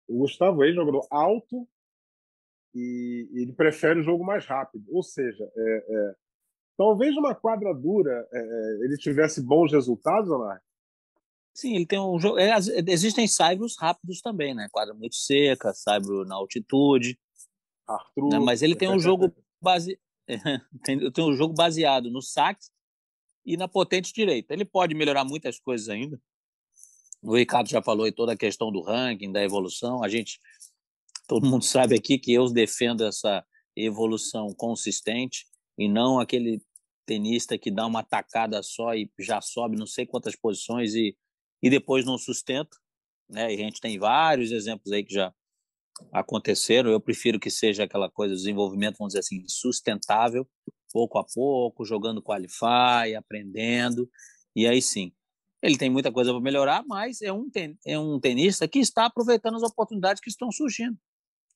o 0.08 0.20
Gustavo 0.20 0.64
é 0.64 0.72
jogador 0.72 1.06
alto 1.10 1.68
e, 2.74 3.30
ele 3.34 3.54
prefere 3.54 4.00
o 4.00 4.04
jogo 4.04 4.24
mais 4.24 4.46
rápido. 4.46 4.86
Ou 4.90 5.02
seja, 5.02 5.44
é, 5.56 5.86
é, 5.90 6.16
talvez 6.78 7.16
uma 7.16 7.34
quadra 7.34 7.74
dura 7.74 8.28
é, 8.32 8.38
é 8.38 8.86
ele 8.86 8.98
tivesse 8.98 9.42
bons 9.42 9.72
resultados, 9.72 10.30
Monark? 10.30 10.64
Sim, 11.54 11.76
ele 11.76 11.86
tem 11.86 12.00
um 12.00 12.20
jogo. 12.20 12.38
É, 12.38 12.52
existem 12.88 13.28
saibros 13.28 13.78
rápidos 13.80 14.20
também, 14.20 14.54
né? 14.54 14.68
Quadra 14.72 14.94
muito 14.94 15.16
seca, 15.16 15.74
saibro 15.74 16.26
na 16.26 16.36
altitude. 16.36 17.18
Arthur, 17.88 18.30
né? 18.30 18.40
Mas 18.40 18.62
ele 18.62 18.76
tem 18.76 18.90
um 18.90 19.00
jogo 19.00 19.34
base. 19.62 19.98
tem, 20.84 21.12
tem 21.12 21.24
um 21.24 21.34
jogo 21.34 21.54
baseado 21.54 22.12
no 22.12 22.22
saque 22.22 22.66
e 23.46 23.56
na 23.56 23.70
potente 23.70 24.12
direita. 24.12 24.54
Ele 24.54 24.66
pode 24.66 24.94
melhorar 24.94 25.24
muitas 25.24 25.58
coisas 25.58 25.88
ainda. 25.88 26.20
O 27.26 27.36
Ricardo 27.36 27.68
já 27.68 27.82
falou 27.82 28.08
em 28.08 28.12
toda 28.12 28.34
a 28.34 28.38
questão 28.38 28.72
do 28.72 28.84
ranking, 28.84 29.32
da 29.32 29.44
evolução. 29.44 30.04
A 30.04 30.08
gente, 30.08 30.40
todo 31.28 31.48
mundo 31.48 31.66
sabe 31.66 31.96
aqui 31.96 32.20
que 32.20 32.32
eu 32.32 32.46
defendo 32.52 33.04
essa 33.04 33.44
evolução 33.76 34.54
consistente 34.56 35.48
e 35.76 35.90
não 35.90 36.20
aquele 36.20 36.62
tenista 37.04 37.58
que 37.58 37.72
dá 37.72 37.86
uma 37.88 38.04
tacada 38.04 38.62
só 38.62 38.94
e 38.94 39.12
já 39.20 39.42
sobe 39.42 39.76
não 39.76 39.88
sei 39.88 40.06
quantas 40.06 40.36
posições 40.36 40.94
e, 40.94 41.18
e 41.64 41.70
depois 41.70 42.06
não 42.06 42.18
sustenta. 42.18 42.78
Né? 43.28 43.54
E 43.54 43.56
a 43.56 43.58
gente 43.58 43.82
tem 43.82 43.98
vários 43.98 44.52
exemplos 44.52 44.92
aí 44.92 45.04
que 45.04 45.16
já 45.16 45.34
aconteceram. 46.12 46.92
Eu 46.92 47.02
prefiro 47.02 47.40
que 47.40 47.50
seja 47.50 47.86
aquela 47.86 48.10
coisa, 48.10 48.36
desenvolvimento, 48.36 48.98
vamos 49.00 49.14
dizer 49.14 49.22
assim, 49.22 49.44
sustentável, 49.48 50.48
pouco 50.92 51.18
a 51.18 51.24
pouco, 51.24 51.86
jogando 51.86 52.22
qualify, 52.22 53.16
aprendendo, 53.18 54.08
e 54.56 54.68
aí 54.68 54.80
sim. 54.80 55.12
Ele 55.66 55.78
tem 55.78 55.90
muita 55.90 56.12
coisa 56.12 56.32
para 56.32 56.40
melhorar, 56.40 56.84
mas 56.86 57.24
é 57.24 57.34
um, 57.34 57.50
ten, 57.50 57.76
é 57.84 57.98
um 57.98 58.20
tenista 58.20 58.68
que 58.68 58.78
está 58.78 59.06
aproveitando 59.06 59.56
as 59.56 59.64
oportunidades 59.64 60.22
que 60.22 60.30
estão 60.30 60.52
surgindo 60.52 60.96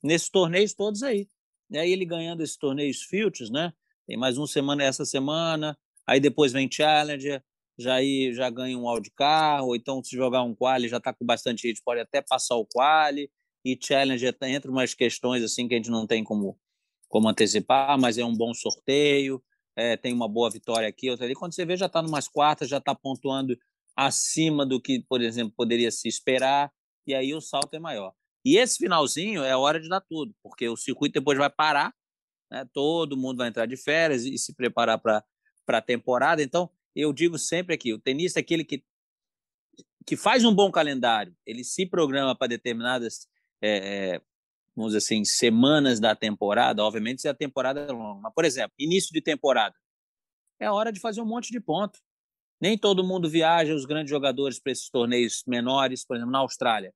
nesses 0.02 0.30
torneios 0.30 0.74
todos 0.74 1.04
aí. 1.04 1.28
E 1.70 1.78
aí 1.78 1.92
ele 1.92 2.06
ganhando 2.06 2.42
esses 2.42 2.58
torneios 2.58 3.04
Futures, 3.04 3.52
né? 3.52 3.72
Tem 4.08 4.18
mais 4.18 4.36
uma 4.40 4.48
semana 4.48 4.84
essa 4.84 5.06
semana, 5.06 5.78
aí 6.08 6.20
depois 6.20 6.52
vem 6.52 6.68
Challenger, 6.72 7.44
já 7.78 7.94
aí 7.94 8.34
já 8.34 8.50
ganha 8.50 8.76
um 8.76 8.90
wildcard, 8.90 9.64
ou 9.64 9.76
então 9.76 10.04
se 10.04 10.16
jogar 10.16 10.42
um 10.42 10.56
quali 10.56 10.88
já 10.88 10.98
está 10.98 11.14
com 11.14 11.24
bastante 11.24 11.68
gente, 11.68 11.82
pode 11.84 12.02
até 12.02 12.20
passar 12.20 12.56
o 12.56 12.66
quali, 12.66 13.30
e 13.64 13.78
Challenger 13.80 14.36
entra 14.42 14.72
umas 14.72 14.96
questões 14.96 15.44
assim 15.44 15.68
que 15.68 15.76
a 15.76 15.78
gente 15.78 15.92
não 15.92 16.08
tem 16.08 16.24
como 16.24 16.58
como 17.08 17.28
antecipar, 17.28 18.00
mas 18.00 18.18
é 18.18 18.26
um 18.26 18.36
bom 18.36 18.54
sorteio, 18.54 19.44
é, 19.76 19.98
tem 19.98 20.14
uma 20.14 20.28
boa 20.28 20.50
vitória 20.50 20.88
aqui, 20.88 21.10
outra 21.10 21.26
ali. 21.26 21.34
Quando 21.34 21.54
você 21.54 21.66
vê, 21.66 21.76
já 21.76 21.88
está 21.88 22.02
numas 22.02 22.28
quartas, 22.28 22.70
já 22.70 22.78
está 22.78 22.94
pontuando 22.94 23.58
acima 24.08 24.66
do 24.66 24.82
que, 24.82 25.04
por 25.08 25.22
exemplo, 25.22 25.54
poderia 25.56 25.92
se 25.92 26.08
esperar, 26.08 26.72
e 27.06 27.14
aí 27.14 27.34
o 27.34 27.42
salto 27.42 27.74
é 27.74 27.80
maior. 27.80 28.14
E 28.46 28.58
esse 28.58 28.78
finalzinho 28.78 29.44
é 29.44 29.56
hora 29.56 29.80
de 29.80 29.90
dar 29.90 30.02
tudo, 30.02 30.34
porque 30.42 30.70
o 30.70 30.78
circuito 30.78 31.20
depois 31.20 31.38
vai 31.38 31.50
parar, 31.50 31.94
né? 32.50 32.66
todo 32.74 33.18
mundo 33.18 33.38
vai 33.38 33.50
entrar 33.50 33.66
de 33.66 33.76
férias 33.76 34.24
e 34.24 34.38
se 34.38 34.56
preparar 34.56 34.98
para 35.00 35.24
a 35.68 35.82
temporada. 35.82 36.42
Então, 36.42 36.70
eu 36.96 37.12
digo 37.12 37.38
sempre 37.38 37.76
aqui: 37.76 37.94
o 37.94 38.00
tenista 38.00 38.40
é 38.40 38.42
aquele 38.42 38.64
que, 38.64 38.84
que 40.06 40.16
faz 40.16 40.46
um 40.46 40.54
bom 40.54 40.72
calendário, 40.72 41.36
ele 41.46 41.64
se 41.64 41.86
programa 41.86 42.36
para 42.36 42.48
determinadas 42.48 43.28
é, 43.62 44.22
vamos 44.76 44.94
dizer 44.94 45.00
assim, 45.00 45.26
semanas 45.26 46.00
da 46.00 46.16
temporada, 46.16 46.82
obviamente 46.84 47.22
se 47.22 47.28
a 47.28 47.34
temporada 47.34 47.82
é 47.82 47.92
longa, 47.92 48.22
mas, 48.22 48.34
por 48.34 48.46
exemplo, 48.46 48.74
início 48.80 49.12
de 49.12 49.22
temporada, 49.22 49.76
é 50.58 50.72
hora 50.72 50.92
de 50.92 51.02
fazer 51.02 51.22
um 51.22 51.26
monte 51.26 51.52
de 51.52 51.60
ponto. 51.60 52.00
Nem 52.62 52.78
todo 52.78 53.04
mundo 53.04 53.30
viaja, 53.30 53.74
os 53.74 53.86
grandes 53.86 54.10
jogadores, 54.10 54.60
para 54.60 54.72
esses 54.72 54.90
torneios 54.90 55.44
menores, 55.48 56.06
por 56.06 56.16
exemplo, 56.18 56.32
na 56.32 56.40
Austrália. 56.40 56.94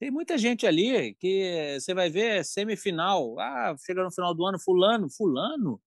Tem 0.00 0.10
muita 0.10 0.36
gente 0.36 0.66
ali 0.66 1.14
que 1.14 1.78
você 1.78 1.94
vai 1.94 2.10
ver 2.10 2.44
semifinal. 2.44 3.38
Ah, 3.38 3.76
chega 3.86 4.02
no 4.02 4.10
final 4.10 4.34
do 4.34 4.44
ano, 4.44 4.58
fulano, 4.58 5.08
fulano. 5.08 5.80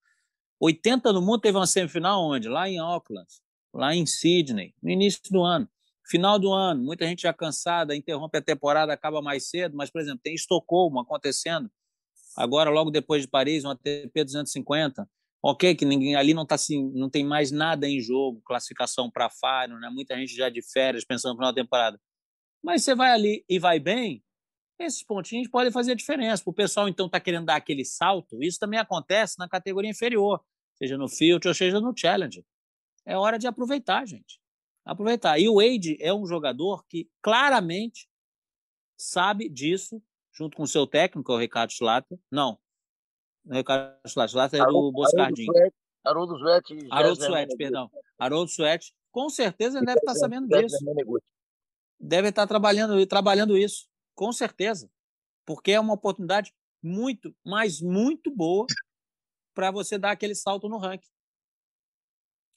80 0.59 1.11
no 1.11 1.21
mundo 1.21 1.41
teve 1.41 1.57
uma 1.57 1.67
semifinal 1.67 2.23
onde? 2.23 2.47
Lá 2.47 2.69
em 2.69 2.79
Auckland, 2.79 3.27
lá 3.73 3.93
em 3.93 4.05
Sydney, 4.05 4.73
no 4.81 4.89
início 4.89 5.21
do 5.29 5.43
ano. 5.43 5.67
Final 6.07 6.39
do 6.39 6.53
ano, 6.53 6.83
muita 6.83 7.05
gente 7.05 7.23
já 7.23 7.33
cansada, 7.33 7.95
interrompe 7.95 8.37
a 8.37 8.41
temporada, 8.41 8.93
acaba 8.93 9.21
mais 9.21 9.49
cedo, 9.49 9.75
mas, 9.75 9.89
por 9.89 9.99
exemplo, 9.99 10.21
tem 10.23 10.35
Estocolmo 10.35 10.99
acontecendo, 10.99 11.69
agora, 12.37 12.69
logo 12.69 12.91
depois 12.91 13.23
de 13.23 13.27
Paris, 13.27 13.65
um 13.65 13.71
ATP 13.71 14.23
250. 14.23 15.09
Ok, 15.47 15.75
que 15.75 15.85
ninguém 15.85 16.15
ali 16.15 16.33
não 16.33 16.43
tá 16.43 16.55
assim, 16.55 16.91
não 16.95 17.07
tem 17.07 17.23
mais 17.23 17.51
nada 17.51 17.87
em 17.87 18.01
jogo, 18.01 18.41
classificação 18.43 19.11
para 19.11 19.29
Faro, 19.29 19.79
né? 19.79 19.91
Muita 19.91 20.17
gente 20.17 20.33
já 20.35 20.49
de 20.49 20.59
férias 20.63 21.05
pensando 21.05 21.33
no 21.33 21.37
final 21.37 21.53
da 21.53 21.61
temporada. 21.61 22.01
Mas 22.63 22.83
você 22.83 22.95
vai 22.95 23.11
ali 23.11 23.45
e 23.47 23.59
vai 23.59 23.79
bem, 23.79 24.23
esses 24.79 25.03
pontinhos 25.03 25.47
podem 25.47 25.71
fazer 25.71 25.91
a 25.91 25.95
diferença. 25.95 26.41
O 26.47 26.51
pessoal 26.51 26.89
então 26.89 27.05
está 27.05 27.19
querendo 27.19 27.45
dar 27.45 27.57
aquele 27.57 27.85
salto, 27.85 28.41
isso 28.41 28.57
também 28.57 28.79
acontece 28.79 29.37
na 29.37 29.47
categoria 29.47 29.91
inferior, 29.91 30.43
seja 30.79 30.97
no 30.97 31.07
Field 31.07 31.47
ou 31.47 31.53
seja 31.53 31.79
no 31.79 31.93
Challenge. 31.95 32.43
É 33.05 33.15
hora 33.15 33.37
de 33.37 33.45
aproveitar, 33.45 34.03
gente 34.07 34.39
aproveitar. 34.83 35.37
E 35.39 35.47
o 35.47 35.55
Wade 35.55 35.95
é 35.99 36.11
um 36.11 36.25
jogador 36.25 36.83
que 36.87 37.07
claramente 37.21 38.07
sabe 38.97 39.47
disso, 39.47 40.01
junto 40.33 40.57
com 40.57 40.63
o 40.63 40.67
seu 40.67 40.87
técnico, 40.87 41.33
o 41.33 41.37
Ricardo 41.37 41.71
Schlatter. 41.71 42.17
Não, 42.31 42.57
o 43.45 43.53
Ricardo 43.53 43.95
Schlatter 44.07 44.61
é 44.61 44.65
do 44.65 44.91
Boscardinho. 44.91 45.51
Haroldo 46.03 46.37
Suete. 46.37 46.87
Haroldo 46.91 47.23
Suete, 47.23 47.55
perdão. 47.55 47.89
Haroldo 48.17 48.51
Suete. 48.51 48.93
Com 49.11 49.29
certeza 49.29 49.77
ele 49.77 49.85
deve 49.85 49.99
estar 49.99 50.15
sabendo 50.15 50.47
disso. 50.47 50.77
Deve 51.99 52.29
estar 52.29 52.45
trabalhando, 52.45 53.05
trabalhando 53.07 53.57
isso, 53.57 53.87
com 54.13 54.31
certeza. 54.33 54.89
Porque 55.45 55.71
é 55.71 55.79
uma 55.79 55.93
oportunidade 55.93 56.53
muito, 56.81 57.35
mas 57.43 57.81
muito 57.81 58.29
boa 58.29 58.65
para 59.53 59.71
você 59.71 59.97
dar 59.97 60.11
aquele 60.11 60.35
salto 60.35 60.67
no 60.67 60.77
ranking. 60.77 61.07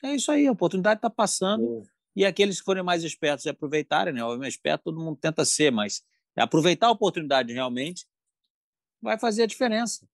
É 0.02 0.14
isso 0.14 0.30
aí, 0.30 0.46
a 0.46 0.52
oportunidade 0.52 0.98
está 0.98 1.10
passando. 1.10 1.82
E 2.14 2.24
aqueles 2.24 2.58
que 2.58 2.64
forem 2.64 2.82
mais 2.82 3.04
espertos 3.04 3.44
e 3.46 3.48
aproveitarem, 3.48 4.12
né? 4.12 4.24
Obviamente, 4.24 4.52
esperto 4.52 4.84
todo 4.84 5.00
mundo 5.00 5.16
tenta 5.20 5.44
ser, 5.44 5.70
mas 5.70 6.02
aproveitar 6.36 6.88
a 6.88 6.92
oportunidade 6.92 7.52
realmente 7.52 8.06
vai 9.00 9.18
fazer 9.18 9.44
a 9.44 9.46
diferença. 9.46 10.08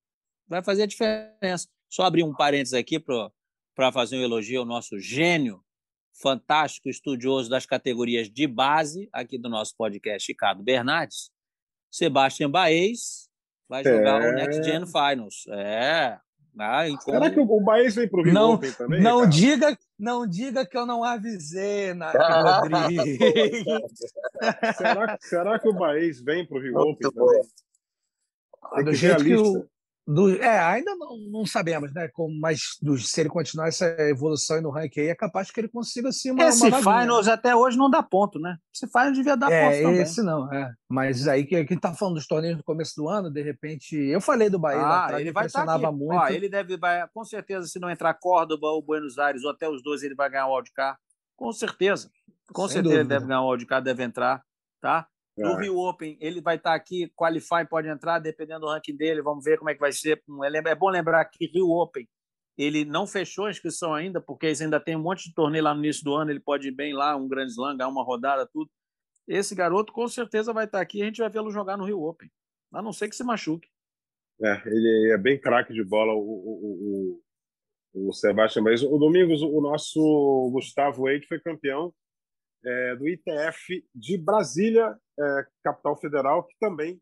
Vai 0.47 0.63
fazer 0.63 0.83
a 0.83 0.87
diferença. 0.87 1.69
Só 1.89 2.05
abrir 2.05 2.23
um 2.23 2.35
parênteses 2.35 2.75
aqui 2.75 2.99
para 2.99 3.93
fazer 3.93 4.17
um 4.19 4.23
elogio 4.23 4.61
ao 4.61 4.67
nosso 4.67 4.99
gênio 4.99 5.63
fantástico 6.13 6.89
estudioso 6.89 7.51
das 7.51 7.67
categorias 7.67 8.31
de 8.31 8.47
base 8.47 9.09
aqui 9.13 9.37
do 9.37 9.49
nosso 9.49 9.77
podcast, 9.77 10.31
Ricardo 10.31 10.63
Bernardes, 10.63 11.31
Sebastian 11.91 12.51
Baez 12.51 13.29
vai 13.69 13.83
jogar 13.83 14.23
é... 14.23 14.31
o 14.31 14.35
Next 14.35 14.63
Gen 14.63 14.87
Finals. 14.87 15.47
É. 15.49 16.19
Ah, 16.57 16.85
Será 17.01 17.31
que 17.33 17.41
o 17.41 17.61
Baez 17.61 17.97
vem 17.97 18.09
para 18.09 18.21
o 18.21 18.23
Rio 18.23 18.33
não, 18.33 18.53
Open 18.53 18.73
também? 18.73 19.03
Não 19.03 19.29
diga, 19.29 19.77
não 19.99 20.25
diga 20.25 20.65
que 20.65 20.79
eu 20.79 20.87
não 20.87 21.03
avisei, 21.03 21.93
Nath 21.95 22.15
Rodrigues. 22.15 23.19
será, 24.77 25.19
será 25.21 25.59
que 25.59 25.69
o 25.69 25.73
Baez 25.73 26.21
vem 26.21 26.47
para 26.47 26.57
o 26.57 26.61
Rio 26.61 26.79
Open 26.79 27.11
também? 27.11 27.43
Tem 28.77 28.85
do 28.85 28.95
jeito 28.95 29.25
que 29.25 29.35
o, 29.35 29.69
do, 30.07 30.31
é, 30.31 30.59
ainda 30.59 30.95
não, 30.97 31.17
não 31.31 31.47
sabemos, 31.47 31.93
né? 31.95 32.09
Como, 32.13 32.39
mas 32.39 32.77
do, 32.83 32.99
se 32.99 33.21
ele 33.21 33.31
continuar 33.31 33.69
essa 33.69 33.87
evolução 34.01 34.61
no 34.61 34.71
ranking 34.71 35.01
aí, 35.01 35.09
é 35.09 35.15
capaz 35.15 35.51
que 35.51 35.59
ele 35.59 35.69
consiga 35.69 36.13
sim 36.13 36.31
uma. 36.31 36.45
Esse 36.45 36.67
uma 36.67 36.79
finals 36.79 37.27
até 37.27 37.57
hoje 37.57 37.79
não 37.79 37.89
dá 37.89 38.03
ponto, 38.03 38.39
né? 38.39 38.59
Esse 38.75 38.87
finals 38.87 39.17
devia 39.17 39.35
dar 39.35 39.51
é, 39.51 39.65
ponto 39.65 39.83
também. 39.83 40.03
Esse 40.03 40.23
não, 40.23 40.53
é. 40.53 40.75
Mas 40.87 41.27
aí 41.27 41.47
que 41.47 41.65
quem 41.65 41.79
tá 41.79 41.95
falando 41.95 42.17
dos 42.17 42.27
torneios 42.27 42.59
no 42.59 42.65
começo 42.65 42.93
do 42.97 43.09
ano, 43.09 43.31
de 43.31 43.43
repente. 43.43 43.97
Eu 43.97 44.21
falei 44.21 44.51
do 44.51 44.59
Bahia, 44.59 44.83
ah, 44.83 45.05
atrás, 45.05 45.23
ele 45.23 45.33
vai 45.33 45.49
tá 45.49 45.65
estar 45.65 45.93
muito. 45.93 46.21
Ó, 46.21 46.29
ele 46.29 46.51
deve, 46.51 46.79
com 47.15 47.25
certeza, 47.25 47.67
se 47.67 47.79
não 47.79 47.89
entrar 47.89 48.13
Córdoba 48.13 48.69
ou 48.69 48.83
Buenos 48.83 49.19
Aires, 49.19 49.43
ou 49.43 49.51
até 49.51 49.69
os 49.69 49.83
dois, 49.83 50.03
ele 50.03 50.15
vai 50.15 50.29
ganhar 50.29 50.49
o 50.49 50.55
wildcard. 50.55 50.99
Com 51.35 51.51
certeza. 51.51 52.11
Com 52.53 52.69
Sem 52.69 52.75
certeza 52.75 52.83
dúvida. 52.83 53.01
ele 53.01 53.09
deve 53.09 53.27
ganhar 53.27 53.41
o 53.41 53.51
wildcard, 53.51 53.85
deve 53.85 54.03
entrar, 54.03 54.43
tá? 54.83 55.09
No 55.37 55.59
é. 55.59 55.63
Rio 55.63 55.79
Open, 55.79 56.17
ele 56.21 56.41
vai 56.41 56.57
estar 56.57 56.75
aqui, 56.75 57.13
Qualify 57.17 57.67
pode 57.69 57.89
entrar, 57.89 58.21
dependendo 58.21 58.61
do 58.61 58.69
ranking 58.69 58.97
dele, 58.97 59.21
vamos 59.21 59.45
ver 59.45 59.59
como 59.59 59.71
é 59.71 59.75
que 59.75 59.81
vai 59.81 59.93
ser. 59.93 60.23
É, 60.45 60.71
é 60.71 60.75
bom 60.75 60.89
lembrar 60.89 61.25
que 61.25 61.47
Rio 61.47 61.71
Open, 61.71 62.09
ele 62.57 62.85
não 62.85 63.07
fechou 63.07 63.47
a 63.47 63.51
inscrição 63.51 63.93
ainda, 63.93 64.21
porque 64.21 64.47
eles 64.47 64.61
ainda 64.61 64.79
tem 64.79 64.95
um 64.97 65.03
monte 65.03 65.29
de 65.29 65.35
torneio 65.35 65.65
lá 65.65 65.75
no 65.75 65.85
início 65.85 66.05
do 66.05 66.15
ano, 66.15 66.31
ele 66.31 66.41
pode 66.41 66.69
ir 66.69 66.71
bem 66.71 66.95
lá, 66.95 67.17
um 67.17 67.27
grande 67.27 67.51
slam, 67.51 67.77
ganhar 67.77 67.89
uma 67.89 68.05
rodada, 68.05 68.49
tudo. 68.53 68.71
Esse 69.27 69.55
garoto 69.55 69.93
com 69.93 70.07
certeza 70.07 70.53
vai 70.53 70.67
estar 70.67 70.81
aqui 70.81 70.99
e 70.99 71.03
a 71.03 71.07
gente 71.07 71.21
vai 71.21 71.31
vê-lo 71.31 71.51
jogar 71.51 71.77
no 71.77 71.85
Rio 71.85 72.03
Open, 72.03 72.31
a 72.73 72.81
não 72.81 72.93
ser 72.93 73.09
que 73.09 73.17
se 73.17 73.25
machuque. 73.25 73.69
É, 74.43 74.63
ele 74.67 75.13
é 75.13 75.19
bem 75.19 75.41
craque 75.41 75.73
de 75.73 75.83
bola, 75.83 76.13
o, 76.13 76.19
o, 76.19 77.21
o, 77.95 78.09
o 78.09 78.13
Sebastião. 78.13 78.65
Mas 78.65 78.83
o 78.83 78.99
Domingos, 78.99 79.43
o 79.43 79.61
nosso 79.61 80.51
Gustavo 80.53 81.09
Eide 81.09 81.27
foi 81.27 81.41
campeão 81.41 81.93
é, 82.65 82.97
do 82.97 83.09
ITF 83.09 83.85
de 83.95 84.19
Brasília, 84.19 84.97
é, 85.19 85.47
capital 85.63 85.97
federal, 85.97 86.45
que 86.45 86.57
também 86.59 87.01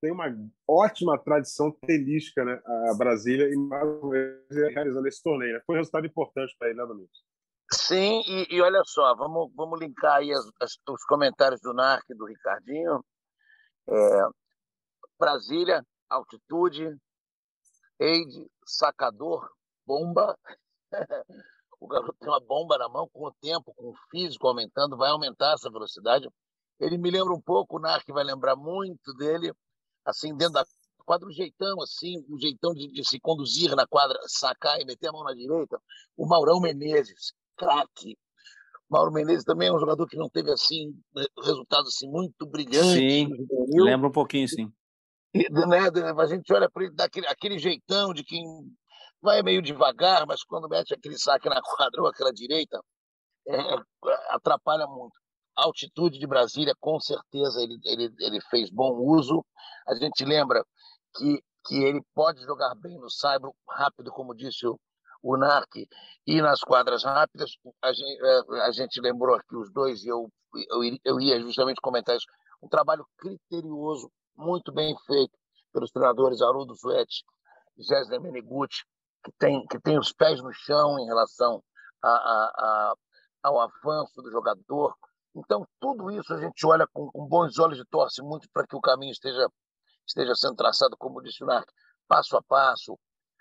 tem 0.00 0.10
uma 0.12 0.26
ótima 0.66 1.18
tradição 1.18 1.70
tenística, 1.70 2.44
né? 2.44 2.60
A 2.90 2.94
Brasília 2.94 3.52
e 3.52 3.56
mais 3.56 3.86
uma 3.86 4.10
vez 4.10 4.72
realizando 4.72 5.06
esse 5.06 5.22
torneio. 5.22 5.54
Né? 5.54 5.60
Foi 5.66 5.74
um 5.74 5.78
resultado 5.78 6.06
importante 6.06 6.56
para 6.58 6.68
ele, 6.68 6.78
né, 6.78 6.86
Domingos? 6.86 7.22
Sim, 7.72 8.22
e, 8.26 8.56
e, 8.56 8.60
olha 8.60 8.82
só, 8.84 9.14
vamos, 9.14 9.52
vamos 9.54 9.78
linkar 9.78 10.16
aí 10.16 10.32
as, 10.32 10.44
as, 10.60 10.72
os 10.88 11.04
comentários 11.04 11.60
do 11.60 11.72
NARC 11.72 12.04
do 12.16 12.26
Ricardinho. 12.26 13.04
É, 13.88 14.28
Brasília, 15.18 15.84
altitude, 16.08 16.96
aid, 18.00 18.50
sacador, 18.66 19.48
bomba. 19.86 20.36
o 21.78 21.86
garoto 21.86 22.16
tem 22.18 22.28
uma 22.28 22.40
bomba 22.40 22.76
na 22.76 22.88
mão, 22.88 23.08
com 23.12 23.26
o 23.26 23.32
tempo, 23.34 23.72
com 23.74 23.90
o 23.90 23.96
físico 24.10 24.48
aumentando, 24.48 24.96
vai 24.96 25.10
aumentar 25.10 25.54
essa 25.54 25.70
velocidade. 25.70 26.28
Ele 26.80 26.96
me 26.96 27.10
lembra 27.10 27.34
um 27.34 27.40
pouco, 27.40 27.76
o 27.76 27.80
Narc 27.80 28.08
vai 28.08 28.24
lembrar 28.24 28.56
muito 28.56 29.12
dele, 29.14 29.52
assim, 30.04 30.34
dentro 30.34 30.54
da 30.54 30.64
quadra, 31.04 31.28
um 31.28 31.32
jeitão, 31.32 31.80
assim, 31.82 32.24
um 32.28 32.38
jeitão 32.38 32.72
de, 32.72 32.88
de, 32.88 33.06
se 33.06 33.20
conduzir 33.20 33.74
na 33.76 33.86
quadra, 33.86 34.18
sacar 34.26 34.80
e 34.80 34.84
meter 34.84 35.08
a 35.08 35.12
mão 35.12 35.24
na 35.24 35.34
direita. 35.34 35.78
O 36.16 36.26
Maurão 36.26 36.60
Menezes, 36.60 37.32
craque. 37.56 38.16
Mauro 38.88 39.12
Menezes 39.12 39.44
também 39.44 39.68
é 39.68 39.72
um 39.72 39.78
jogador 39.78 40.06
que 40.06 40.16
não 40.16 40.28
teve, 40.28 40.50
assim, 40.50 40.94
resultados 41.44 41.94
assim, 41.94 42.08
muito 42.08 42.46
brilhantes. 42.46 42.92
Sim, 42.92 43.28
lembra 43.72 44.08
um 44.08 44.12
pouquinho, 44.12 44.48
sim. 44.48 44.72
E, 45.34 45.48
né, 45.50 45.78
a 46.18 46.26
gente 46.26 46.52
olha 46.52 46.68
para 46.68 46.84
ele 46.84 46.94
daquele 46.94 47.26
aquele 47.28 47.58
jeitão 47.58 48.12
de 48.12 48.24
quem 48.24 48.42
vai 49.22 49.42
meio 49.42 49.62
devagar, 49.62 50.26
mas 50.26 50.42
quando 50.42 50.68
mete 50.68 50.92
aquele 50.92 51.18
saque 51.18 51.48
na 51.48 51.60
quadra 51.62 52.02
ou 52.02 52.08
aquela 52.08 52.32
direita, 52.32 52.80
é, 53.46 53.56
atrapalha 54.30 54.86
muito. 54.86 55.18
Altitude 55.56 56.18
de 56.18 56.26
Brasília, 56.26 56.74
com 56.80 56.98
certeza, 57.00 57.60
ele, 57.60 57.78
ele, 57.84 58.14
ele 58.18 58.40
fez 58.42 58.70
bom 58.70 58.92
uso. 58.92 59.44
A 59.86 59.94
gente 59.94 60.24
lembra 60.24 60.64
que, 61.16 61.42
que 61.66 61.82
ele 61.82 62.00
pode 62.14 62.40
jogar 62.42 62.74
bem 62.76 62.98
no 62.98 63.10
saibro, 63.10 63.54
rápido, 63.68 64.10
como 64.10 64.34
disse 64.34 64.66
o, 64.66 64.78
o 65.22 65.36
Narc, 65.36 65.86
e 66.26 66.40
nas 66.40 66.60
quadras 66.60 67.04
rápidas. 67.04 67.52
A 67.82 67.92
gente, 67.92 68.24
é, 68.24 68.60
a 68.62 68.70
gente 68.72 69.00
lembrou 69.00 69.34
aqui 69.36 69.56
os 69.56 69.70
dois, 69.72 70.02
e 70.04 70.08
eu, 70.08 70.30
eu, 70.70 70.98
eu 71.04 71.20
ia 71.20 71.40
justamente 71.40 71.80
comentar 71.80 72.16
isso. 72.16 72.26
Um 72.62 72.68
trabalho 72.68 73.06
criterioso, 73.18 74.10
muito 74.36 74.72
bem 74.72 74.96
feito 75.06 75.36
pelos 75.72 75.90
treinadores 75.90 76.40
Haroldo 76.40 76.76
Suete 76.76 77.24
e 77.76 77.82
Jéssica 77.82 78.20
Menigucci, 78.20 78.84
que 79.24 79.32
tem, 79.38 79.64
que 79.66 79.78
tem 79.80 79.98
os 79.98 80.12
pés 80.12 80.42
no 80.42 80.52
chão 80.52 80.98
em 80.98 81.06
relação 81.06 81.62
a, 82.02 82.08
a, 82.08 82.52
a, 82.58 82.94
ao 83.42 83.60
avanço 83.60 84.22
do 84.22 84.30
jogador. 84.30 84.94
Então, 85.34 85.66
tudo 85.80 86.10
isso 86.10 86.32
a 86.34 86.40
gente 86.40 86.66
olha 86.66 86.86
com, 86.92 87.10
com 87.10 87.26
bons 87.26 87.58
olhos 87.58 87.78
e 87.78 87.84
torce 87.84 88.20
muito 88.22 88.48
para 88.52 88.66
que 88.66 88.76
o 88.76 88.80
caminho 88.80 89.12
esteja, 89.12 89.48
esteja 90.06 90.34
sendo 90.34 90.56
traçado, 90.56 90.96
como 90.98 91.22
disse 91.22 91.44
o 91.44 91.46
Narc, 91.46 91.68
passo 92.08 92.36
a 92.36 92.42
passo, 92.42 92.98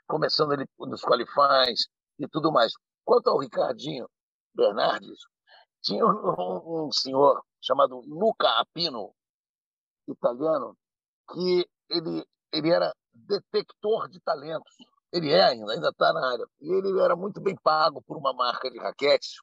começando 0.08 0.54
ele 0.54 0.66
nos 0.80 1.02
qualifies 1.02 1.88
e 2.20 2.28
tudo 2.28 2.52
mais. 2.52 2.72
Quanto 3.04 3.30
ao 3.30 3.40
Ricardinho 3.40 4.08
Bernardes, 4.54 5.20
tinha 5.82 6.06
um, 6.06 6.86
um 6.88 6.92
senhor 6.92 7.42
chamado 7.62 8.02
Luca 8.06 8.48
Apino, 8.60 9.14
italiano, 10.08 10.76
que 11.32 11.68
ele, 11.90 12.26
ele 12.52 12.70
era 12.72 12.94
detector 13.14 14.08
de 14.10 14.20
talentos. 14.20 14.76
Ele 15.12 15.32
é 15.32 15.44
ainda, 15.44 15.74
ainda 15.74 15.90
está 15.90 16.14
na 16.14 16.32
área. 16.32 16.46
E 16.62 16.72
ele 16.72 17.00
era 17.00 17.16
muito 17.16 17.42
bem 17.42 17.56
pago 17.56 18.02
por 18.04 18.18
uma 18.18 18.34
marca 18.34 18.70
de 18.70 18.78
raquetes 18.80 19.38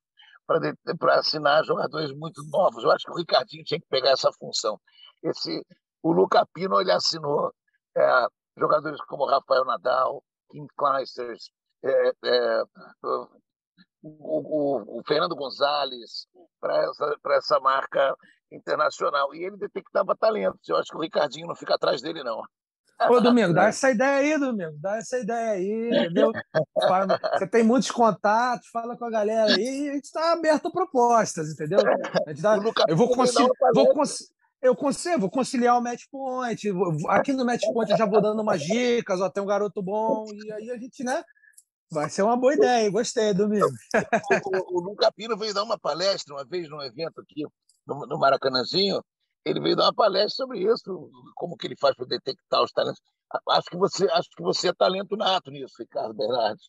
para 0.47 1.19
assinar 1.19 1.65
jogadores 1.65 2.13
muito 2.13 2.43
novos. 2.51 2.85
Eu 2.85 2.91
acho 2.91 3.05
que 3.05 3.11
o 3.11 3.17
Ricardinho 3.17 3.65
tinha 3.65 3.81
que 3.81 3.89
pegar 3.89 4.11
essa 4.11 4.33
função. 4.33 4.79
Esse, 5.23 5.65
o 6.03 6.13
Luca 6.13 6.47
Pino 6.53 6.81
ele 6.81 6.93
assinou 6.93 7.53
é, 7.97 8.27
jogadores 8.57 9.01
como 9.03 9.27
Rafael 9.27 9.65
Nadal, 9.65 10.23
Kim 10.51 10.67
Clijsters, 10.79 11.51
é, 11.85 12.13
é, 12.25 12.63
o, 13.03 13.29
o, 14.03 14.99
o, 14.99 15.03
Fernando 15.07 15.35
Gonzalez 15.35 16.27
para 16.61 16.77
essa, 16.85 17.17
essa 17.31 17.61
marca 17.61 18.17
internacional. 18.51 19.35
E 19.35 19.45
ele 19.45 19.57
detectava 19.57 20.17
talentos. 20.17 20.69
Eu 20.69 20.77
acho 20.77 20.91
que 20.91 20.97
o 20.97 21.01
Ricardinho 21.01 21.49
não 21.49 21.57
fica 21.57 21.75
atrás 21.75 22.01
dele, 22.01 22.23
não. 22.23 22.43
Ô, 23.09 23.21
Domingo, 23.21 23.53
dá 23.53 23.67
essa 23.67 23.91
ideia 23.91 24.35
aí, 24.35 24.39
Domingo. 24.39 24.77
Dá 24.81 24.97
essa 24.97 25.19
ideia 25.19 25.51
aí, 25.53 25.89
entendeu? 25.89 26.33
Você 27.33 27.47
tem 27.47 27.63
muitos 27.63 27.91
contatos, 27.91 28.69
fala 28.69 28.97
com 28.97 29.05
a 29.05 29.11
galera 29.11 29.55
aí 29.55 29.85
e 29.85 29.91
a 29.91 29.95
gente 29.95 30.05
está 30.05 30.33
aberto 30.33 30.69
a 30.69 30.73
propostas, 30.73 31.51
entendeu? 31.51 31.81
A 32.27 32.31
gente 32.31 32.43
dá... 32.43 32.59
Eu 32.89 32.97
vou 32.97 33.09
conseguir. 33.11 33.49
Vou 33.75 33.93
cons... 33.93 34.37
Eu 34.63 34.75
consigo, 34.75 35.21
vou 35.21 35.31
conciliar 35.31 35.79
o 35.79 35.83
match 35.83 36.05
point. 36.11 36.69
Aqui 37.09 37.33
no 37.33 37.45
match 37.45 37.63
point 37.73 37.91
eu 37.91 37.99
já 37.99 38.07
vou 38.07 38.21
dando 38.21 38.41
umas 38.41 38.63
dicas, 38.63 39.21
ó, 39.21 39.29
tem 39.29 39.43
um 39.43 39.47
garoto 39.47 39.83
bom, 39.83 40.25
e 40.33 40.53
aí 40.53 40.71
a 40.71 40.79
gente, 40.79 41.05
né? 41.05 41.23
Vai 41.91 42.11
ser 42.11 42.23
uma 42.23 42.37
boa 42.37 42.55
ideia, 42.55 42.91
gostei, 42.91 43.33
Domingo. 43.33 43.69
O, 44.45 44.77
o, 44.77 44.79
o 44.79 44.81
Luca 44.81 45.13
Pino 45.13 45.37
veio 45.37 45.55
dar 45.55 45.63
uma 45.63 45.79
palestra 45.79 46.35
uma 46.35 46.45
vez 46.45 46.69
num 46.69 46.83
evento 46.83 47.21
aqui 47.21 47.45
no, 47.87 48.07
no 48.07 48.19
Maracanãzinho, 48.19 49.01
ele 49.47 49.61
veio 49.61 49.77
dar 49.77 49.85
uma 49.85 49.95
palestra 49.95 50.45
sobre 50.45 50.61
isso, 50.61 51.11
como 51.37 51.57
que 51.57 51.69
ele 51.69 51.77
faz 51.77 51.95
para 51.95 52.07
detectar 52.07 52.63
os 52.63 52.73
talentos. 52.73 53.01
Acho 53.49 53.71
que 53.71 53.77
você, 53.77 54.11
acho 54.11 54.29
que 54.37 54.43
você 54.43 54.69
é 54.69 54.73
talento 54.73 55.17
nato 55.17 55.51
nisso, 55.53 55.75
Ricardo 55.79 56.13
Bernardes. 56.15 56.69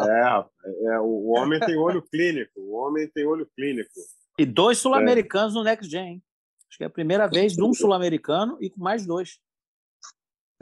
É, 0.00 0.94
é, 0.94 1.00
o 1.00 1.28
homem 1.28 1.60
tem 1.60 1.76
olho 1.76 2.02
clínico, 2.02 2.52
o 2.56 2.74
homem 2.74 3.08
tem 3.08 3.26
olho 3.26 3.46
clínico. 3.54 3.90
E 4.38 4.44
dois 4.44 4.78
sul-americanos 4.78 5.54
é. 5.54 5.58
no 5.58 5.64
Next 5.64 5.88
Gen. 5.88 6.22
Acho 6.68 6.78
que 6.78 6.84
é 6.84 6.86
a 6.86 6.90
primeira 6.90 7.28
vez 7.28 7.52
de 7.52 7.62
um 7.62 7.72
sul-americano 7.72 8.58
e 8.60 8.68
com 8.68 8.82
mais 8.82 9.06
dois. 9.06 9.38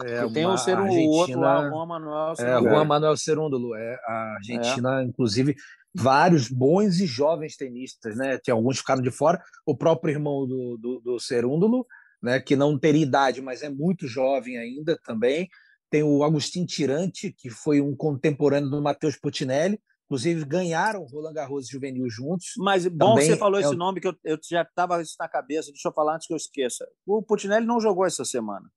É, 0.05 0.26
tem 0.30 0.47
o 0.47 0.59
ser 0.59 0.78
o 0.78 1.11
outro 1.11 1.38
lá, 1.38 1.61
o 1.61 1.70
Juan 1.70 1.86
Manuel 1.86 2.32
É, 2.38 2.61
Juan 2.61 2.84
Manuel 2.84 3.16
Cerúndulo. 3.16 3.74
É, 3.74 3.95
a 4.05 4.34
Argentina, 4.36 5.01
é. 5.01 5.05
inclusive, 5.05 5.55
vários 5.95 6.49
bons 6.49 7.01
e 7.01 7.07
jovens 7.07 7.57
tenistas, 7.57 8.16
né? 8.16 8.38
Tinha 8.38 8.55
alguns 8.55 8.78
ficaram 8.78 9.03
de 9.03 9.11
fora. 9.11 9.43
O 9.66 9.76
próprio 9.76 10.12
irmão 10.12 10.47
do, 10.47 10.78
do, 10.78 11.01
do 11.01 11.20
Cerúndulo, 11.20 11.86
né? 12.22 12.40
Que 12.40 12.57
não 12.57 12.78
teria 12.78 13.03
idade, 13.03 13.40
mas 13.43 13.62
é 13.62 13.68
muito 13.68 14.07
jovem 14.07 14.59
ainda 14.59 14.99
também. 15.05 15.49
Tem 15.90 16.03
o 16.03 16.24
Agostinho 16.24 16.66
Tirante, 16.66 17.34
que 17.36 17.51
foi 17.51 17.80
um 17.80 17.95
contemporâneo 17.95 18.70
do 18.70 18.82
Matheus 18.82 19.16
Putinelli. 19.16 19.78
Inclusive, 20.07 20.45
ganharam 20.45 21.07
Roland 21.07 21.32
Garros 21.32 21.68
Juvenil 21.68 22.09
juntos. 22.09 22.53
Mas 22.59 22.86
bom 22.86 23.14
que 23.16 23.24
você 23.24 23.36
falou 23.36 23.59
é 23.59 23.62
esse 23.62 23.74
nome, 23.74 24.01
que 24.01 24.09
eu, 24.09 24.14
eu 24.24 24.38
já 24.43 24.62
estava 24.62 25.01
isso 25.01 25.16
na 25.18 25.28
cabeça. 25.28 25.70
Deixa 25.70 25.88
eu 25.88 25.93
falar 25.93 26.16
antes 26.16 26.26
que 26.26 26.32
eu 26.32 26.36
esqueça. 26.36 26.86
O 27.07 27.22
Putinelli 27.22 27.66
não 27.66 27.80
jogou 27.80 28.05
essa 28.05 28.24
semana. 28.24 28.68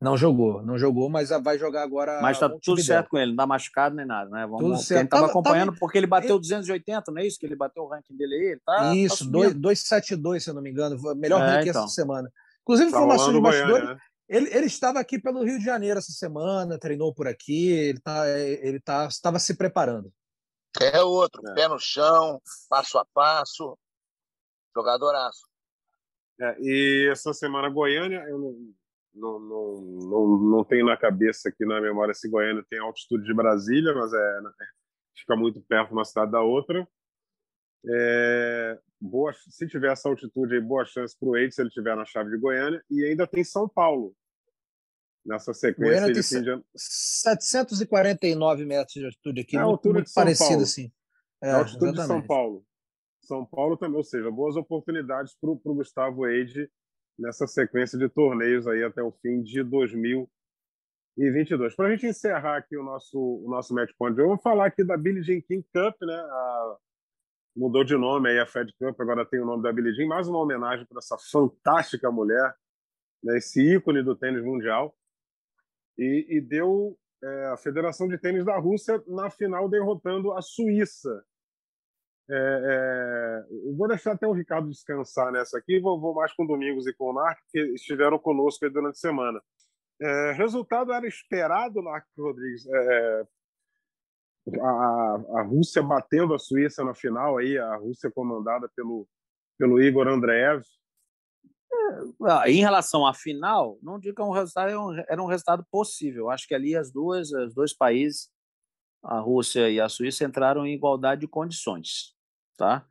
Não 0.00 0.14
jogou, 0.14 0.62
não 0.62 0.76
jogou, 0.78 1.08
mas 1.08 1.30
vai 1.30 1.58
jogar 1.58 1.82
agora. 1.82 2.20
Mas 2.20 2.38
tá 2.38 2.50
tudo 2.62 2.82
certo 2.82 3.08
com 3.08 3.16
ele, 3.16 3.30
não 3.30 3.36
dá 3.36 3.46
machucado 3.46 3.94
nem 3.94 4.04
nada, 4.04 4.28
né? 4.28 4.46
Vamos, 4.46 4.60
tudo 4.60 4.76
certo. 4.76 4.98
Quem 4.98 5.04
estava 5.06 5.26
acompanhando, 5.26 5.68
tava... 5.68 5.78
porque 5.78 5.96
ele 5.96 6.06
bateu 6.06 6.38
280, 6.38 7.10
não 7.10 7.22
é 7.22 7.26
isso? 7.26 7.38
Que 7.38 7.46
ele 7.46 7.56
bateu 7.56 7.82
o 7.82 7.88
ranking 7.88 8.14
dele 8.14 8.34
aí? 8.34 8.46
Ele 8.52 8.60
tá, 8.64 8.94
isso, 8.94 9.24
tá 9.24 9.30
272, 9.54 10.44
se 10.44 10.50
eu 10.50 10.54
não 10.54 10.60
me 10.60 10.70
engano. 10.70 10.98
Melhor 11.16 11.40
é, 11.40 11.46
ranking 11.46 11.70
então. 11.70 11.84
essa 11.84 11.94
semana. 11.94 12.30
Inclusive, 12.60 12.90
tá 12.90 12.98
informações 12.98 13.34
de 13.34 13.40
bastidores. 13.40 13.88
Né? 13.88 13.96
Ele, 14.28 14.54
ele 14.54 14.66
estava 14.66 14.98
aqui 14.98 15.18
pelo 15.18 15.44
Rio 15.44 15.58
de 15.58 15.64
Janeiro 15.64 15.98
essa 15.98 16.12
semana, 16.12 16.78
treinou 16.78 17.14
por 17.14 17.26
aqui, 17.26 17.70
ele, 17.70 18.00
tá, 18.00 18.28
ele 18.28 18.80
tá, 18.80 19.06
estava 19.06 19.38
se 19.38 19.54
preparando. 19.54 20.12
É 20.80 21.00
outro, 21.00 21.40
é. 21.48 21.54
pé 21.54 21.68
no 21.68 21.78
chão, 21.78 22.42
passo 22.68 22.98
a 22.98 23.04
passo, 23.14 23.78
jogadoraço. 24.74 25.46
É, 26.38 26.56
e 26.60 27.08
essa 27.10 27.32
semana 27.32 27.70
Goiânia, 27.70 28.22
eu 28.28 28.38
não, 28.38 28.74
não, 29.16 29.40
não, 29.40 29.80
não, 29.80 30.38
não 30.38 30.64
tenho 30.64 30.86
na 30.86 30.96
cabeça 30.96 31.48
aqui 31.48 31.64
na 31.64 31.80
memória 31.80 32.14
se 32.14 32.28
Goiânia 32.28 32.64
tem 32.68 32.78
altitude 32.78 33.24
de 33.24 33.34
Brasília, 33.34 33.94
mas 33.94 34.12
é, 34.12 34.40
né, 34.42 34.50
fica 35.18 35.34
muito 35.34 35.60
perto 35.62 35.92
uma 35.92 36.04
cidade 36.04 36.30
da 36.30 36.42
outra. 36.42 36.86
É, 37.88 38.78
boa, 39.00 39.32
se 39.32 39.66
tiver 39.66 39.92
essa 39.92 40.08
altitude 40.08 40.54
aí, 40.54 40.60
boa 40.60 40.84
chance 40.84 41.16
para 41.18 41.28
o 41.28 41.36
Eide 41.36 41.54
se 41.54 41.62
ele 41.62 41.68
estiver 41.68 41.96
na 41.96 42.04
chave 42.04 42.30
de 42.30 42.38
Goiânia. 42.38 42.82
E 42.90 43.04
ainda 43.04 43.26
tem 43.26 43.42
São 43.42 43.68
Paulo. 43.68 44.14
Nessa 45.24 45.52
sequência. 45.52 46.00
Goiânia 46.00 46.22
tem 46.22 46.42
de... 46.42 46.64
749 46.76 48.64
metros 48.64 48.94
de 48.94 49.04
altitude 49.06 49.40
aqui, 49.40 49.56
é 49.56 49.64
muito, 49.64 49.92
muito 49.92 50.12
parecido 50.14 50.62
assim. 50.62 50.92
É, 51.42 51.50
a 51.50 51.58
altitude 51.58 51.92
exatamente. 51.92 52.02
de 52.02 52.06
São 52.06 52.26
Paulo. 52.26 52.64
São 53.22 53.44
Paulo 53.44 53.76
também, 53.76 53.96
ou 53.96 54.04
seja, 54.04 54.30
boas 54.30 54.54
oportunidades 54.56 55.34
para 55.40 55.50
o 55.50 55.74
Gustavo 55.74 56.28
Eide 56.28 56.70
nessa 57.18 57.46
sequência 57.46 57.98
de 57.98 58.08
torneios 58.08 58.66
aí 58.66 58.82
até 58.82 59.02
o 59.02 59.10
fim 59.10 59.42
de 59.42 59.62
2022. 59.62 61.74
Para 61.74 61.88
a 61.88 61.90
gente 61.90 62.06
encerrar 62.06 62.58
aqui 62.58 62.76
o 62.76 62.82
nosso, 62.82 63.18
o 63.18 63.48
nosso 63.48 63.74
match 63.74 63.90
point, 63.98 64.18
eu 64.18 64.28
vou 64.28 64.38
falar 64.38 64.66
aqui 64.66 64.84
da 64.84 64.96
Billie 64.96 65.22
Jean 65.22 65.40
King 65.40 65.66
Cup, 65.72 65.96
né? 66.02 66.14
A, 66.14 66.76
mudou 67.56 67.84
de 67.84 67.96
nome 67.96 68.28
aí 68.28 68.38
a 68.38 68.46
Fed 68.46 68.72
Cup, 68.78 69.00
agora 69.00 69.24
tem 69.24 69.40
o 69.40 69.46
nome 69.46 69.62
da 69.62 69.72
Billie 69.72 69.94
Jean, 69.94 70.06
mais 70.06 70.28
uma 70.28 70.38
homenagem 70.38 70.84
para 70.86 70.98
essa 70.98 71.16
fantástica 71.18 72.10
mulher, 72.10 72.54
né? 73.22 73.38
esse 73.38 73.62
ícone 73.62 74.02
do 74.02 74.14
tênis 74.14 74.44
mundial, 74.44 74.94
e, 75.96 76.36
e 76.36 76.40
deu 76.40 76.98
é, 77.24 77.46
a 77.46 77.56
Federação 77.56 78.06
de 78.06 78.18
Tênis 78.18 78.44
da 78.44 78.58
Rússia 78.58 79.02
na 79.06 79.30
final 79.30 79.70
derrotando 79.70 80.32
a 80.32 80.42
Suíça 80.42 81.24
é, 82.28 82.34
é, 82.34 83.74
vou 83.76 83.86
deixar 83.86 84.12
até 84.12 84.26
o 84.26 84.32
Ricardo 84.32 84.68
descansar 84.68 85.30
nessa 85.30 85.58
aqui, 85.58 85.78
vou, 85.78 86.00
vou 86.00 86.14
mais 86.14 86.32
com 86.32 86.44
Domingos 86.44 86.86
e 86.86 86.92
com 86.92 87.10
o 87.10 87.12
Narc, 87.12 87.38
que 87.50 87.60
estiveram 87.74 88.18
conosco 88.18 88.68
durante 88.68 88.96
a 88.96 88.98
semana. 88.98 89.40
É, 90.00 90.32
resultado 90.32 90.92
era 90.92 91.06
esperado, 91.06 91.80
Narc 91.82 92.04
Rodrigues. 92.18 92.66
É, 92.66 93.26
a, 94.60 95.38
a 95.38 95.42
Rússia 95.42 95.82
batendo 95.82 96.34
a 96.34 96.38
Suíça 96.38 96.84
na 96.84 96.94
final, 96.94 97.38
aí, 97.38 97.56
a 97.58 97.76
Rússia 97.76 98.10
comandada 98.10 98.68
pelo, 98.74 99.08
pelo 99.56 99.80
Igor 99.80 100.08
Andreev. 100.08 100.62
É, 102.44 102.50
em 102.50 102.60
relação 102.60 103.06
à 103.06 103.14
final, 103.14 103.78
não 103.80 104.00
digo 104.00 104.16
que 104.16 104.22
é 104.22 104.24
um 104.24 104.32
resultado, 104.32 104.70
era 105.08 105.22
um 105.22 105.26
resultado 105.26 105.64
possível. 105.70 106.28
Acho 106.28 106.48
que 106.48 106.54
ali 106.56 106.74
as 106.74 106.90
duas, 106.90 107.30
os 107.30 107.54
dois 107.54 107.72
países, 107.72 108.28
a 109.04 109.20
Rússia 109.20 109.70
e 109.70 109.80
a 109.80 109.88
Suíça, 109.88 110.24
entraram 110.24 110.66
em 110.66 110.74
igualdade 110.74 111.20
de 111.20 111.28
condições 111.28 112.15
tá? 112.56 112.86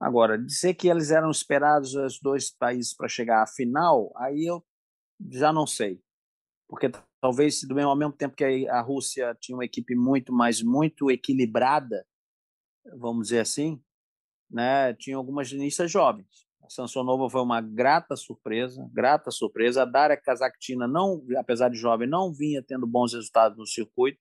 Agora, 0.00 0.38
dizer 0.38 0.74
que 0.74 0.88
eles 0.88 1.10
eram 1.10 1.30
esperados 1.30 1.94
os 1.94 2.20
dois 2.20 2.50
países 2.50 2.94
para 2.94 3.08
chegar 3.08 3.42
à 3.42 3.46
final, 3.46 4.12
aí 4.16 4.46
eu 4.46 4.64
já 5.30 5.52
não 5.52 5.66
sei, 5.66 6.00
porque 6.68 6.90
talvez 7.20 7.62
do 7.64 7.74
mesmo 7.74 7.90
ao 7.90 7.96
mesmo 7.96 8.12
tempo 8.12 8.36
que 8.36 8.68
a 8.68 8.80
Rússia 8.80 9.36
tinha 9.40 9.56
uma 9.56 9.64
equipe 9.64 9.96
muito 9.96 10.32
mais 10.32 10.62
muito 10.62 11.10
equilibrada, 11.10 12.06
vamos 12.96 13.28
dizer 13.28 13.40
assim, 13.40 13.82
né? 14.50 14.94
Tinha 14.94 15.16
algumas 15.16 15.50
tenistas 15.50 15.90
jovens. 15.90 16.46
A 16.62 16.70
Sansonova 16.70 17.28
foi 17.30 17.40
uma 17.40 17.60
grata 17.60 18.14
surpresa, 18.14 18.88
grata 18.92 19.30
surpresa. 19.30 19.82
A 19.82 19.84
Daria 19.84 20.16
Kazaktina 20.16 20.86
não, 20.86 21.24
apesar 21.36 21.70
de 21.70 21.78
jovem, 21.78 22.08
não 22.08 22.32
vinha 22.32 22.62
tendo 22.62 22.86
bons 22.86 23.14
resultados 23.14 23.56
no 23.58 23.66
circuito. 23.66 24.20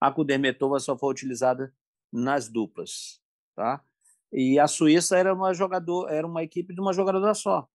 A 0.00 0.10
Kudermetova 0.10 0.78
só 0.78 0.96
foi 0.96 1.10
utilizada 1.10 1.74
nas 2.12 2.48
duplas, 2.48 3.20
tá? 3.54 3.84
E 4.32 4.58
a 4.58 4.68
Suíça 4.68 5.18
era 5.18 5.34
uma 5.34 5.52
jogador, 5.52 6.08
era 6.08 6.26
uma 6.26 6.42
equipe 6.42 6.72
de 6.72 6.80
uma 6.80 6.92
jogadora 6.92 7.34
só, 7.34 7.66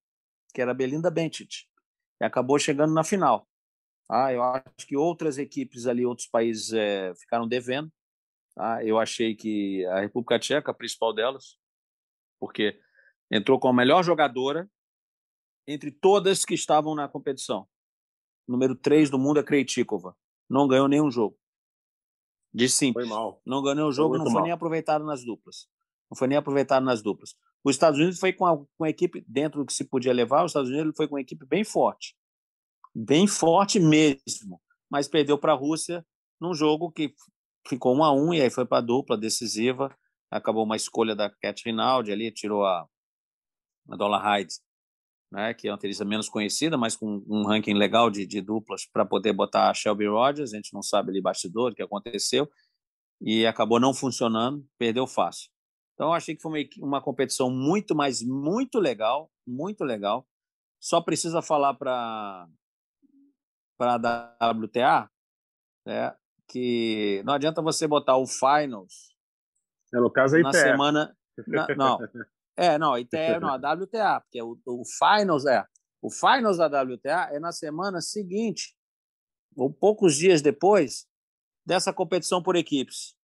que 0.53 0.62
era 0.62 0.72
a 0.72 0.74
Belinda 0.74 1.12
Bencic, 1.12 1.66
e 2.22 2.24
acabou 2.24 2.58
chegando 2.58 2.93
na 2.93 3.03
final. 3.03 3.47
Ah, 4.10 4.32
eu 4.32 4.41
acho 4.41 4.88
que 4.88 4.95
outras 4.95 5.38
equipes 5.38 5.86
ali, 5.86 6.06
outros 6.06 6.28
países 6.28 6.72
é, 6.72 7.14
ficaram 7.16 7.47
devendo. 7.47 7.91
Ah, 8.58 8.84
eu 8.84 8.97
achei 8.97 9.36
que 9.36 9.86
a 9.88 9.99
República 9.99 10.39
Tcheca, 10.39 10.72
a 10.72 10.74
principal 10.74 11.14
delas, 11.14 11.58
porque 12.39 12.80
entrou 13.30 13.60
com 13.60 13.68
a 13.68 13.74
melhor 13.74 14.03
jogadora 14.03 14.70
entre 15.68 15.91
todas 15.91 16.45
que 16.45 16.53
estavam 16.53 16.95
na 16.95 17.10
competição. 17.10 17.68
Número 18.47 18.76
3 18.76 19.10
do 19.10 19.18
mundo 19.18 19.39
é 19.39 19.43
Krejcikova. 19.43 20.16
Não 20.47 20.68
ganhou 20.68 20.88
nenhum 20.88 21.10
jogo. 21.10 21.38
De 22.53 22.70
simples. 22.70 23.08
Foi 23.08 23.18
mal. 23.18 23.41
Não 23.43 23.62
ganhou 23.62 23.76
nenhum 23.76 23.91
jogo, 23.91 24.18
não 24.18 24.26
foi 24.26 24.34
mal. 24.36 24.43
nem 24.43 24.51
aproveitado 24.51 25.03
nas 25.03 25.26
duplas 25.26 25.68
não 26.10 26.18
foi 26.18 26.28
nem 26.28 26.38
aproveitado 26.38 26.84
nas 26.84 27.01
duplas. 27.01 27.36
Os 27.64 27.76
Estados 27.76 27.99
Unidos 27.99 28.20
foi 28.20 28.32
com 28.32 28.45
a, 28.45 28.58
com 28.58 28.84
a 28.84 28.89
equipe, 28.89 29.26
dentro 29.28 29.62
do 29.62 29.66
que 29.66 29.74
se 29.74 29.84
podia 29.84 30.14
levar, 30.14 30.43
os 30.43 30.51
Estados 30.51 30.70
Unidos 30.70 30.93
foi 30.95 31.08
com 31.08 31.16
uma 31.16 31.22
equipe 31.22 31.45
bem 31.45 31.64
forte. 31.64 32.16
Bem 32.93 33.28
forte 33.28 33.80
mesmo. 33.80 34.62
Mas 34.89 35.08
perdeu 35.08 35.38
para 35.38 35.53
a 35.53 35.56
Rússia 35.56 36.06
num 36.39 36.53
jogo 36.53 36.91
que 36.91 37.14
ficou 37.68 37.95
um 37.95 38.03
a 38.03 38.14
um, 38.14 38.34
e 38.34 38.41
aí 38.41 38.49
foi 38.49 38.66
para 38.66 38.78
a 38.78 38.82
dupla 38.82 39.18
decisiva. 39.18 39.95
Acabou 40.30 40.64
uma 40.64 40.76
escolha 40.76 41.16
da 41.16 41.30
Cat 41.30 41.64
Rinaldi 41.66 42.12
ali, 42.12 42.32
tirou 42.32 42.64
a, 42.64 42.88
a 43.89 43.95
Dola 43.95 44.20
Hyde, 44.20 44.53
né, 45.32 45.53
que 45.53 45.68
é 45.68 45.72
uma 45.72 45.78
tenista 45.78 46.06
menos 46.06 46.30
conhecida, 46.30 46.78
mas 46.78 46.95
com 46.95 47.24
um 47.28 47.45
ranking 47.45 47.74
legal 47.74 48.10
de, 48.10 48.26
de 48.26 48.41
duplas 48.41 48.86
para 48.86 49.06
poder 49.06 49.34
botar 49.34 49.70
a 49.70 49.74
Shelby 49.74 50.08
Rogers. 50.08 50.53
A 50.53 50.56
gente 50.56 50.74
não 50.74 50.82
sabe 50.82 51.10
ali 51.10 51.22
bastidor 51.22 51.72
o 51.72 51.76
que 51.76 51.82
aconteceu. 51.82 52.49
E 53.22 53.45
acabou 53.45 53.80
não 53.80 53.93
funcionando, 53.93 54.66
perdeu 54.78 55.08
fácil. 55.08 55.49
Então, 55.96 56.08
eu 56.08 56.14
achei 56.14 56.36
que 56.36 56.41
foi 56.41 56.52
uma, 56.52 56.88
uma 56.88 57.02
competição 57.02 57.50
muito, 57.50 57.96
mas 57.96 58.22
muito 58.22 58.80
legal, 58.80 59.32
muito 59.48 59.84
legal. 59.84 60.28
Só 60.80 61.02
precisa 61.02 61.41
falar 61.41 61.74
para 61.74 62.48
a 63.80 64.52
WTA 64.52 65.10
né, 65.86 66.16
que 66.48 67.22
não 67.26 67.34
adianta 67.34 67.62
você 67.62 67.88
botar 67.88 68.18
o 68.18 68.28
Finals. 68.28 69.16
É, 69.93 69.98
no 69.98 70.12
caso, 70.12 70.36
a 70.36 70.39
Na 70.39 70.52
semana. 70.52 71.18
Na, 71.48 71.68
não. 71.76 72.00
É, 72.58 72.78
não, 72.78 72.93
a 72.93 73.00
ITE 73.00 73.39
não, 73.41 73.50
a 73.50 73.56
WTA, 73.56 74.22
porque 74.22 74.41
o, 74.41 74.58
o 74.66 74.84
Finals 74.86 75.46
é. 75.46 75.66
O 76.02 76.10
Finals 76.10 76.58
da 76.58 76.68
WTA 76.68 77.30
é 77.32 77.39
na 77.39 77.52
semana 77.52 78.00
seguinte, 78.00 78.76
ou 79.56 79.74
poucos 79.74 80.16
dias 80.16 80.41
depois, 80.41 81.06
dessa 81.66 81.91
competição 81.91 82.41
por 82.41 82.56
equipes. 82.56 83.16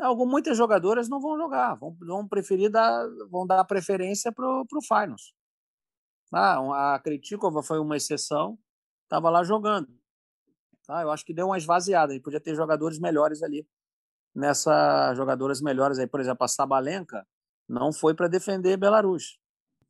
Algum, 0.00 0.26
muitas 0.26 0.56
jogadoras 0.56 1.08
não 1.08 1.20
vão 1.20 1.36
jogar, 1.36 1.74
vão, 1.74 1.96
vão 2.00 2.28
preferir 2.28 2.70
dar, 2.70 3.04
vão 3.30 3.46
dar 3.46 3.64
preferência 3.64 4.30
para 4.30 4.46
o 4.46 4.82
Finals. 4.82 5.34
Ah, 6.32 6.94
a 6.94 6.98
Kritikova 7.00 7.62
foi 7.62 7.78
uma 7.80 7.96
exceção, 7.96 8.58
estava 9.04 9.28
lá 9.28 9.42
jogando. 9.42 9.88
Ah, 10.88 11.02
eu 11.02 11.10
acho 11.10 11.24
que 11.24 11.34
deu 11.34 11.46
uma 11.46 11.58
esvaziada, 11.58 12.18
podia 12.22 12.40
ter 12.40 12.54
jogadores 12.54 12.98
melhores 12.98 13.42
ali. 13.42 13.66
Nessa 14.34 15.14
jogadoras 15.14 15.60
melhores 15.60 15.98
aí, 15.98 16.06
por 16.06 16.20
exemplo, 16.20 16.44
a 16.44 16.48
Sabalenka 16.48 17.26
não 17.68 17.92
foi 17.92 18.14
para 18.14 18.28
defender 18.28 18.76
Belarus. 18.76 19.38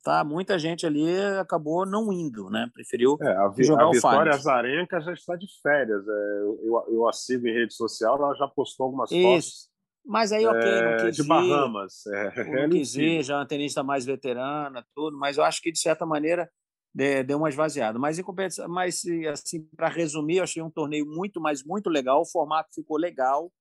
Tá, 0.01 0.23
muita 0.23 0.57
gente 0.57 0.85
ali 0.85 1.05
acabou 1.39 1.85
não 1.85 2.11
indo, 2.11 2.49
né? 2.49 2.69
Preferiu 2.73 3.17
é, 3.21 3.31
a, 3.31 3.51
jogar 3.57 3.83
a 3.83 3.89
o 3.89 3.91
Vitória 3.91 4.31
Finals. 4.31 4.47
Azarenka 4.47 5.01
já 5.01 5.13
está 5.13 5.35
de 5.35 5.45
férias. 5.61 6.07
É, 6.07 6.39
eu, 6.41 6.85
eu, 6.87 7.07
a 7.07 7.11
sigo 7.11 7.45
em 7.45 7.53
rede 7.53 7.73
social, 7.73 8.15
ela 8.15 8.33
já 8.35 8.47
postou 8.47 8.85
algumas 8.85 9.11
Isso. 9.11 9.21
fotos 9.21 9.69
mas 10.05 10.31
aí, 10.31 10.45
ok, 10.45 10.61
é, 10.61 10.97
não 10.97 11.05
quis 11.05 11.15
de 11.15 11.23
Bahamas. 11.23 12.05
É, 12.07 12.61
não 12.61 12.69
quis 12.69 12.95
ir, 12.95 13.23
já 13.23 13.35
é 13.35 13.37
uma 13.37 13.47
tenista 13.47 13.83
mais 13.83 14.05
veterana, 14.05 14.85
tudo, 14.95 15.17
mas 15.17 15.37
eu 15.37 15.43
acho 15.43 15.61
que, 15.61 15.71
de 15.71 15.79
certa 15.79 16.05
maneira, 16.05 16.49
deu 16.93 17.37
uma 17.37 17.49
esvaziada. 17.49 17.99
Mas, 17.99 18.19
em 18.19 18.23
mas 18.67 19.03
assim, 19.31 19.63
para 19.75 19.87
resumir, 19.87 20.37
eu 20.37 20.43
achei 20.43 20.61
um 20.61 20.71
torneio 20.71 21.05
muito, 21.05 21.39
mas 21.39 21.63
muito 21.63 21.89
legal. 21.89 22.21
O 22.21 22.25
formato 22.25 22.69
ficou 22.73 22.97
legal, 22.97 23.51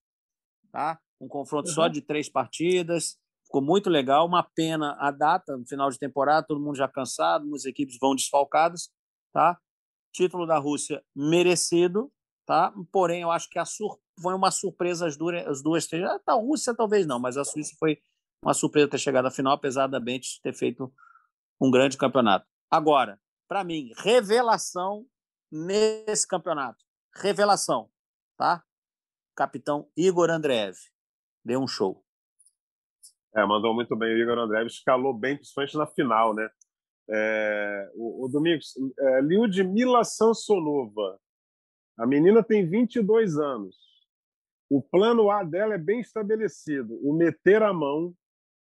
tá? 0.73 0.99
Um 1.21 1.29
confronto 1.29 1.69
uhum. 1.69 1.75
só 1.75 1.89
de 1.89 2.01
três 2.01 2.29
partidas, 2.29 3.19
ficou 3.45 3.61
muito 3.61 3.91
legal. 3.91 4.27
Uma 4.27 4.43
pena 4.43 4.97
a 4.99 5.11
data, 5.11 5.57
no 5.57 5.67
final 5.67 5.91
de 5.91 5.99
temporada, 5.99 6.47
todo 6.47 6.61
mundo 6.61 6.77
já 6.77 6.89
cansado, 6.89 7.55
as 7.55 7.65
equipes 7.65 7.97
vão 8.01 8.15
desfalcadas, 8.15 8.91
tá? 9.33 9.59
Título 10.13 10.47
da 10.47 10.59
Rússia 10.59 11.03
merecido, 11.15 12.11
tá? 12.47 12.73
Porém, 12.91 13.23
eu 13.23 13.31
acho 13.31 13.49
que 13.51 13.59
a 13.59 13.65
sur... 13.65 13.99
foi 14.21 14.35
uma 14.35 14.51
surpresa 14.51 15.07
as 15.07 15.17
duas, 15.17 15.47
as 15.47 15.63
duas 15.63 15.87
três. 15.87 16.05
A 16.27 16.33
Rússia 16.35 16.75
talvez 16.75 17.07
não, 17.07 17.19
mas 17.19 17.37
a 17.37 17.45
Suíça 17.45 17.75
foi 17.79 17.99
uma 18.43 18.55
surpresa 18.55 18.89
ter 18.89 18.99
chegado 18.99 19.27
à 19.27 19.31
final, 19.31 19.53
apesar 19.53 19.87
da 19.87 19.99
Bench 19.99 20.41
ter 20.43 20.53
feito 20.53 20.93
um 21.61 21.71
grande 21.71 21.97
campeonato. 21.97 22.47
Agora, 22.71 23.21
para 23.49 23.65
mim, 23.65 23.93
revelação 23.97 25.07
nesse 25.51 26.27
campeonato. 26.27 26.85
Revelação, 27.15 27.91
tá? 28.37 28.63
Capitão 29.35 29.89
Igor 29.97 30.31
Andreev. 30.31 30.77
Deu 31.45 31.61
um 31.61 31.67
show. 31.67 32.05
É, 33.35 33.45
mandou 33.45 33.75
muito 33.75 33.95
bem 33.97 34.15
o 34.15 34.19
Igor 34.19 34.39
Andreev, 34.39 34.67
escalou 34.67 35.15
bem, 35.15 35.37
principalmente 35.37 35.77
na 35.77 35.87
final, 35.87 36.35
né? 36.35 36.49
É, 37.11 37.91
o, 37.95 38.27
o 38.27 38.29
Domingos, 38.29 38.75
é, 38.99 39.21
Lyudmila 39.23 40.05
Sansonova, 40.05 41.19
a 41.99 42.07
menina 42.07 42.43
tem 42.43 42.69
22 42.69 43.39
anos. 43.39 43.88
O 44.71 44.83
plano 44.83 45.31
A 45.31 45.43
dela 45.43 45.75
é 45.75 45.79
bem 45.79 46.01
estabelecido: 46.01 46.99
o 47.03 47.13
meter 47.13 47.63
a 47.63 47.73
mão, 47.73 48.15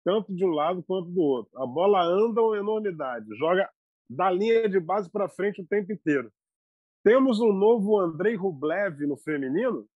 tanto 0.04 0.34
de 0.34 0.44
um 0.44 0.50
lado 0.50 0.82
quanto 0.82 1.11
do 1.11 1.20
outro. 1.20 1.62
A 1.62 1.66
bola 1.66 2.02
anda 2.02 2.40
uma 2.40 2.56
enormidade, 2.56 3.26
joga 3.36 3.68
da 4.09 4.30
linha 4.30 4.68
de 4.68 4.80
base 4.80 5.11
para 5.11 5.28
frente 5.28 5.61
o 5.61 5.66
tempo 5.66 5.92
inteiro. 5.92 6.32
Temos 7.04 7.40
um 7.40 7.52
novo 7.52 7.98
Andrei 7.98 8.34
Rublev 8.34 9.06
no 9.06 9.16
feminino? 9.16 9.86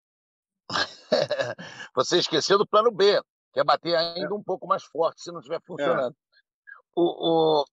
Você 1.94 2.18
esqueceu 2.18 2.58
do 2.58 2.66
plano 2.66 2.90
B, 2.90 3.20
que 3.52 3.60
é 3.60 3.64
bater 3.64 3.94
ainda 3.96 4.34
é. 4.34 4.34
um 4.34 4.42
pouco 4.42 4.66
mais 4.66 4.84
forte 4.84 5.22
se 5.22 5.32
não 5.32 5.40
estiver 5.40 5.60
funcionando. 5.62 6.14
É. 6.14 6.42
O, 6.94 7.60
o, 7.60 7.64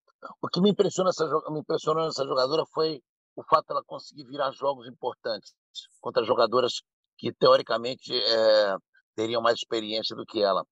o 0.41 0.47
que 0.47 0.61
me 0.61 0.71
impressionou, 0.71 1.09
essa, 1.09 1.25
me 1.51 1.59
impressionou 1.59 2.05
nessa 2.05 2.25
jogadora 2.25 2.63
foi 2.73 3.01
o 3.35 3.43
fato 3.43 3.67
dela 3.67 3.83
conseguir 3.85 4.25
virar 4.25 4.51
jogos 4.51 4.87
importantes 4.87 5.53
contra 6.01 6.23
jogadoras 6.23 6.81
que, 7.19 7.33
teoricamente, 7.33 8.13
é, 8.13 8.75
teriam 9.15 9.41
mais 9.41 9.55
experiência 9.55 10.15
do 10.15 10.25
que 10.25 10.41
ela. 10.41 10.65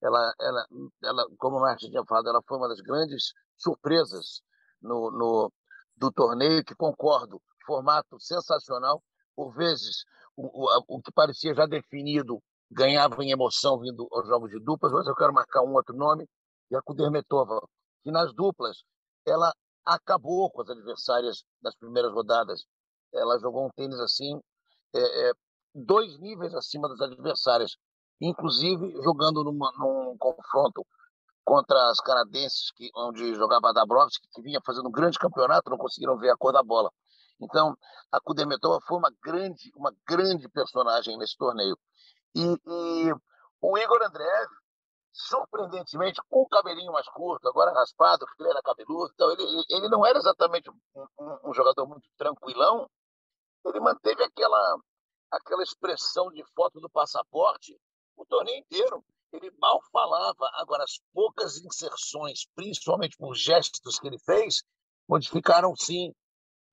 Ela, 0.00 0.32
ela, 0.40 0.66
ela 1.02 1.26
como 1.38 1.56
o 1.56 1.60
Martin 1.60 1.90
tinha 1.90 2.04
falado, 2.06 2.28
ela 2.28 2.40
foi 2.46 2.56
uma 2.56 2.68
das 2.68 2.80
grandes 2.80 3.32
surpresas 3.56 4.40
no, 4.80 5.10
no, 5.10 5.52
do 5.96 6.12
torneio, 6.12 6.64
que 6.64 6.74
concordo, 6.74 7.42
formato 7.66 8.18
sensacional, 8.20 9.02
por 9.34 9.52
vezes 9.54 10.04
o, 10.36 10.46
o, 10.46 10.84
o 10.86 11.02
que 11.02 11.12
parecia 11.12 11.52
já 11.52 11.66
definido 11.66 12.40
ganhava 12.70 13.22
em 13.24 13.32
emoção 13.32 13.80
vindo 13.80 14.06
aos 14.12 14.26
jogos 14.26 14.50
de 14.50 14.60
duplas, 14.60 14.92
mas 14.92 15.06
eu 15.06 15.14
quero 15.14 15.32
marcar 15.32 15.62
um 15.62 15.74
outro 15.74 15.96
nome, 15.96 16.28
e 16.70 16.76
a 16.76 16.82
Kudermetova, 16.82 17.60
que 18.04 18.10
nas 18.10 18.32
duplas 18.34 18.84
ela 19.26 19.52
acabou 19.84 20.50
com 20.50 20.62
as 20.62 20.70
adversárias 20.70 21.44
das 21.62 21.74
primeiras 21.76 22.12
rodadas. 22.12 22.64
Ela 23.12 23.38
jogou 23.38 23.66
um 23.66 23.70
tênis 23.70 23.98
assim, 24.00 24.38
é, 24.94 25.30
é, 25.30 25.32
dois 25.74 26.18
níveis 26.18 26.54
acima 26.54 26.88
das 26.88 27.00
adversárias, 27.00 27.76
inclusive 28.20 28.92
jogando 29.02 29.44
numa, 29.44 29.72
num 29.78 30.16
confronto 30.18 30.84
contra 31.44 31.78
as 31.90 32.00
canadenses, 32.00 32.70
que, 32.72 32.90
onde 32.94 33.34
jogava 33.34 33.72
Dabrowski, 33.72 34.28
que 34.32 34.42
vinha 34.42 34.60
fazendo 34.64 34.88
um 34.88 34.92
grande 34.92 35.18
campeonato, 35.18 35.70
não 35.70 35.78
conseguiram 35.78 36.18
ver 36.18 36.30
a 36.30 36.36
cor 36.36 36.52
da 36.52 36.62
bola. 36.62 36.90
Então, 37.40 37.76
a 38.12 38.20
Kudermetova 38.20 38.80
foi 38.86 38.98
uma 38.98 39.10
grande, 39.22 39.72
uma 39.74 39.94
grande 40.06 40.48
personagem 40.48 41.16
nesse 41.16 41.36
torneio. 41.36 41.78
E, 42.34 42.42
e 42.42 43.12
o 43.60 43.78
Igor 43.78 44.02
Andreev, 44.02 44.48
surpreendentemente, 45.12 46.20
com 46.28 46.42
o 46.42 46.48
cabelinho 46.48 46.92
mais 46.92 47.08
curto, 47.08 47.48
agora 47.48 47.72
raspado, 47.72 48.26
fileira 48.36 48.60
cabeludo, 48.62 49.10
então 49.14 49.30
ele, 49.32 49.64
ele 49.70 49.88
não 49.88 50.04
era 50.04 50.18
exatamente 50.18 50.68
um, 50.70 51.06
um, 51.18 51.50
um, 51.50 51.54
jogador 51.54 51.86
muito 51.86 52.08
tranquilão, 52.16 52.88
ele 53.64 53.80
manteve 53.80 54.22
aquela, 54.22 54.78
aquela 55.30 55.62
expressão 55.62 56.30
de 56.30 56.44
foto 56.54 56.80
do 56.80 56.88
passaporte 56.90 57.76
o 58.16 58.26
torneio 58.26 58.58
inteiro 58.58 59.04
ele 59.32 59.50
mal 59.58 59.80
falava. 59.92 60.50
Agora, 60.54 60.84
as 60.84 61.00
poucas 61.12 61.58
inserções, 61.58 62.46
principalmente 62.54 63.16
por 63.16 63.34
gestos 63.34 63.98
que 63.98 64.06
ele 64.06 64.18
fez, 64.18 64.62
modificaram, 65.08 65.74
sim, 65.76 66.12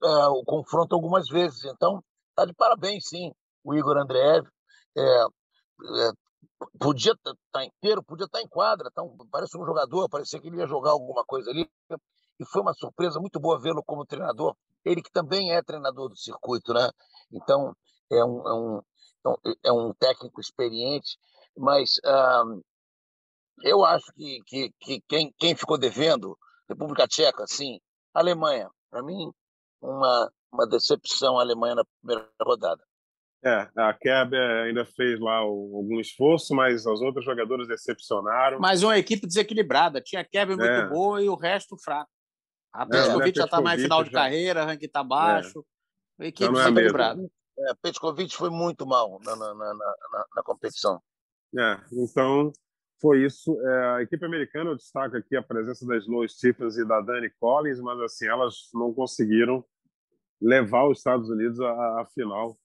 uh, 0.04 0.32
o 0.32 0.44
confronto 0.44 0.96
algumas 0.96 1.28
vezes. 1.28 1.66
Então, 1.66 2.04
está 2.30 2.46
de 2.46 2.54
parabéns, 2.54 3.08
sim, 3.08 3.32
o 3.64 3.74
Igor 3.74 3.98
Andreev. 3.98 4.48
É, 4.98 5.02
é, 5.02 6.12
podia 6.80 7.12
estar 7.12 7.34
tá 7.52 7.66
inteiro, 7.66 8.04
podia 8.04 8.26
estar 8.26 8.40
tá 8.40 8.44
em 8.44 8.48
quadra. 8.48 8.90
Então, 8.92 9.16
parece 9.30 9.58
um 9.58 9.66
jogador, 9.66 10.10
parecia 10.10 10.40
que 10.40 10.48
ele 10.48 10.58
ia 10.58 10.68
jogar 10.68 10.92
alguma 10.92 11.24
coisa 11.26 11.50
ali. 11.52 11.70
E 12.40 12.46
foi 12.46 12.62
uma 12.62 12.74
surpresa 12.74 13.20
muito 13.20 13.40
boa 13.40 13.60
vê-lo 13.60 13.84
como 13.84 14.06
treinador. 14.06 14.56
Ele 14.84 15.02
que 15.02 15.12
também 15.12 15.54
é 15.54 15.62
treinador 15.64 16.10
do 16.10 16.18
circuito, 16.18 16.74
né? 16.74 16.90
Então, 17.32 17.76
é 18.12 18.24
um, 18.24 18.48
é 18.48 18.54
um, 18.54 19.36
é 19.64 19.72
um 19.72 19.94
técnico 19.94 20.40
experiente 20.40 21.18
mas 21.58 21.98
uh, 22.06 22.62
eu 23.64 23.84
acho 23.86 24.12
que, 24.14 24.42
que, 24.46 24.72
que 24.80 25.02
quem, 25.08 25.34
quem 25.38 25.56
ficou 25.56 25.78
devendo, 25.78 26.38
República 26.70 27.08
Tcheca, 27.08 27.46
sim, 27.48 27.80
Alemanha, 28.14 28.70
para 28.92 29.02
mim, 29.02 29.32
uma, 29.82 30.32
uma 30.52 30.68
decepção 30.68 31.40
a 31.40 31.42
Alemanha 31.42 31.76
na 31.76 31.86
primeira 32.02 32.30
rodada. 32.42 32.84
É, 33.44 33.70
a 33.78 33.94
Kerber 33.94 34.66
ainda 34.66 34.84
fez 34.86 35.20
lá 35.20 35.36
algum 35.36 36.00
esforço, 36.00 36.56
mas 36.56 36.88
as 36.88 37.00
outras 37.00 37.24
jogadoras 37.24 37.68
decepcionaram. 37.68 38.60
Mas 38.60 38.82
uma 38.82 38.98
equipe 38.98 39.28
desequilibrada. 39.28 40.02
Tinha 40.02 40.24
a 40.24 40.26
Kerber 40.26 40.58
muito 40.58 40.72
é. 40.72 40.88
boa 40.88 41.22
e 41.22 41.30
o 41.30 41.36
resto 41.36 41.78
fraco. 41.78 42.10
A 42.74 42.88
Petkovic 42.88 43.38
é, 43.38 43.42
já 43.42 43.46
está 43.46 43.62
mais 43.62 43.80
final 43.80 44.04
de 44.04 44.10
já... 44.10 44.22
carreira, 44.22 44.66
ranking 44.66 44.88
está 44.88 45.04
baixo. 45.04 45.64
É. 46.20 46.28
Equipe 46.28 46.50
é 46.50 46.52
desequilibrada. 46.54 47.22
É, 47.58 47.74
Petkovic 47.82 48.36
foi 48.36 48.50
muito 48.50 48.86
mal 48.86 49.20
na, 49.24 49.36
na, 49.36 49.54
na, 49.54 49.74
na, 49.74 50.26
na 50.36 50.44
competição. 50.44 51.02
É, 51.58 51.80
então 51.94 52.52
foi 53.02 53.24
isso. 53.24 53.58
É, 53.62 53.96
a 53.96 54.02
equipe 54.02 54.26
americana, 54.26 54.72
eu 54.72 54.76
destaco 54.76 55.16
aqui 55.16 55.36
a 55.36 55.44
presença 55.44 55.86
da 55.86 55.98
Slow 55.98 56.28
Stephens 56.28 56.78
e 56.78 56.86
da 56.86 57.00
Dani 57.02 57.30
Collins, 57.40 57.80
mas 57.80 58.00
assim, 58.02 58.28
elas 58.28 58.70
não 58.74 58.94
conseguiram 58.94 59.64
levar 60.42 60.88
os 60.88 60.98
Estados 60.98 61.30
Unidos 61.30 61.60
à, 61.62 62.02
à 62.02 62.06
final 62.14 62.58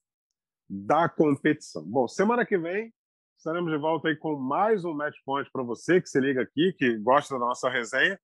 da 0.69 1.09
competição. 1.09 1.85
Bom, 1.85 2.09
semana 2.09 2.45
que 2.45 2.59
vem 2.59 2.93
estaremos 3.37 3.73
de 3.73 3.79
volta 3.79 4.09
aí 4.09 4.17
com 4.17 4.37
mais 4.37 4.85
um 4.85 4.93
Match 4.93 5.17
Point 5.25 5.51
para 5.51 5.63
você 5.63 6.01
que 6.01 6.09
se 6.09 6.21
liga 6.21 6.43
aqui, 6.43 6.75
que 6.75 6.99
gosta 6.99 7.35
da 7.35 7.41
nossa 7.41 7.71
resenha. 7.71 8.21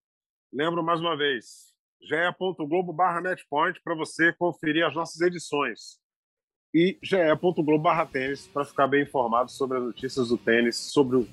Lembro 0.52 0.82
mais 0.82 1.00
uma 1.00 1.16
vez, 1.16 1.74
ge.globo 2.02 2.92
barra 2.92 3.20
matchpoint 3.20 3.80
para 3.82 3.94
você 3.94 4.32
conferir 4.32 4.84
as 4.84 4.94
nossas 4.94 5.20
edições 5.20 5.98
e 6.76 6.98
ge.globo/tênis 7.02 8.46
para 8.48 8.62
ficar 8.62 8.86
bem 8.86 9.04
informado 9.04 9.50
sobre 9.50 9.78
as 9.78 9.84
notícias 9.84 10.28
do 10.28 10.36
tênis, 10.36 10.76
sobre 10.76 11.16
o, 11.16 11.26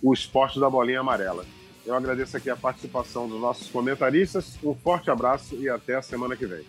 o 0.00 0.14
esporte 0.14 0.60
da 0.60 0.70
bolinha 0.70 1.00
amarela. 1.00 1.44
Eu 1.84 1.96
agradeço 1.96 2.36
aqui 2.36 2.48
a 2.48 2.54
participação 2.54 3.28
dos 3.28 3.40
nossos 3.40 3.68
comentaristas. 3.68 4.56
Um 4.62 4.72
forte 4.72 5.10
abraço 5.10 5.56
e 5.56 5.68
até 5.68 5.96
a 5.96 6.02
semana 6.02 6.36
que 6.36 6.46
vem. 6.46 6.64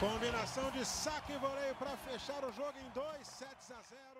Combinação 0.00 0.68
de 0.72 0.84
saque 0.84 1.34
e 1.34 1.38
voleio 1.38 1.74
para 1.78 1.96
fechar 1.98 2.42
o 2.42 2.52
jogo 2.52 2.74
em 2.84 2.90
2 2.92 3.06
a 3.70 3.80
0. 3.90 4.10